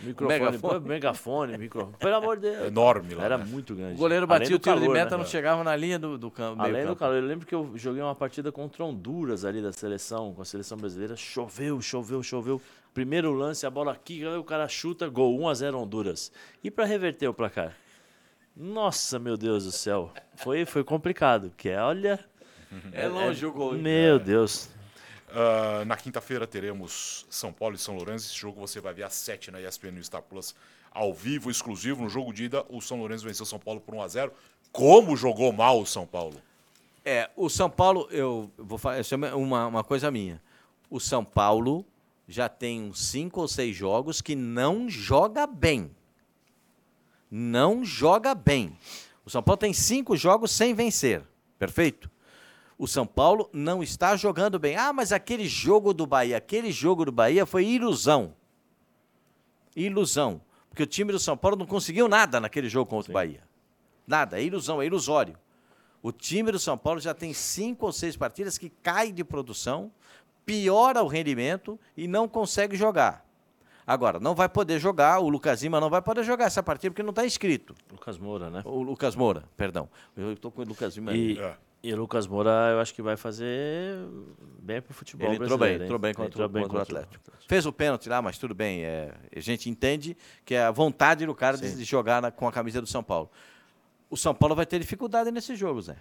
Microfone, 0.01 0.39
megafone, 0.39 0.87
megafone 0.87 1.57
microfone. 1.57 1.97
Pelo 1.97 2.15
amor 2.15 2.37
de 2.37 2.49
Deus. 2.49 2.67
Enorme 2.67 3.15
lá. 3.15 3.25
Era 3.25 3.37
né? 3.37 3.45
muito 3.45 3.75
grande. 3.75 3.95
O 3.95 3.97
goleiro 3.97 4.25
batia 4.25 4.55
o 4.55 4.59
tiro 4.59 4.61
calor, 4.61 4.81
de 4.81 4.89
meta, 4.89 5.17
né? 5.17 5.23
não 5.23 5.29
chegava 5.29 5.63
na 5.63 5.75
linha 5.75 5.99
do, 5.99 6.17
do 6.17 6.31
campo. 6.31 6.61
Além 6.61 6.85
do 6.85 6.95
calor, 6.95 7.15
eu 7.15 7.25
lembro 7.25 7.45
que 7.45 7.53
eu 7.53 7.71
joguei 7.75 8.01
uma 8.01 8.15
partida 8.15 8.51
contra 8.51 8.83
Honduras 8.83 9.43
ali 9.43 9.61
da 9.61 9.73
seleção, 9.73 10.33
com 10.33 10.41
a 10.41 10.45
seleção 10.45 10.77
brasileira. 10.77 11.17
Choveu, 11.17 11.81
choveu, 11.81 12.23
choveu. 12.23 12.61
Primeiro 12.93 13.33
lance, 13.33 13.65
a 13.65 13.69
bola 13.69 13.91
aqui, 13.91 14.25
o 14.25 14.43
cara 14.43 14.67
chuta, 14.67 15.07
gol, 15.09 15.37
1 15.41 15.47
a 15.49 15.53
0 15.53 15.79
Honduras. 15.79 16.31
E 16.63 16.71
para 16.71 16.85
reverter 16.85 17.27
o 17.27 17.33
placar? 17.33 17.75
Nossa, 18.55 19.19
meu 19.19 19.35
Deus 19.35 19.65
do 19.65 19.71
céu. 19.71 20.11
Foi, 20.35 20.65
foi 20.65 20.83
complicado, 20.83 21.51
que 21.57 21.69
é, 21.69 21.81
olha... 21.81 22.19
É 22.91 23.07
longe 23.07 23.43
é, 23.43 23.47
o 23.47 23.51
gol. 23.51 23.73
Meu 23.73 24.19
Deus. 24.19 24.69
Uh, 25.29 25.85
na 25.85 25.95
quinta-feira 25.95 26.47
teremos 26.47 27.25
São 27.29 27.53
Paulo 27.53 27.75
e 27.75 27.77
São 27.77 27.95
Lourenço. 27.95 28.27
Esse 28.27 28.35
jogo 28.35 28.59
você 28.59 28.79
vai 28.81 28.93
ver 28.93 29.03
às 29.03 29.13
7 29.13 29.51
na 29.51 29.61
ESPN 29.61 29.91
no 29.91 30.03
Star 30.03 30.23
Plus, 30.23 30.55
ao 30.91 31.13
vivo, 31.13 31.51
exclusivo. 31.51 32.03
No 32.03 32.09
jogo 32.09 32.33
de 32.33 32.45
ida, 32.45 32.65
o 32.69 32.81
São 32.81 32.97
Lourenço 32.97 33.25
venceu 33.25 33.43
o 33.43 33.47
São 33.47 33.59
Paulo 33.59 33.79
por 33.79 33.93
1 33.93 34.01
a 34.01 34.07
0 34.07 34.33
Como 34.71 35.15
jogou 35.15 35.53
mal 35.53 35.79
o 35.79 35.85
São 35.85 36.05
Paulo? 36.05 36.41
É, 37.05 37.29
o 37.35 37.49
São 37.49 37.69
Paulo, 37.69 38.07
eu 38.11 38.51
vou 38.57 38.77
falar, 38.77 38.97
é 38.97 39.35
uma, 39.35 39.67
uma 39.67 39.83
coisa 39.83 40.09
minha. 40.09 40.41
O 40.89 40.99
São 40.99 41.23
Paulo 41.23 41.85
já 42.27 42.49
tem 42.49 42.81
uns 42.81 42.99
cinco 43.07 43.41
ou 43.41 43.47
seis 43.47 43.75
jogos 43.75 44.21
que 44.21 44.35
não 44.35 44.89
joga 44.89 45.45
bem. 45.45 45.91
Não 47.29 47.85
joga 47.85 48.33
bem. 48.33 48.77
O 49.25 49.29
São 49.29 49.43
Paulo 49.43 49.57
tem 49.57 49.73
cinco 49.73 50.17
jogos 50.17 50.51
sem 50.51 50.73
vencer. 50.73 51.23
Perfeito? 51.57 52.09
O 52.79 52.87
São 52.87 53.05
Paulo 53.05 53.49
não 53.51 53.83
está 53.83 54.15
jogando 54.15 54.57
bem. 54.57 54.77
Ah, 54.77 54.93
mas 54.93 55.11
aquele 55.11 55.45
jogo 55.45 55.93
do 55.93 56.07
Bahia, 56.07 56.37
aquele 56.37 56.71
jogo 56.71 57.03
do 57.03 57.11
Bahia 57.11 57.45
foi 57.45 57.65
ilusão. 57.65 58.33
Ilusão. 59.75 60.41
Porque 60.69 60.83
o 60.83 60.87
time 60.87 61.11
do 61.11 61.19
São 61.19 61.35
Paulo 61.35 61.57
não 61.57 61.65
conseguiu 61.65 62.07
nada 62.07 62.39
naquele 62.39 62.69
jogo 62.69 62.89
contra 62.89 63.07
Sim. 63.07 63.11
o 63.11 63.13
Bahia. 63.13 63.43
Nada, 64.07 64.39
é 64.39 64.43
ilusão, 64.43 64.81
é 64.81 64.85
ilusório. 64.85 65.37
O 66.01 66.13
time 66.13 66.53
do 66.53 66.57
São 66.57 66.77
Paulo 66.77 67.01
já 67.01 67.13
tem 67.13 67.33
cinco 67.33 67.85
ou 67.85 67.91
seis 67.91 68.15
partidas 68.15 68.57
que 68.57 68.69
cai 68.69 69.11
de 69.11 69.25
produção, 69.25 69.91
piora 70.45 71.03
o 71.03 71.07
rendimento 71.07 71.77
e 71.97 72.07
não 72.07 72.29
consegue 72.29 72.77
jogar. 72.77 73.25
Agora, 73.85 74.21
não 74.21 74.33
vai 74.33 74.47
poder 74.47 74.79
jogar, 74.79 75.19
o 75.19 75.27
Lucas 75.27 75.61
Lima 75.61 75.81
não 75.81 75.89
vai 75.89 76.01
poder 76.01 76.23
jogar 76.23 76.45
essa 76.45 76.63
partida 76.63 76.91
porque 76.91 77.03
não 77.03 77.09
está 77.09 77.25
inscrito. 77.25 77.75
Lucas 77.91 78.17
Moura, 78.17 78.49
né? 78.49 78.61
O 78.63 78.81
Lucas 78.81 79.17
Moura, 79.17 79.43
perdão. 79.57 79.89
Eu 80.15 80.31
estou 80.31 80.49
com 80.49 80.61
o 80.61 80.65
Lucas 80.65 80.95
Lima. 80.95 81.11
E, 81.13 81.37
é. 81.37 81.57
E 81.81 81.93
o 81.93 81.97
Lucas 81.97 82.27
Moura, 82.27 82.71
eu 82.71 82.79
acho 82.81 82.93
que 82.93 83.01
vai 83.01 83.15
fazer 83.15 83.97
bem 84.61 84.81
pro 84.81 84.93
futebol 84.93 85.27
Ele 85.27 85.41
entrou 85.41 85.57
bem, 85.57 85.75
entrou 85.75 85.97
bem 85.97 86.13
contra, 86.13 86.29
entrou 86.29 86.49
bem 86.49 86.63
contra, 86.63 86.79
contra 86.79 86.95
o 86.95 86.97
Atlético. 86.99 87.31
Fez 87.47 87.65
o 87.65 87.71
pênalti 87.71 88.09
lá, 88.09 88.21
mas 88.21 88.37
tudo 88.37 88.53
bem. 88.53 88.83
É, 88.83 89.13
a 89.33 89.39
gente 89.39 89.69
entende 89.69 90.15
que 90.43 90.55
é 90.55 90.63
a 90.63 90.71
vontade 90.71 91.25
do 91.25 91.33
cara 91.33 91.57
de, 91.57 91.75
de, 91.75 91.83
jogar 91.85 92.21
na, 92.21 92.31
com 92.31 92.47
a 92.47 92.51
camisa 92.51 92.81
do 92.81 92.87
São 92.87 93.01
Paulo. 93.01 93.31
O 94.09 94.17
São 94.17 94.35
Paulo 94.35 94.55
vai 94.55 94.65
ter 94.65 94.77
dificuldade 94.79 95.31
nesse 95.31 95.55
jogo, 95.55 95.81
Zé. 95.81 95.95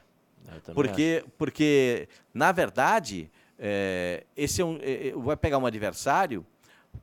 Porque, 0.75 1.25
porque 1.37 2.09
na 2.35 2.51
verdade, 2.53 3.31
é, 3.59 4.25
esse 4.37 4.61
é 4.61 4.65
um, 4.65 4.79
é, 4.83 5.09
é, 5.09 5.13
vai 5.13 5.37
pegar 5.37 5.59
um 5.59 5.67
adversário 5.67 6.45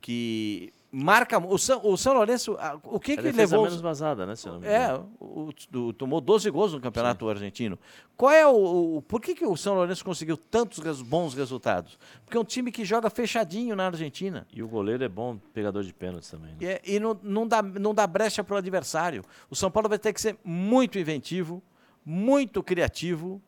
que 0.00 0.72
marca. 1.04 1.38
O 1.38 1.58
São, 1.58 1.80
o 1.84 1.96
São 1.96 2.14
Lourenço, 2.14 2.56
o 2.84 2.98
que, 2.98 3.12
a 3.12 3.16
que 3.16 3.32
levou. 3.32 3.64
menos 3.64 3.80
vazada, 3.80 4.24
né? 4.24 4.34
Se 4.34 4.48
eu 4.48 4.54
não 4.54 4.60
me 4.60 4.66
É, 4.66 4.94
o, 5.20 5.50
o- 5.74 5.92
tomou 5.92 6.20
12 6.20 6.48
gols 6.50 6.72
no 6.72 6.80
Campeonato 6.80 7.28
Argentino. 7.28 7.78
Qual 8.16 8.32
é 8.32 8.46
o, 8.46 8.96
o- 8.96 9.02
Por 9.02 9.20
que, 9.20 9.34
que 9.34 9.44
o 9.44 9.56
São 9.56 9.74
Lourenço 9.74 10.04
conseguiu 10.04 10.36
tantos 10.36 10.78
res- 10.78 11.02
bons 11.02 11.34
resultados? 11.34 11.98
Porque 12.24 12.36
é 12.36 12.40
um 12.40 12.44
time 12.44 12.72
que 12.72 12.84
joga 12.84 13.10
fechadinho 13.10 13.76
na 13.76 13.86
Argentina. 13.86 14.46
E 14.52 14.62
o 14.62 14.68
goleiro 14.68 15.04
é 15.04 15.08
bom 15.08 15.36
pegador 15.52 15.82
de 15.84 15.92
pênaltis 15.92 16.30
também. 16.30 16.52
né? 16.52 16.56
E, 16.60 16.66
é- 16.66 16.80
e 16.84 16.98
não, 17.00 17.18
não, 17.22 17.46
dá, 17.46 17.62
não 17.62 17.94
dá 17.94 18.06
brecha 18.06 18.42
para 18.42 18.54
o 18.54 18.58
adversário. 18.58 19.22
O 19.50 19.54
São 19.56 19.70
Paulo 19.70 19.88
vai 19.88 19.98
ter 19.98 20.12
que 20.12 20.20
ser 20.20 20.36
muito 20.44 20.98
inventivo, 20.98 21.62
muito 22.04 22.62
criativo 22.62 23.42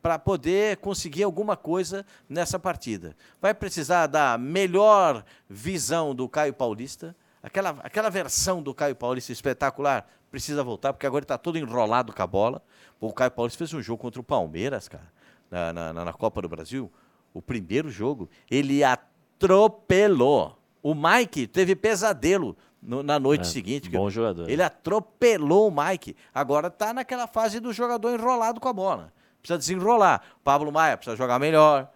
para 0.00 0.18
poder 0.18 0.76
conseguir 0.78 1.22
alguma 1.24 1.56
coisa 1.56 2.04
nessa 2.28 2.58
partida. 2.58 3.16
Vai 3.40 3.52
precisar 3.54 4.06
da 4.06 4.38
melhor 4.38 5.24
visão 5.48 6.14
do 6.14 6.28
Caio 6.28 6.52
Paulista. 6.54 7.16
Aquela, 7.42 7.70
aquela 7.82 8.08
versão 8.08 8.62
do 8.62 8.72
Caio 8.72 8.94
Paulista 8.94 9.32
espetacular 9.32 10.08
precisa 10.30 10.62
voltar, 10.62 10.92
porque 10.92 11.06
agora 11.06 11.20
ele 11.20 11.24
está 11.24 11.36
todo 11.36 11.58
enrolado 11.58 12.12
com 12.12 12.22
a 12.22 12.26
bola. 12.26 12.62
O 13.00 13.12
Caio 13.12 13.30
Paulista 13.32 13.58
fez 13.58 13.74
um 13.74 13.82
jogo 13.82 14.00
contra 14.00 14.20
o 14.20 14.24
Palmeiras, 14.24 14.88
cara, 14.88 15.12
na, 15.50 15.72
na, 15.72 15.92
na- 15.92 16.04
na 16.04 16.12
Copa 16.12 16.40
do 16.40 16.48
Brasil. 16.48 16.90
O 17.34 17.42
primeiro 17.42 17.90
jogo, 17.90 18.30
ele 18.50 18.84
atropelou. 18.84 20.56
O 20.82 20.94
Mike 20.94 21.46
teve 21.46 21.74
pesadelo 21.76 22.56
no- 22.82 23.02
na 23.02 23.18
noite 23.18 23.42
É, 23.42 23.44
seguinte. 23.44 23.88
bom 23.88 24.08
jogador. 24.10 24.48
Ele 24.48 24.62
atropelou 24.62 25.68
o 25.68 25.74
Mike. 25.74 26.16
Agora 26.34 26.68
está 26.68 26.92
naquela 26.92 27.26
fase 27.26 27.60
do 27.60 27.72
jogador 27.72 28.12
enrolado 28.18 28.60
com 28.60 28.68
a 28.68 28.72
bola. 28.72 29.12
Precisa 29.42 29.58
desenrolar. 29.58 30.22
Pablo 30.44 30.70
Maia 30.70 30.96
precisa 30.96 31.16
jogar 31.16 31.38
melhor. 31.38 31.92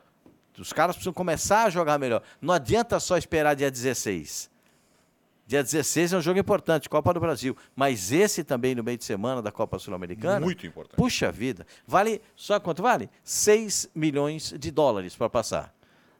Os 0.59 0.73
caras 0.73 0.97
precisam 0.97 1.13
começar 1.13 1.65
a 1.65 1.71
jogar 1.71 1.99
melhor. 1.99 2.23
Não 2.41 2.53
adianta 2.53 2.99
só 2.99 3.17
esperar 3.17 3.55
dia 3.55 3.71
16. 3.71 4.51
Dia 5.47 5.63
16 5.63 6.13
é 6.13 6.17
um 6.17 6.21
jogo 6.21 6.41
importante, 6.41 6.89
Copa 6.89 7.15
do 7.15 7.21
Brasil. 7.21 7.57
Mas 7.75 8.11
esse 8.11 8.43
também 8.43 8.75
no 8.75 8.83
meio 8.83 8.99
de 8.99 9.05
semana 9.05 9.41
da 9.41 9.53
Copa 9.53 9.79
Sul-Americana. 9.79 10.41
Muito 10.41 10.67
importante. 10.67 10.97
Puxa 10.97 11.31
vida. 11.31 11.65
Vale. 11.87 12.21
Só 12.35 12.59
quanto 12.59 12.83
vale? 12.83 13.09
6 13.23 13.91
milhões 13.95 14.53
de 14.59 14.71
dólares 14.73 15.15
para 15.15 15.31
passar. 15.31 15.73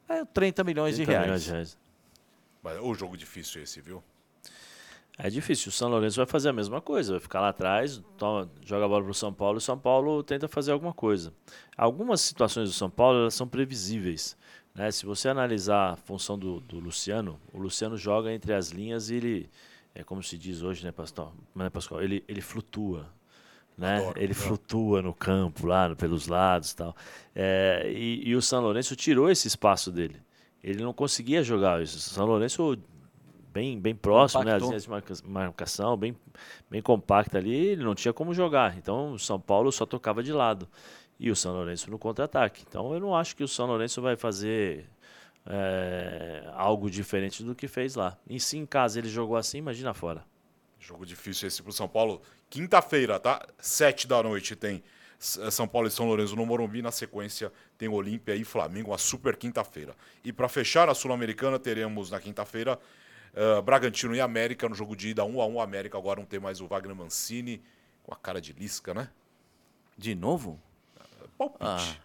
É 0.07 0.23
30 0.23 0.63
milhões 0.63 0.95
30 0.95 1.05
de 1.05 1.11
reais. 1.11 1.25
milhões 1.25 1.43
de 1.43 1.51
reais. 1.51 1.77
Mas 2.63 2.79
o 2.81 2.93
jogo 2.93 3.17
difícil 3.17 3.61
esse, 3.61 3.81
viu? 3.81 4.01
É 5.17 5.29
difícil. 5.29 5.69
O 5.69 5.71
São 5.71 5.89
Lourenço 5.89 6.17
vai 6.17 6.25
fazer 6.27 6.49
a 6.49 6.53
mesma 6.53 6.79
coisa. 6.79 7.13
Vai 7.13 7.19
ficar 7.19 7.41
lá 7.41 7.49
atrás, 7.49 8.01
toma- 8.17 8.49
joga 8.63 8.85
a 8.85 8.87
bola 8.87 9.01
para 9.03 9.11
o 9.11 9.15
São 9.15 9.33
Paulo 9.33 9.57
e 9.57 9.59
o 9.59 9.61
São 9.61 9.77
Paulo 9.77 10.21
tenta 10.23 10.47
fazer 10.47 10.71
alguma 10.71 10.93
coisa. 10.93 11.33
Algumas 11.75 12.21
situações 12.21 12.69
do 12.69 12.73
São 12.75 12.89
Paulo 12.89 13.19
elas 13.21 13.33
são 13.33 13.47
previsíveis. 13.47 14.37
né? 14.75 14.91
Se 14.91 15.05
você 15.07 15.27
analisar 15.27 15.93
a 15.93 15.95
função 15.95 16.37
do, 16.37 16.59
do 16.59 16.79
Luciano, 16.79 17.39
o 17.51 17.57
Luciano 17.59 17.97
joga 17.97 18.31
entre 18.31 18.53
as 18.53 18.69
linhas 18.69 19.09
e 19.09 19.15
ele, 19.15 19.49
é 19.95 20.03
como 20.03 20.21
se 20.21 20.37
diz 20.37 20.61
hoje, 20.61 20.83
né, 20.85 20.91
Pastor? 20.91 21.31
Né, 21.55 21.67
Pascoal? 21.71 22.01
Ele, 22.03 22.23
ele 22.27 22.41
flutua. 22.41 23.07
Né? 23.75 23.97
Adoro, 23.97 24.19
ele 24.19 24.33
adoro. 24.33 24.47
flutua 24.47 25.01
no 25.01 25.13
campo, 25.15 25.65
lá 25.65 25.95
pelos 25.95 26.27
lados 26.27 26.71
e 26.71 26.75
tal. 26.75 26.95
É, 27.35 27.91
e, 27.91 28.21
e 28.29 28.35
o 28.35 28.41
São 28.41 28.61
Lourenço 28.61 28.95
tirou 28.95 29.31
esse 29.31 29.47
espaço 29.47 29.91
dele. 29.91 30.17
Ele 30.63 30.83
não 30.83 30.93
conseguia 30.93 31.41
jogar 31.41 31.81
isso. 31.81 31.97
O 31.97 31.99
São 31.99 32.25
Lourenço 32.27 32.77
bem, 33.57 33.79
bem 33.79 33.95
próximo, 33.95 34.43
né? 34.43 34.53
As 34.55 34.61
linhas 34.63 34.83
de 34.83 34.89
marca- 34.89 35.13
marcação, 35.25 35.97
bem, 35.97 36.15
bem 36.69 36.81
compacta 36.81 37.37
ali, 37.39 37.53
ele 37.55 37.83
não 37.83 37.95
tinha 37.95 38.13
como 38.13 38.33
jogar. 38.33 38.77
Então 38.77 39.13
o 39.13 39.19
São 39.19 39.39
Paulo 39.39 39.71
só 39.71 39.85
tocava 39.85 40.21
de 40.21 40.31
lado. 40.31 40.67
E 41.19 41.31
o 41.31 41.35
São 41.35 41.51
Lourenço 41.53 41.89
no 41.89 41.97
contra-ataque. 41.97 42.63
Então 42.67 42.93
eu 42.93 42.99
não 42.99 43.15
acho 43.15 43.35
que 43.35 43.43
o 43.43 43.47
São 43.47 43.65
Lourenço 43.65 43.99
vai 44.01 44.15
fazer 44.15 44.87
é, 45.45 46.43
algo 46.53 46.89
diferente 46.91 47.43
do 47.43 47.55
que 47.55 47.67
fez 47.67 47.95
lá. 47.95 48.15
E 48.29 48.39
se 48.39 48.57
em 48.57 48.65
casa 48.65 48.99
ele 48.99 49.09
jogou 49.09 49.35
assim, 49.35 49.57
imagina 49.57 49.93
fora. 49.95 50.23
Jogo 50.79 51.05
difícil 51.05 51.47
esse 51.47 51.63
pro 51.63 51.71
São 51.71 51.87
Paulo. 51.87 52.21
Quinta-feira, 52.49 53.19
tá? 53.19 53.45
Sete 53.59 54.07
da 54.07 54.21
noite 54.21 54.55
tem 54.55 54.83
S- 55.19 55.49
São 55.51 55.67
Paulo 55.67 55.87
e 55.87 55.91
São 55.91 56.05
Lourenço 56.05 56.35
no 56.35 56.45
Morumbi. 56.45 56.83
Na 56.83 56.91
sequência 56.91 57.51
tem 57.77 57.89
Olímpia 57.89 58.35
e 58.35 58.43
Flamengo, 58.43 58.91
uma 58.91 58.97
super 58.99 59.35
quinta-feira. 59.35 59.95
E 60.23 60.31
para 60.31 60.47
fechar 60.47 60.87
a 60.87 60.93
Sul-Americana, 60.93 61.57
teremos 61.57 62.11
na 62.11 62.19
quinta-feira 62.19 62.79
eh, 63.37 63.61
Bragantino 63.61 64.15
e 64.15 64.19
América 64.21 64.67
no 64.67 64.73
jogo 64.75 64.95
de 64.95 65.09
ida 65.09 65.23
1 65.23 65.39
a 65.41 65.45
1 65.45 65.61
América 65.61 65.97
agora 65.97 66.19
não 66.19 66.25
tem 66.27 66.39
mais 66.39 66.59
o 66.59 66.67
Wagner 66.67 66.95
Mancini 66.95 67.61
com 68.03 68.13
a 68.13 68.17
cara 68.17 68.41
de 68.41 68.51
lisca, 68.53 68.93
né? 68.93 69.09
De 69.97 70.15
novo? 70.15 70.59
Palpite. 71.37 72.01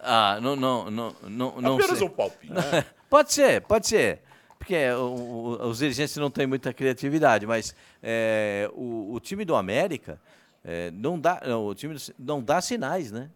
Ah, 0.00 0.38
não, 0.40 0.56
não, 0.56 0.90
não, 0.90 1.16
não, 1.22 1.60
não 1.60 1.74
Apenas 1.76 1.98
sei. 1.98 2.06
um 2.06 2.10
palpite. 2.10 2.52
Pode 3.10 3.30
ser, 3.32 3.60
pode 3.62 3.86
ser. 3.86 4.22
Porque 4.58 4.74
o- 4.92 5.58
o- 5.60 5.66
os 5.68 5.78
dirigentes 5.78 6.16
não 6.16 6.30
têm 6.30 6.46
muita 6.46 6.72
criatividade, 6.72 7.46
mas 7.46 7.74
é, 8.02 8.70
o, 8.72 9.12
o 9.12 9.20
time 9.20 9.44
do 9.44 9.54
América 9.54 10.18
é, 10.64 10.90
não 10.92 11.18
dá, 11.20 11.42
não, 11.46 11.66
o 11.66 11.74
time 11.74 11.92
do- 11.94 12.00
não 12.18 12.42
dá 12.42 12.60
sinais, 12.62 13.12
né? 13.12 13.28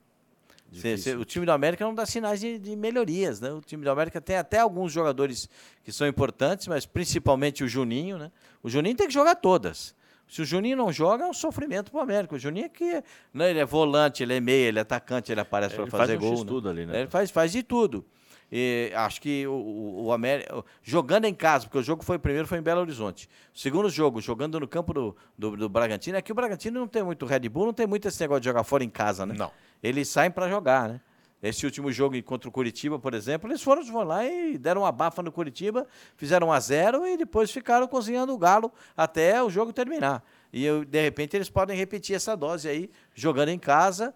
Cê- 0.73 0.97
cê- 0.99 1.15
o 1.15 1.25
time 1.25 1.47
do 1.47 1.53
América 1.53 1.85
não 1.85 1.95
dá 1.95 2.05
sinais 2.05 2.41
de, 2.41 2.59
de 2.59 2.75
melhorias, 2.77 3.41
né? 3.41 3.51
O 3.53 3.61
time 3.61 3.83
do 3.85 3.91
América 3.91 4.21
tem 4.21 4.37
até 4.37 4.59
alguns 4.59 4.93
jogadores 4.93 5.49
que 5.85 5.93
são 5.93 6.07
importantes, 6.07 6.67
mas 6.67 6.85
principalmente 6.85 7.65
o 7.65 7.69
Juninho, 7.69 8.19
né? 8.19 8.31
O 8.63 8.69
Juninho 8.69 8.97
tem 8.97 9.07
que 9.07 9.15
jogar 9.15 9.37
todas. 9.37 9.95
Se 10.29 10.43
o 10.43 10.45
Juninho 10.45 10.77
não 10.77 10.93
joga, 10.93 11.25
é 11.25 11.27
um 11.29 11.33
sofrimento 11.33 11.91
pro 11.91 12.01
América. 12.01 12.35
O 12.35 12.39
Juninho 12.39 12.67
é 12.67 12.69
que 12.69 13.03
né, 13.33 13.51
ele 13.51 13.61
é 13.61 13.65
volante, 13.65 14.23
ele 14.25 14.35
é 14.35 14.41
meia, 14.41 14.67
ele 14.69 14.79
é 14.79 14.83
atacante, 14.83 15.31
ele 15.31 15.41
aparece 15.41 15.75
para 15.77 15.85
Ele 15.85 15.91
fazer 15.91 16.19
faz 16.19 16.19
um 16.23 16.27
gol. 16.27 16.37
X-tudo 16.39 16.69
ali, 16.69 16.85
né? 16.85 17.01
Ele 17.03 17.09
faz, 17.09 17.31
faz 17.31 17.53
de 17.53 17.63
tudo. 17.63 18.05
E 18.51 18.93
acho 18.95 19.21
que 19.21 19.47
o, 19.47 19.53
o, 19.53 20.05
o 20.07 20.13
América. 20.13 20.65
Jogando 20.83 21.25
em 21.25 21.35
casa, 21.35 21.67
porque 21.67 21.79
o 21.79 21.83
jogo 21.83 22.05
foi 22.05 22.17
o 22.17 22.21
primeiro, 22.21 22.47
foi 22.47 22.59
em 22.59 22.63
Belo 22.63 22.81
Horizonte. 22.81 23.29
O 23.55 23.59
segundo 23.59 23.89
jogo, 23.89 24.21
jogando 24.21 24.59
no 24.61 24.69
campo 24.69 24.93
do, 24.93 25.17
do, 25.37 25.57
do 25.57 25.69
Bragantino, 25.69 26.17
é 26.17 26.23
que 26.23 26.31
o 26.31 26.35
Bragantino 26.35 26.79
não 26.79 26.87
tem 26.89 27.03
muito 27.03 27.25
Red 27.27 27.49
Bull, 27.49 27.67
não 27.67 27.73
tem 27.73 27.87
muito 27.87 28.07
esse 28.07 28.21
negócio 28.21 28.41
de 28.41 28.47
jogar 28.47 28.63
fora 28.65 28.85
em 28.85 28.91
casa, 28.91 29.25
né? 29.27 29.35
Não. 29.37 29.51
Eles 29.83 30.09
saem 30.09 30.31
para 30.31 30.49
jogar, 30.49 30.89
né? 30.89 31.01
Esse 31.43 31.67
último 31.67 31.93
jogo 31.93 32.21
contra 32.23 32.49
o 32.49 32.53
Curitiba, 32.53 32.99
por 32.99 33.13
exemplo, 33.13 33.49
eles 33.49 33.63
foram, 33.63 33.85
foram 33.85 34.09
lá 34.09 34.25
e 34.25 34.57
deram 34.57 34.83
uma 34.83 34.91
bafa 34.91 35.23
no 35.23 35.31
Curitiba, 35.31 35.87
fizeram 36.17 36.49
1 36.49 36.53
a 36.53 36.61
0 36.61 37.07
e 37.07 37.17
depois 37.17 37.51
ficaram 37.51 37.87
cozinhando 37.87 38.33
o 38.33 38.39
galo 38.39 38.73
até 38.97 39.43
o 39.43 39.51
jogo 39.51 39.73
terminar. 39.73 40.25
E 40.53 40.65
eu, 40.65 40.85
de 40.85 41.01
repente 41.01 41.37
eles 41.37 41.51
podem 41.51 41.77
repetir 41.77 42.17
essa 42.17 42.35
dose 42.35 42.69
aí, 42.69 42.91
jogando 43.15 43.51
em 43.51 43.59
casa. 43.59 44.15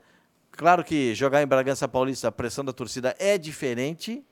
Claro 0.50 0.82
que 0.82 1.14
jogar 1.14 1.42
em 1.42 1.46
Bragança 1.46 1.86
Paulista, 1.86 2.28
a 2.28 2.32
pressão 2.32 2.64
da 2.64 2.72
torcida 2.72 3.14
é 3.18 3.36
diferente. 3.36 4.24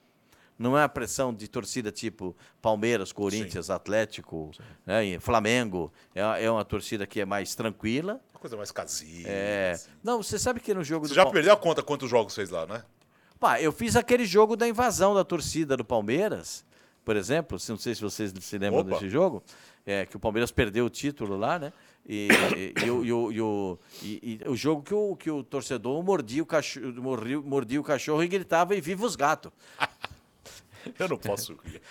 Não 0.59 0.77
é 0.77 0.83
a 0.83 0.89
pressão 0.89 1.33
de 1.33 1.47
torcida 1.47 1.93
tipo 1.93 2.37
Palmeiras, 2.61 3.13
Corinthians, 3.13 3.71
Atlético, 3.71 4.51
né, 4.85 5.21
Flamengo. 5.21 5.93
É, 6.13 6.45
é 6.45 6.51
uma 6.51 6.65
torcida 6.65 7.07
que 7.07 7.21
é 7.21 7.25
mais 7.25 7.55
tranquila. 7.55 8.21
Uma 8.39 8.41
coisa 8.41 8.57
mais 8.57 8.71
caseira. 8.71 9.29
É, 9.29 9.73
assim. 9.75 9.91
Não, 10.03 10.23
você 10.23 10.39
sabe 10.39 10.61
que 10.61 10.73
no 10.73 10.85
jogo 10.85 11.09
Você 11.09 11.15
já 11.15 11.25
Pal- 11.25 11.33
perdeu 11.33 11.53
a 11.53 11.57
conta 11.57 11.83
quantos 11.83 12.09
jogos 12.09 12.37
fez 12.37 12.51
lá, 12.51 12.67
né? 12.67 12.85
Pá, 13.41 13.61
eu 13.61 13.73
fiz 13.73 13.97
aquele 13.97 14.25
jogo 14.25 14.55
da 14.57 14.69
invasão 14.69 15.13
da 15.13 15.25
torcida 15.25 15.77
do 15.77 15.85
Palmeiras, 15.85 16.65
por 17.05 17.17
exemplo. 17.17 17.59
Não 17.69 17.77
sei 17.77 17.95
se 17.97 18.01
vocês 18.01 18.33
se 18.41 18.59
lembram 18.59 18.81
Opa. 18.83 18.91
desse 18.91 19.09
jogo. 19.09 19.43
É, 19.85 20.07
que 20.07 20.17
o 20.17 20.21
Palmeiras 20.21 20.51
perdeu 20.53 20.85
o 20.87 20.91
título 20.91 21.37
lá, 21.37 21.59
né? 21.59 21.73
E, 22.09 22.29
o- 22.91 23.05
e 24.03 24.57
jogo 24.57 24.83
que 24.83 24.95
o, 24.95 25.17
que 25.17 25.31
o 25.31 25.43
torcedor 25.43 26.01
mordia 26.05 26.43
o, 26.43 26.47
cachorro, 26.47 26.93
mordia, 27.03 27.41
mordia 27.41 27.81
o 27.81 27.85
cachorro 27.85 28.23
e 28.23 28.29
gritava 28.29 28.75
e 28.77 28.81
viva 28.81 29.05
os 29.05 29.17
gatos. 29.17 29.51
Eu 30.99 31.09
não 31.09 31.19
posso 31.19 31.59
rir. 31.65 31.83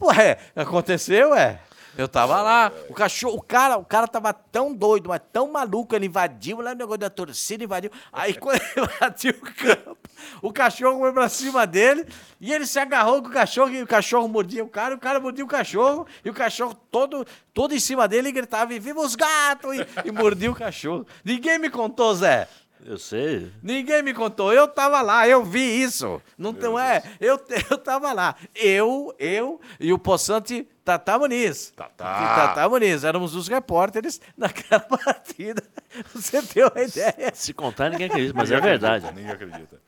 Ué, 0.00 0.38
aconteceu, 0.54 1.34
é. 1.34 1.60
Eu 1.96 2.06
tava 2.06 2.42
lá, 2.42 2.70
o 2.88 2.94
cachorro, 2.94 3.36
o 3.36 3.42
cara, 3.42 3.78
o 3.78 3.84
cara 3.84 4.06
tava 4.06 4.32
tão 4.32 4.74
doido, 4.74 5.08
mas 5.08 5.20
tão 5.32 5.50
maluco, 5.50 5.94
ele 5.94 6.06
invadiu 6.06 6.60
lá 6.60 6.72
o 6.72 6.74
negócio 6.74 6.98
da 6.98 7.10
torcida, 7.10 7.64
invadiu. 7.64 7.90
Aí 8.12 8.34
quando 8.38 8.60
ele 8.60 8.86
invadiu 8.86 9.32
o 9.32 9.54
campo, 9.54 9.98
o 10.42 10.52
cachorro 10.52 10.98
foi 10.98 11.12
pra 11.12 11.28
cima 11.28 11.66
dele 11.66 12.06
e 12.40 12.52
ele 12.52 12.66
se 12.66 12.78
agarrou 12.78 13.22
com 13.22 13.28
o 13.28 13.32
cachorro 13.32 13.70
e 13.70 13.82
o 13.82 13.86
cachorro 13.86 14.28
mordia 14.28 14.62
o 14.62 14.68
cara, 14.68 14.94
o 14.94 14.98
cara 14.98 15.18
mordia 15.18 15.44
o 15.44 15.48
cachorro 15.48 16.06
e 16.24 16.30
o 16.30 16.34
cachorro 16.34 16.74
todo, 16.90 17.26
todo 17.54 17.74
em 17.74 17.80
cima 17.80 18.06
dele 18.06 18.30
gritava 18.30 18.74
e 18.74 18.78
viva 18.78 19.00
os 19.00 19.14
gatos 19.14 19.74
e, 19.74 19.86
e 20.04 20.12
mordia 20.12 20.50
o 20.50 20.54
cachorro. 20.54 21.06
Ninguém 21.24 21.58
me 21.58 21.70
contou, 21.70 22.14
Zé. 22.14 22.48
Eu 22.84 22.98
sei. 22.98 23.50
Ninguém 23.62 24.02
me 24.02 24.14
contou, 24.14 24.52
eu 24.52 24.68
tava 24.68 25.00
lá, 25.02 25.26
eu 25.26 25.44
vi 25.44 25.82
isso. 25.82 26.20
Não, 26.38 26.52
não 26.52 26.78
é? 26.78 27.02
Eu, 27.20 27.40
eu 27.70 27.78
tava 27.78 28.12
lá. 28.12 28.36
Eu, 28.54 29.14
eu 29.18 29.60
e 29.80 29.92
o 29.92 29.98
possante 29.98 30.66
Tata 30.84 31.18
Muniz. 31.18 31.72
Tatá. 31.74 32.18
E 32.22 32.36
Tata 32.46 32.68
Muniz, 32.68 33.02
éramos 33.02 33.34
os 33.34 33.48
repórteres 33.48 34.20
naquela 34.38 34.80
partida. 34.80 35.62
Você 36.14 36.40
tem 36.42 36.62
uma 36.64 36.82
ideia? 36.82 37.32
Se 37.34 37.52
contar, 37.52 37.90
ninguém 37.90 38.06
acredita, 38.06 38.34
mas 38.36 38.50
é 38.50 38.60
verdade. 38.60 39.06
Ninguém 39.14 39.30
acredita. 39.30 39.80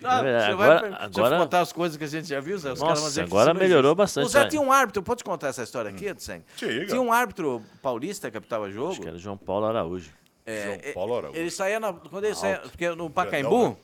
Não, 0.00 0.22
verdade. 0.22 0.46
você 0.46 0.52
Agora- 0.52 0.80
vai, 0.80 1.04
agora- 1.04 1.38
contar 1.38 1.60
as 1.60 1.72
coisas 1.74 1.98
que 1.98 2.04
a 2.04 2.06
gente 2.06 2.26
já 2.26 2.40
viu, 2.40 2.56
Zé. 2.56 2.70
Nossa, 2.74 3.20
agora 3.22 3.52
melhorou 3.52 3.90
existe. 3.90 3.96
bastante, 3.98 4.24
O 4.24 4.28
Zé 4.30 4.46
tinha 4.46 4.62
um 4.62 4.72
árbitro, 4.72 5.02
pode 5.02 5.22
contar 5.22 5.48
essa 5.48 5.62
história 5.62 5.90
aqui, 5.90 6.06
Edson? 6.06 6.40
Diga. 6.56 6.86
Tinha 6.86 7.02
um 7.02 7.12
árbitro 7.12 7.62
paulista 7.82 8.30
que 8.30 8.38
apitava 8.38 8.64
Acho 8.64 8.74
jogo. 8.74 8.98
que 9.02 9.06
era 9.08 9.18
João 9.18 9.36
Paulo 9.36 9.66
Araújo. 9.66 10.10
É, 10.46 10.64
João 10.82 10.94
Paulo 10.94 11.16
Araújo. 11.16 11.38
Ele 11.38 11.50
saía 11.50 11.78
na, 11.80 11.92
quando 11.92 12.24
ele 12.24 12.34
saía, 12.34 12.58
porque 12.60 12.88
no 12.90 13.10
Pacaembu, 13.10 13.68
né? 13.70 13.76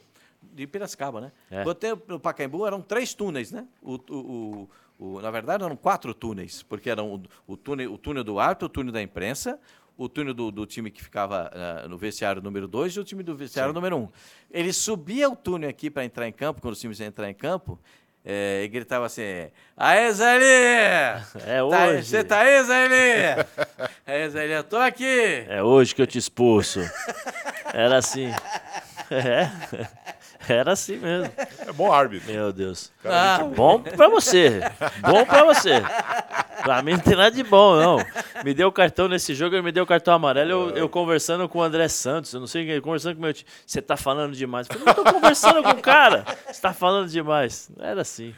de 0.52 0.66
Piracicaba, 0.66 1.20
né? 1.20 1.32
É. 1.50 1.64
No 2.08 2.18
Pacaembu 2.20 2.66
eram 2.66 2.80
três 2.80 3.14
túneis, 3.14 3.52
né? 3.52 3.66
O, 3.82 3.94
o, 4.10 4.68
o- 4.98 5.20
na 5.20 5.30
verdade 5.30 5.62
eram 5.64 5.76
quatro 5.76 6.14
túneis, 6.14 6.62
porque 6.62 6.88
eram 6.88 7.22
o, 7.46 7.56
túnel, 7.56 7.92
o 7.92 7.98
túnel 7.98 8.24
do 8.24 8.38
árbitro, 8.38 8.66
o 8.66 8.68
túnel 8.68 8.92
da 8.92 9.02
imprensa, 9.02 9.58
o 9.96 10.08
túnel 10.08 10.34
do, 10.34 10.50
do 10.50 10.66
time 10.66 10.90
que 10.90 11.02
ficava 11.02 11.50
ah, 11.52 11.88
no 11.88 11.96
vestiário 11.96 12.40
número 12.42 12.66
2 12.68 12.94
e 12.94 13.00
o 13.00 13.04
time 13.04 13.22
do 13.22 13.34
vestiário 13.36 13.72
número 13.72 13.96
1. 13.96 14.00
Um. 14.00 14.08
Ele 14.50 14.72
subia 14.72 15.28
o 15.28 15.36
túnel 15.36 15.68
aqui 15.70 15.90
para 15.90 16.04
entrar 16.04 16.26
em 16.28 16.32
campo, 16.32 16.60
quando 16.60 16.74
os 16.74 16.80
times 16.80 17.00
iam 17.00 17.08
entrar 17.08 17.28
em 17.30 17.34
campo, 17.34 17.78
eh, 18.26 18.62
e 18.64 18.68
gritava 18.68 19.06
assim: 19.06 19.48
Aê, 19.76 20.12
Zé 20.12 20.36
Eli! 20.36 21.22
É 21.46 21.58
Tá- 21.58 21.64
hoje. 21.64 22.04
Você 22.04 22.24
tá 22.24 22.40
aí, 22.40 22.62
Zé 22.64 22.84
Eli? 22.84 23.46
Aê, 24.06 24.28
Zé 24.28 24.44
Eli, 24.44 24.52
eu 24.54 24.64
tô 24.64 24.76
aqui! 24.76 25.44
É 25.48 25.62
hoje 25.62 25.94
que 25.94 26.02
eu 26.02 26.06
te 26.06 26.18
expulso. 26.18 26.80
Era 27.72 27.98
assim. 27.98 28.30
É. 29.08 29.48
Era 30.48 30.72
assim 30.72 30.96
mesmo. 30.96 31.32
É 31.58 31.72
bom 31.72 31.92
árbitro. 31.92 32.32
Meu 32.32 32.52
Deus. 32.52 32.92
Ah, 33.04 33.38
Bom 33.54 33.80
pra 33.80 34.08
você. 34.08 34.60
Bom 35.00 35.24
pra 35.24 35.44
você. 35.44 35.82
Pra 36.62 36.82
mim 36.82 36.92
não 36.92 37.00
tem 37.00 37.16
nada 37.16 37.30
de 37.30 37.42
bom, 37.42 37.76
não. 37.76 37.98
Me 38.44 38.54
deu 38.54 38.70
cartão 38.72 39.08
nesse 39.08 39.34
jogo, 39.34 39.54
ele 39.54 39.62
me 39.62 39.72
deu 39.72 39.86
cartão 39.86 40.14
amarelo. 40.14 40.50
Eu, 40.50 40.70
eu 40.76 40.88
conversando 40.88 41.48
com 41.48 41.58
o 41.58 41.62
André 41.62 41.88
Santos, 41.88 42.32
eu 42.32 42.40
não 42.40 42.46
sei 42.46 42.66
quem, 42.66 42.80
conversando 42.80 43.14
com 43.14 43.20
o 43.20 43.24
meu 43.24 43.32
time. 43.32 43.48
Você 43.66 43.80
tá 43.80 43.96
falando 43.96 44.34
demais. 44.34 44.66
Eu 44.68 44.78
falei, 44.78 44.94
não 44.94 45.04
tô 45.04 45.12
conversando 45.12 45.62
com 45.62 45.70
o 45.70 45.82
cara. 45.82 46.24
Você 46.46 46.60
tá 46.60 46.72
falando 46.72 47.08
demais. 47.08 47.70
Era 47.78 48.00
assim. 48.00 48.34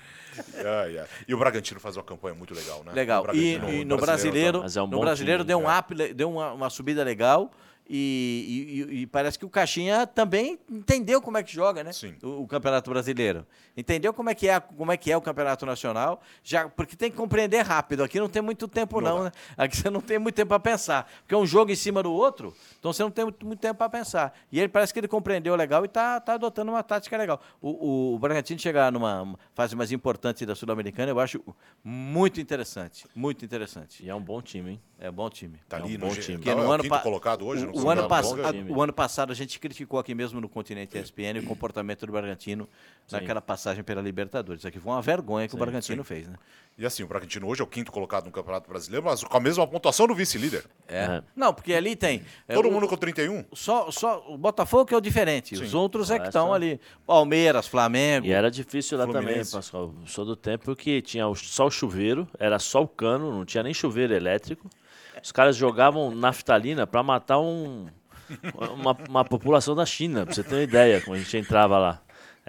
Ai, 0.56 0.98
ai. 0.98 1.06
E 1.26 1.34
o 1.34 1.38
Bragantino 1.38 1.80
faz 1.80 1.96
uma 1.96 2.04
campanha 2.04 2.34
muito 2.34 2.54
legal, 2.54 2.82
né? 2.84 2.92
Legal. 2.92 3.26
E, 3.34 3.54
e 3.54 3.84
no 3.84 3.96
brasileiro, 3.96 4.60
brasileiro 4.60 4.78
é 4.78 4.82
um 4.82 4.86
no 4.86 5.00
brasileiro 5.00 5.42
time, 5.42 5.48
deu, 5.48 5.58
um 5.58 5.70
é. 5.70 5.78
up, 5.78 5.94
deu 6.14 6.30
uma, 6.30 6.52
uma 6.52 6.70
subida 6.70 7.02
legal. 7.02 7.50
E, 7.88 8.84
e- 8.90 9.00
e- 9.02 9.06
parece 9.06 9.38
que 9.38 9.44
o 9.46 9.48
Caixinha 9.48 10.06
também 10.06 10.58
entendeu 10.70 11.22
como 11.22 11.38
é 11.38 11.42
que 11.42 11.52
joga, 11.52 11.82
né? 11.82 11.92
Sim. 11.92 12.14
O, 12.22 12.42
o 12.42 12.46
Campeonato 12.46 12.90
Brasileiro. 12.90 13.46
Entendeu 13.76 14.12
como 14.12 14.28
é 14.28 14.34
que 14.34 14.48
é, 14.48 14.60
como 14.60 14.92
é 14.92 14.96
que 14.96 15.10
é 15.10 15.16
o 15.16 15.20
Campeonato 15.22 15.64
Nacional, 15.64 16.20
já 16.42 16.68
porque 16.68 16.94
tem 16.96 17.10
que 17.10 17.16
compreender 17.16 17.62
rápido. 17.62 18.02
Aqui 18.02 18.18
não 18.20 18.28
tem 18.28 18.42
muito 18.42 18.68
tempo 18.68 19.00
não, 19.00 19.18
Não 19.18 19.24
né? 19.24 19.32
Aqui 19.56 19.76
você 19.76 19.88
não 19.88 20.00
tem 20.00 20.18
muito 20.18 20.34
tempo 20.34 20.48
para 20.48 20.58
pensar, 20.60 21.10
porque 21.20 21.34
é 21.34 21.38
um 21.38 21.46
jogo 21.46 21.70
em 21.70 21.76
cima 21.76 22.02
do 22.02 22.12
outro, 22.12 22.54
então 22.78 22.92
você 22.92 23.02
não 23.02 23.10
tem 23.10 23.24
muito, 23.24 23.46
muito 23.46 23.60
tempo 23.60 23.78
para 23.78 23.88
pensar. 23.88 24.36
E 24.52 24.58
ele 24.58 24.68
parece 24.68 24.92
que 24.92 24.98
ele 25.00 25.08
compreendeu 25.08 25.54
legal 25.54 25.84
e 25.84 25.88
tá, 25.88 26.20
tá 26.20 26.34
adotando 26.34 26.70
uma 26.72 26.82
tática 26.82 27.16
legal. 27.16 27.40
O, 27.60 27.70
o, 27.70 28.14
o 28.16 28.18
Bragantino 28.18 28.58
chegar 28.60 28.92
numa 28.92 29.34
fase 29.54 29.74
mais 29.76 29.92
importante 29.92 30.44
da 30.44 30.54
Sul-Americana, 30.54 31.10
eu 31.10 31.20
acho 31.20 31.40
muito 31.82 32.40
interessante, 32.40 33.06
muito 33.14 33.44
interessante. 33.44 34.04
E 34.04 34.10
é 34.10 34.14
um 34.14 34.20
bom 34.20 34.42
time, 34.42 34.72
hein? 34.72 34.80
É 35.00 35.10
bom 35.10 35.30
time. 35.30 35.60
Tá 35.68 35.78
É 35.78 35.82
um 35.82 35.84
ali 35.84 35.96
bom 35.96 36.08
no 36.08 36.16
time. 36.16 36.38
Porque 36.38 36.50
não, 36.50 36.58
no 36.58 36.64
é 36.64 36.66
o 36.68 36.72
ano 36.72 36.82
quinto 36.82 36.94
pa- 36.96 37.00
colocado 37.02 37.46
hoje 37.46 37.64
no 37.64 37.72
o, 37.82 37.86
o 37.86 37.90
ano 37.90 38.08
pass- 38.08 38.32
o 38.68 38.82
ano 38.82 38.92
passado 38.92 39.32
a 39.32 39.34
gente 39.34 39.58
criticou 39.58 39.98
aqui 39.98 40.14
mesmo 40.14 40.40
no 40.40 40.48
continente 40.48 40.98
ESPN 40.98 41.38
o 41.40 41.44
comportamento 41.44 42.04
do 42.06 42.12
Bragantino 42.12 42.68
naquela 43.10 43.40
passagem 43.40 43.82
pela 43.82 44.00
Libertadores. 44.02 44.60
Isso 44.60 44.68
aqui 44.68 44.78
foi 44.78 44.92
uma 44.92 45.02
vergonha 45.02 45.48
que 45.48 45.54
o 45.54 45.58
Bragantino 45.58 46.02
fez, 46.04 46.28
né? 46.28 46.34
E 46.76 46.86
assim, 46.86 47.02
o 47.02 47.08
Bragantino 47.08 47.48
hoje 47.48 47.60
é 47.60 47.64
o 47.64 47.66
quinto 47.66 47.90
colocado 47.90 48.26
no 48.26 48.30
Campeonato 48.30 48.68
Brasileiro, 48.68 49.04
mas 49.04 49.24
com 49.24 49.36
a 49.36 49.40
mesma 49.40 49.66
pontuação 49.66 50.06
do 50.06 50.14
vice-líder. 50.14 50.64
É. 50.86 50.98
É. 50.98 51.22
Não, 51.34 51.52
porque 51.52 51.74
ali 51.74 51.96
tem. 51.96 52.22
é, 52.46 52.54
Todo 52.54 52.68
o- 52.68 52.72
mundo 52.72 52.86
com 52.86 52.96
31. 52.96 53.44
Só, 53.52 53.90
só 53.90 54.24
o 54.28 54.38
Botafogo 54.38 54.86
que 54.86 54.94
é 54.94 54.96
o 54.96 55.00
diferente. 55.00 55.54
Os 55.54 55.70
Sim. 55.70 55.76
outros 55.76 56.08
é 56.10 56.18
que 56.18 56.26
Ah, 56.26 56.28
estão 56.28 56.46
só. 56.48 56.54
ali. 56.54 56.80
Palmeiras, 57.04 57.66
Flamengo. 57.66 58.26
E 58.26 58.30
era 58.32 58.48
difícil 58.48 58.96
lá 58.96 59.06
também, 59.06 59.22
Fluminense. 59.22 59.52
Pascoal. 59.52 59.92
Sou 60.06 60.24
do 60.24 60.36
tempo 60.36 60.76
que 60.76 61.02
tinha 61.02 61.24
só 61.34 61.66
o 61.66 61.70
chuveiro, 61.70 62.28
era 62.38 62.60
só 62.60 62.82
o 62.82 62.86
cano, 62.88 63.32
não 63.32 63.44
tinha 63.44 63.62
nem 63.64 63.74
chuveiro 63.74 64.14
elétrico. 64.14 64.70
Os 65.22 65.32
caras 65.32 65.56
jogavam 65.56 66.10
naftalina 66.14 66.86
para 66.86 67.02
matar 67.02 67.38
um, 67.40 67.86
uma, 68.76 68.96
uma 69.08 69.24
população 69.24 69.74
da 69.74 69.84
China, 69.86 70.24
pra 70.24 70.34
você 70.34 70.42
ter 70.42 70.54
uma 70.54 70.62
ideia, 70.62 71.00
quando 71.00 71.16
a 71.16 71.20
gente 71.20 71.36
entrava 71.36 71.78
lá. 71.78 72.00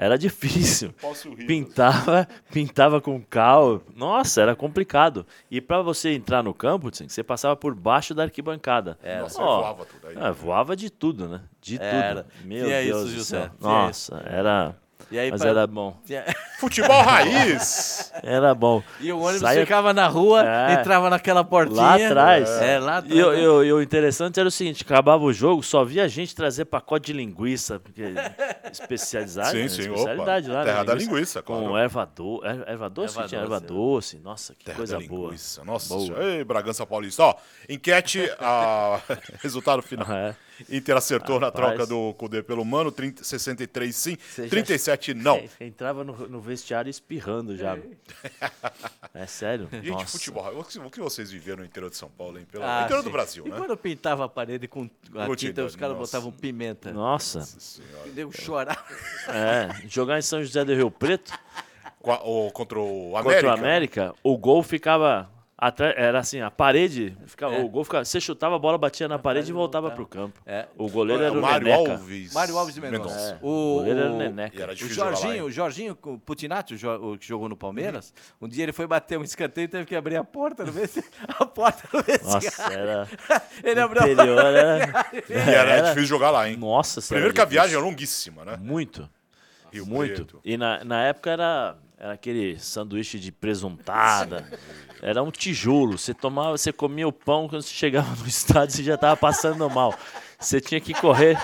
Era 0.01 0.17
difícil. 0.17 0.93
Posso 1.01 1.29
rir. 1.33 1.45
Pintava, 1.45 2.25
pintava 2.49 3.01
com 3.01 3.21
cal. 3.21 3.81
Nossa, 3.93 4.41
era 4.41 4.55
complicado. 4.55 5.27
E 5.51 5.59
para 5.59 5.81
você 5.81 6.13
entrar 6.13 6.41
no 6.41 6.53
campo, 6.53 6.89
você 6.89 7.21
passava 7.21 7.53
por 7.57 7.75
baixo 7.75 8.13
da 8.15 8.23
arquibancada. 8.23 8.97
Nossa, 9.19 9.41
Ó, 9.41 9.57
voava 9.59 9.85
tudo 9.85 10.07
aí. 10.07 10.15
é, 10.17 10.31
voava 10.31 10.75
de 10.75 10.89
tudo, 10.89 11.27
né? 11.27 11.41
De 11.59 11.77
Era. 11.81 12.23
tudo. 12.23 12.33
Meu 12.45 12.65
Tinha 12.65 12.81
Deus 12.81 13.07
isso, 13.09 13.15
do 13.17 13.23
céu. 13.25 13.49
Nossa, 13.59 14.23
era. 14.25 14.73
E 15.11 15.17
aí, 15.17 15.31
Mas 15.31 15.41
pra- 15.41 15.49
era 15.49 15.65
bom. 15.65 15.97
tinha- 16.05 16.23
Futebol 16.59 17.01
raiz! 17.01 18.11
Era 18.21 18.53
bom. 18.53 18.83
E 18.99 19.11
o 19.11 19.19
ônibus 19.19 19.39
Saía- 19.41 19.61
ficava 19.61 19.93
na 19.93 20.07
rua, 20.07 20.43
É. 20.45 20.73
entrava 20.73 21.09
naquela 21.09 21.43
portinha. 21.43 21.81
Lá 21.81 21.95
atrás. 21.95 22.49
É, 22.61 22.77
lá 22.79 22.97
atrás. 22.97 23.15
E, 23.17 23.23
o- 23.23 23.33
e 23.33 23.47
o- 23.47 23.63
e 23.63 23.73
o 23.73 23.81
interessante 23.81 24.39
era 24.39 24.47
o 24.47 24.51
seguinte: 24.51 24.83
acabava 24.83 25.23
o 25.23 25.31
jogo, 25.33 25.63
só 25.63 25.83
via 25.83 26.07
gente 26.07 26.35
trazer 26.35 26.65
pacote 26.65 27.07
de 27.07 27.13
linguiça, 27.13 27.79
porque 27.79 28.03
especializado, 28.71 29.51
Sim, 29.51 29.63
né? 29.63 29.67
sim, 29.69 29.81
especialidade 29.81 30.47
opa. 30.49 30.59
lá. 30.59 30.65
Terra 30.65 30.77
né? 30.79 30.83
da 30.85 30.93
linguiça, 30.95 31.41
Com 31.41 31.59
claro. 31.59 31.77
erva, 31.77 32.05
do, 32.05 32.41
er- 32.45 32.63
erva 32.67 32.89
doce, 32.89 33.17
Erva 33.17 33.27
tinha 33.27 33.41
erva 33.41 33.59
doce, 33.59 34.15
doce. 34.15 34.19
Nossa, 34.19 34.53
que 34.53 34.65
Terra 34.65 34.77
coisa 34.77 34.99
da 34.99 35.07
boa. 35.07 35.21
linguiça. 35.27 35.63
Nossa 35.63 35.89
Boa. 35.93 36.05
senhora. 36.05 36.23
Ei, 36.25 36.43
Bragança 36.43 36.85
Paulista. 36.85 37.23
Ó, 37.23 37.33
enquete, 37.67 38.29
a... 38.39 38.99
resultado 39.41 39.81
final. 39.81 40.05
É. 40.11 40.35
Inter 40.69 40.97
acertou 40.97 41.39
na 41.39 41.47
Rapaz. 41.47 41.75
troca 41.75 41.85
do 41.85 42.13
Cudê 42.15 42.41
pelo 42.43 42.65
Mano, 42.65 42.91
30, 42.91 43.23
63 43.23 43.95
sim, 43.95 44.17
Você 44.17 44.43
já- 44.43 44.49
37 44.49 45.13
não. 45.13 45.37
É, 45.37 45.49
Entrava 45.65 46.03
no, 46.03 46.27
no 46.27 46.41
vestiário 46.41 46.89
espirrando 46.89 47.55
já. 47.55 47.77
É 49.13 49.25
sério? 49.25 49.67
Gente, 49.71 49.89
Nossa. 49.89 50.05
futebol, 50.17 50.59
o 50.59 50.89
que- 50.89 50.99
vocês 50.99 51.31
viveram 51.31 51.59
no 51.59 51.65
interior 51.65 51.89
de 51.89 51.97
São 51.97 52.09
Paulo, 52.09 52.37
hein? 52.37 52.45
Pelo 52.51 52.63
Ah, 52.63 52.81
interior 52.83 52.99
sim. 52.99 53.03
do 53.05 53.11
Brasil, 53.11 53.47
E 53.47 53.49
né? 53.49 53.57
quando 53.57 53.75
pintava 53.77 54.25
a 54.25 54.29
parede 54.29 54.67
com 54.67 54.83
a 55.15 55.25
Continua, 55.25 55.35
tinta, 55.35 55.65
os 55.65 55.75
caras 55.75 55.97
nossa. 55.97 56.17
botavam 56.19 56.31
pimenta. 56.39 56.91
Nossa. 56.91 57.47
E 58.05 58.09
deu 58.11 58.31
chorar. 58.31 58.85
É, 59.27 59.87
jogar 59.87 60.19
em 60.19 60.21
São 60.21 60.41
José 60.43 60.63
do 60.63 60.73
Rio 60.73 60.91
Preto 60.91 61.33
Qua- 61.99 62.21
o- 62.23 62.51
contra 62.51 62.79
o 62.79 63.17
América. 63.17 63.47
contra 63.47 63.49
o 63.49 63.51
América, 63.65 64.15
o 64.23 64.37
gol 64.37 64.61
ficava. 64.63 65.29
Atrás- 65.59 65.93
era 65.97 66.19
assim, 66.19 66.39
a 66.41 66.49
parede. 66.49 67.15
Ficava, 67.27 67.55
É. 67.55 67.59
O 67.63 67.69
gol 67.69 67.83
ficava. 67.83 68.05
Você 68.05 68.19
chutava, 68.21 68.55
a 68.55 68.59
bola 68.59 68.77
batia 68.77 69.07
na 69.07 69.19
parede 69.19 69.49
e 69.51 69.53
voltava 69.53 69.91
pro 69.91 70.05
campo. 70.07 70.39
É. 70.45 70.67
O 70.77 70.89
goleiro 70.89 71.21
era 71.23 71.33
o 71.33 71.37
o 71.37 71.41
Mário 71.41 71.67
Neneca. 71.67 71.91
Alves. 71.93 72.33
Mário 72.33 72.57
Alves 72.57 72.75
de 72.75 72.81
Mendonça. 72.81 73.37
É, 73.41 73.45
O, 73.45 73.49
o 73.49 73.75
goleiro 73.79 73.99
era 73.99 74.09
o 74.11 74.15
o- 74.15 74.17
Neneca. 74.17 74.63
era 74.63 74.71
O 74.73 74.75
Jorginho, 74.75 75.45
o 75.45 75.51
Jorginho, 75.51 75.97
o 76.03 76.17
Putinati, 76.17 76.73
o, 76.85 77.11
o 77.13 77.17
que 77.17 77.27
jogou 77.27 77.49
no 77.49 77.55
Palmeiras, 77.57 78.13
um 78.41 78.47
dia 78.47 78.63
ele 78.63 78.71
foi 78.73 78.87
bater 78.87 79.19
um 79.19 79.23
escanteio 79.23 79.65
e 79.65 79.67
teve 79.67 79.85
que 79.85 79.95
abrir 79.95 80.15
a 80.15 80.23
porta 80.23 80.63
no 80.63 80.71
vestiário. 80.71 81.09
A 81.39 81.45
porta 81.45 81.87
do 81.91 81.97
Nossa, 82.23 82.39
vestiário. 82.39 82.77
era. 82.77 83.07
Ele 83.63 83.79
abriu 83.79 84.01
a 84.03 84.09
Interior 84.11 84.39
era. 84.45 85.05
E 85.29 85.33
era, 85.33 85.81
difícil 85.81 86.05
jogar 86.05 86.31
lá, 86.31 86.49
hein? 86.49 86.57
Nossa, 86.57 87.01
Primeiro 87.01 87.27
era 87.27 87.33
que 87.33 87.41
a 87.41 87.45
viagem 87.45 87.75
é 87.75 87.79
longuíssima, 87.79 88.45
né? 88.45 88.57
Muito. 88.59 89.09
Rio 89.71 89.85
Muito. 89.85 90.13
Preto. 90.25 90.41
E 90.43 90.57
na, 90.57 90.83
na 90.83 91.03
época 91.03 91.29
era, 91.29 91.77
era 91.97 92.13
aquele 92.13 92.57
sanduíche 92.59 93.19
de 93.19 93.31
presuntada. 93.31 94.49
Era 95.01 95.23
um 95.23 95.31
tijolo. 95.31 95.97
Você 95.97 96.13
tomava, 96.13 96.57
você 96.57 96.71
comia 96.73 97.07
o 97.07 97.11
pão, 97.13 97.47
quando 97.47 97.61
você 97.61 97.73
chegava 97.73 98.15
no 98.15 98.25
estádio, 98.27 98.75
você 98.75 98.83
já 98.83 98.95
estava 98.95 99.15
passando 99.17 99.69
mal. 99.69 99.93
Você 100.39 100.59
tinha 100.61 100.79
que 100.79 100.93
correr. 100.93 101.37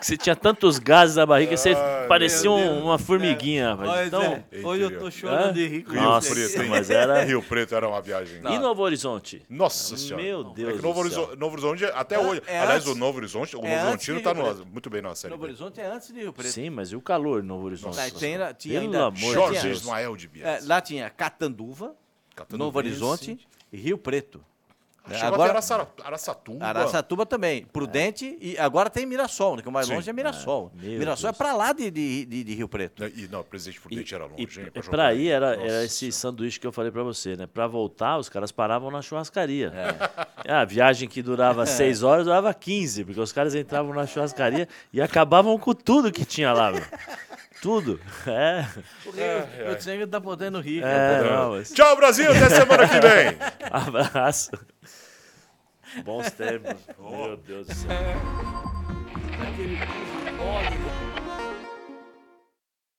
Você 0.00 0.16
tinha 0.16 0.36
tantos 0.36 0.78
gases 0.78 1.16
na 1.16 1.26
barriga, 1.26 1.56
você 1.56 1.70
Ai, 1.74 2.06
parecia 2.06 2.50
um- 2.50 2.84
uma 2.84 2.96
formiguinha. 2.96 3.70
rapaz. 3.74 3.90
Olha, 3.90 4.06
então, 4.06 4.22
Zé, 4.22 4.44
hoje 4.64 4.82
eu 4.84 4.98
tô 4.98 5.10
chorando 5.10 5.48
Hã? 5.48 5.52
de 5.52 5.66
rir 5.66 5.82
com 5.82 5.92
Rio 5.92 6.00
Nossa, 6.02 6.30
Preto, 6.32 6.68
mas 6.68 6.90
era- 6.90 7.22
Rio 7.26 7.42
Preto 7.42 7.74
era 7.74 7.88
uma 7.88 8.00
viagem. 8.00 8.38
e 8.38 8.58
Novo 8.58 8.82
Horizonte? 8.82 9.42
Nossa 9.50 9.96
senhora. 9.96 10.22
Meu 10.22 10.44
Deus 10.44 10.74
É 10.74 10.76
que 10.76 10.82
Novo, 10.82 11.02
do 11.02 11.10
céu. 11.10 11.20
Horizonte, 11.22 11.38
Novo 11.40 11.52
Horizonte, 11.54 11.84
até 11.86 12.14
É- 12.14 12.18
hoje. 12.18 12.42
é 12.46 12.60
aliás, 12.60 12.82
antes- 12.82 12.92
o 12.92 12.98
Novo 12.98 13.18
Horizonte, 13.18 13.56
o 13.56 13.58
é 13.58 13.62
Novo 13.62 13.88
Horizontino 13.90 14.20
tá 14.22 14.32
no- 14.32 14.64
muito 14.66 14.88
bem 14.88 15.02
na 15.02 15.14
série. 15.16 15.32
Novo. 15.34 15.44
Horizonte 15.44 15.80
é 15.80 15.86
antes 15.86 16.08
de 16.14 16.20
Rio 16.20 16.32
Preto. 16.32 16.52
Sim, 16.52 16.70
mas 16.70 16.92
e 16.92 16.96
o 16.96 17.00
calor 17.02 17.42
em 17.42 17.46
Novo 17.46 17.66
Horizonte? 17.66 17.96
Lá 17.96 18.08
tinha, 18.10 18.54
tinha 18.54 18.80
Pelo 18.80 18.84
ainda, 18.92 19.06
amor 19.06 19.12
de 19.18 19.32
Jorge 19.32 19.60
Deus. 19.62 19.78
Ismael 19.80 20.16
de 20.16 20.26
é, 20.26 20.28
Bias. 20.28 20.66
lá 20.68 20.80
tinha 20.80 21.10
Catanduva, 21.10 21.94
Novo 22.52 22.78
Horizonte 22.78 23.38
e 23.72 23.76
Rio 23.76 23.98
Preto. 23.98 24.38
né? 25.08 25.14
Chegou 25.14 25.28
Agora, 25.34 25.42
até 25.44 25.50
Araçara- 25.58 25.88
Araçatuba. 26.04 26.64
Araçatuba 26.64 27.26
também. 27.26 27.64
Prudente 27.64 28.36
e 28.40 28.56
agora 28.58 28.88
tem 28.90 29.06
Mirassol, 29.06 29.56
né? 29.56 29.62
Que 29.62 29.68
o 29.68 29.72
mais 29.72 29.86
Sim. 29.86 29.94
longe 29.94 30.08
é 30.10 30.12
Mirassol. 30.12 30.70
É, 30.80 30.86
Mirassol 30.86 31.30
Deus. 31.30 31.34
é 31.34 31.38
pra 31.38 31.54
lá 31.54 31.72
de, 31.72 31.90
de, 31.90 32.24
de, 32.26 32.44
de 32.44 32.54
Rio 32.54 32.68
Preto. 32.68 33.04
E, 33.06 33.26
não, 33.28 33.42
Presidente 33.42 33.80
Prudente 33.80 34.14
era 34.14 34.24
E, 34.24 34.28
longe, 34.28 34.60
hein? 34.60 34.68
e 34.74 34.82
jogar. 34.82 35.14
ir 35.16 35.28
era, 35.28 35.54
era 35.56 35.84
esse 35.84 36.12
sanduíche 36.12 36.60
que 36.60 36.66
eu 36.66 36.70
falei 36.72 36.90
pra 36.92 37.02
você, 37.02 37.34
né? 37.34 37.46
Pra 37.46 37.66
voltar, 37.66 38.18
os 38.18 38.28
caras 38.28 38.52
paravam 38.52 38.90
na 38.90 39.00
churrascaria. 39.02 39.72
A 40.48 40.64
viagem 40.64 41.08
que 41.08 41.22
durava 41.22 41.64
seis 41.66 42.02
horas 42.02 42.24
durava 42.26 42.52
15, 42.54 43.04
porque 43.04 43.20
os 43.20 43.32
caras 43.32 43.54
entravam 43.54 43.92
na 43.94 44.06
churrascaria 44.06 44.68
e 44.92 45.00
acabavam 45.00 45.58
com 45.58 45.72
tudo 45.74 46.12
que 46.12 46.24
tinha 46.24 46.52
lá, 46.52 46.72
meu. 46.72 46.82
Tudo. 47.60 48.00
É. 48.26 48.66
O 49.06 49.10
Rio, 49.10 49.72
o 49.72 49.76
Tsenga 49.76 50.06
tá 50.06 50.20
podendo 50.20 50.60
rir. 50.60 50.82
É, 50.82 50.82
cara. 50.82 51.36
não, 51.36 51.50
mas... 51.52 51.70
Tchau, 51.70 51.96
Brasil. 51.96 52.30
Até 52.30 52.50
semana 52.50 52.88
que 52.88 53.00
vem. 53.00 53.38
Abraço. 53.70 54.50
Bons 56.04 56.30
tempos. 56.30 56.76
Meu 56.98 57.36
Deus 57.36 57.66
do 57.66 57.74
céu. 57.74 57.90
Aquele 59.42 59.78
óleo. 60.38 61.29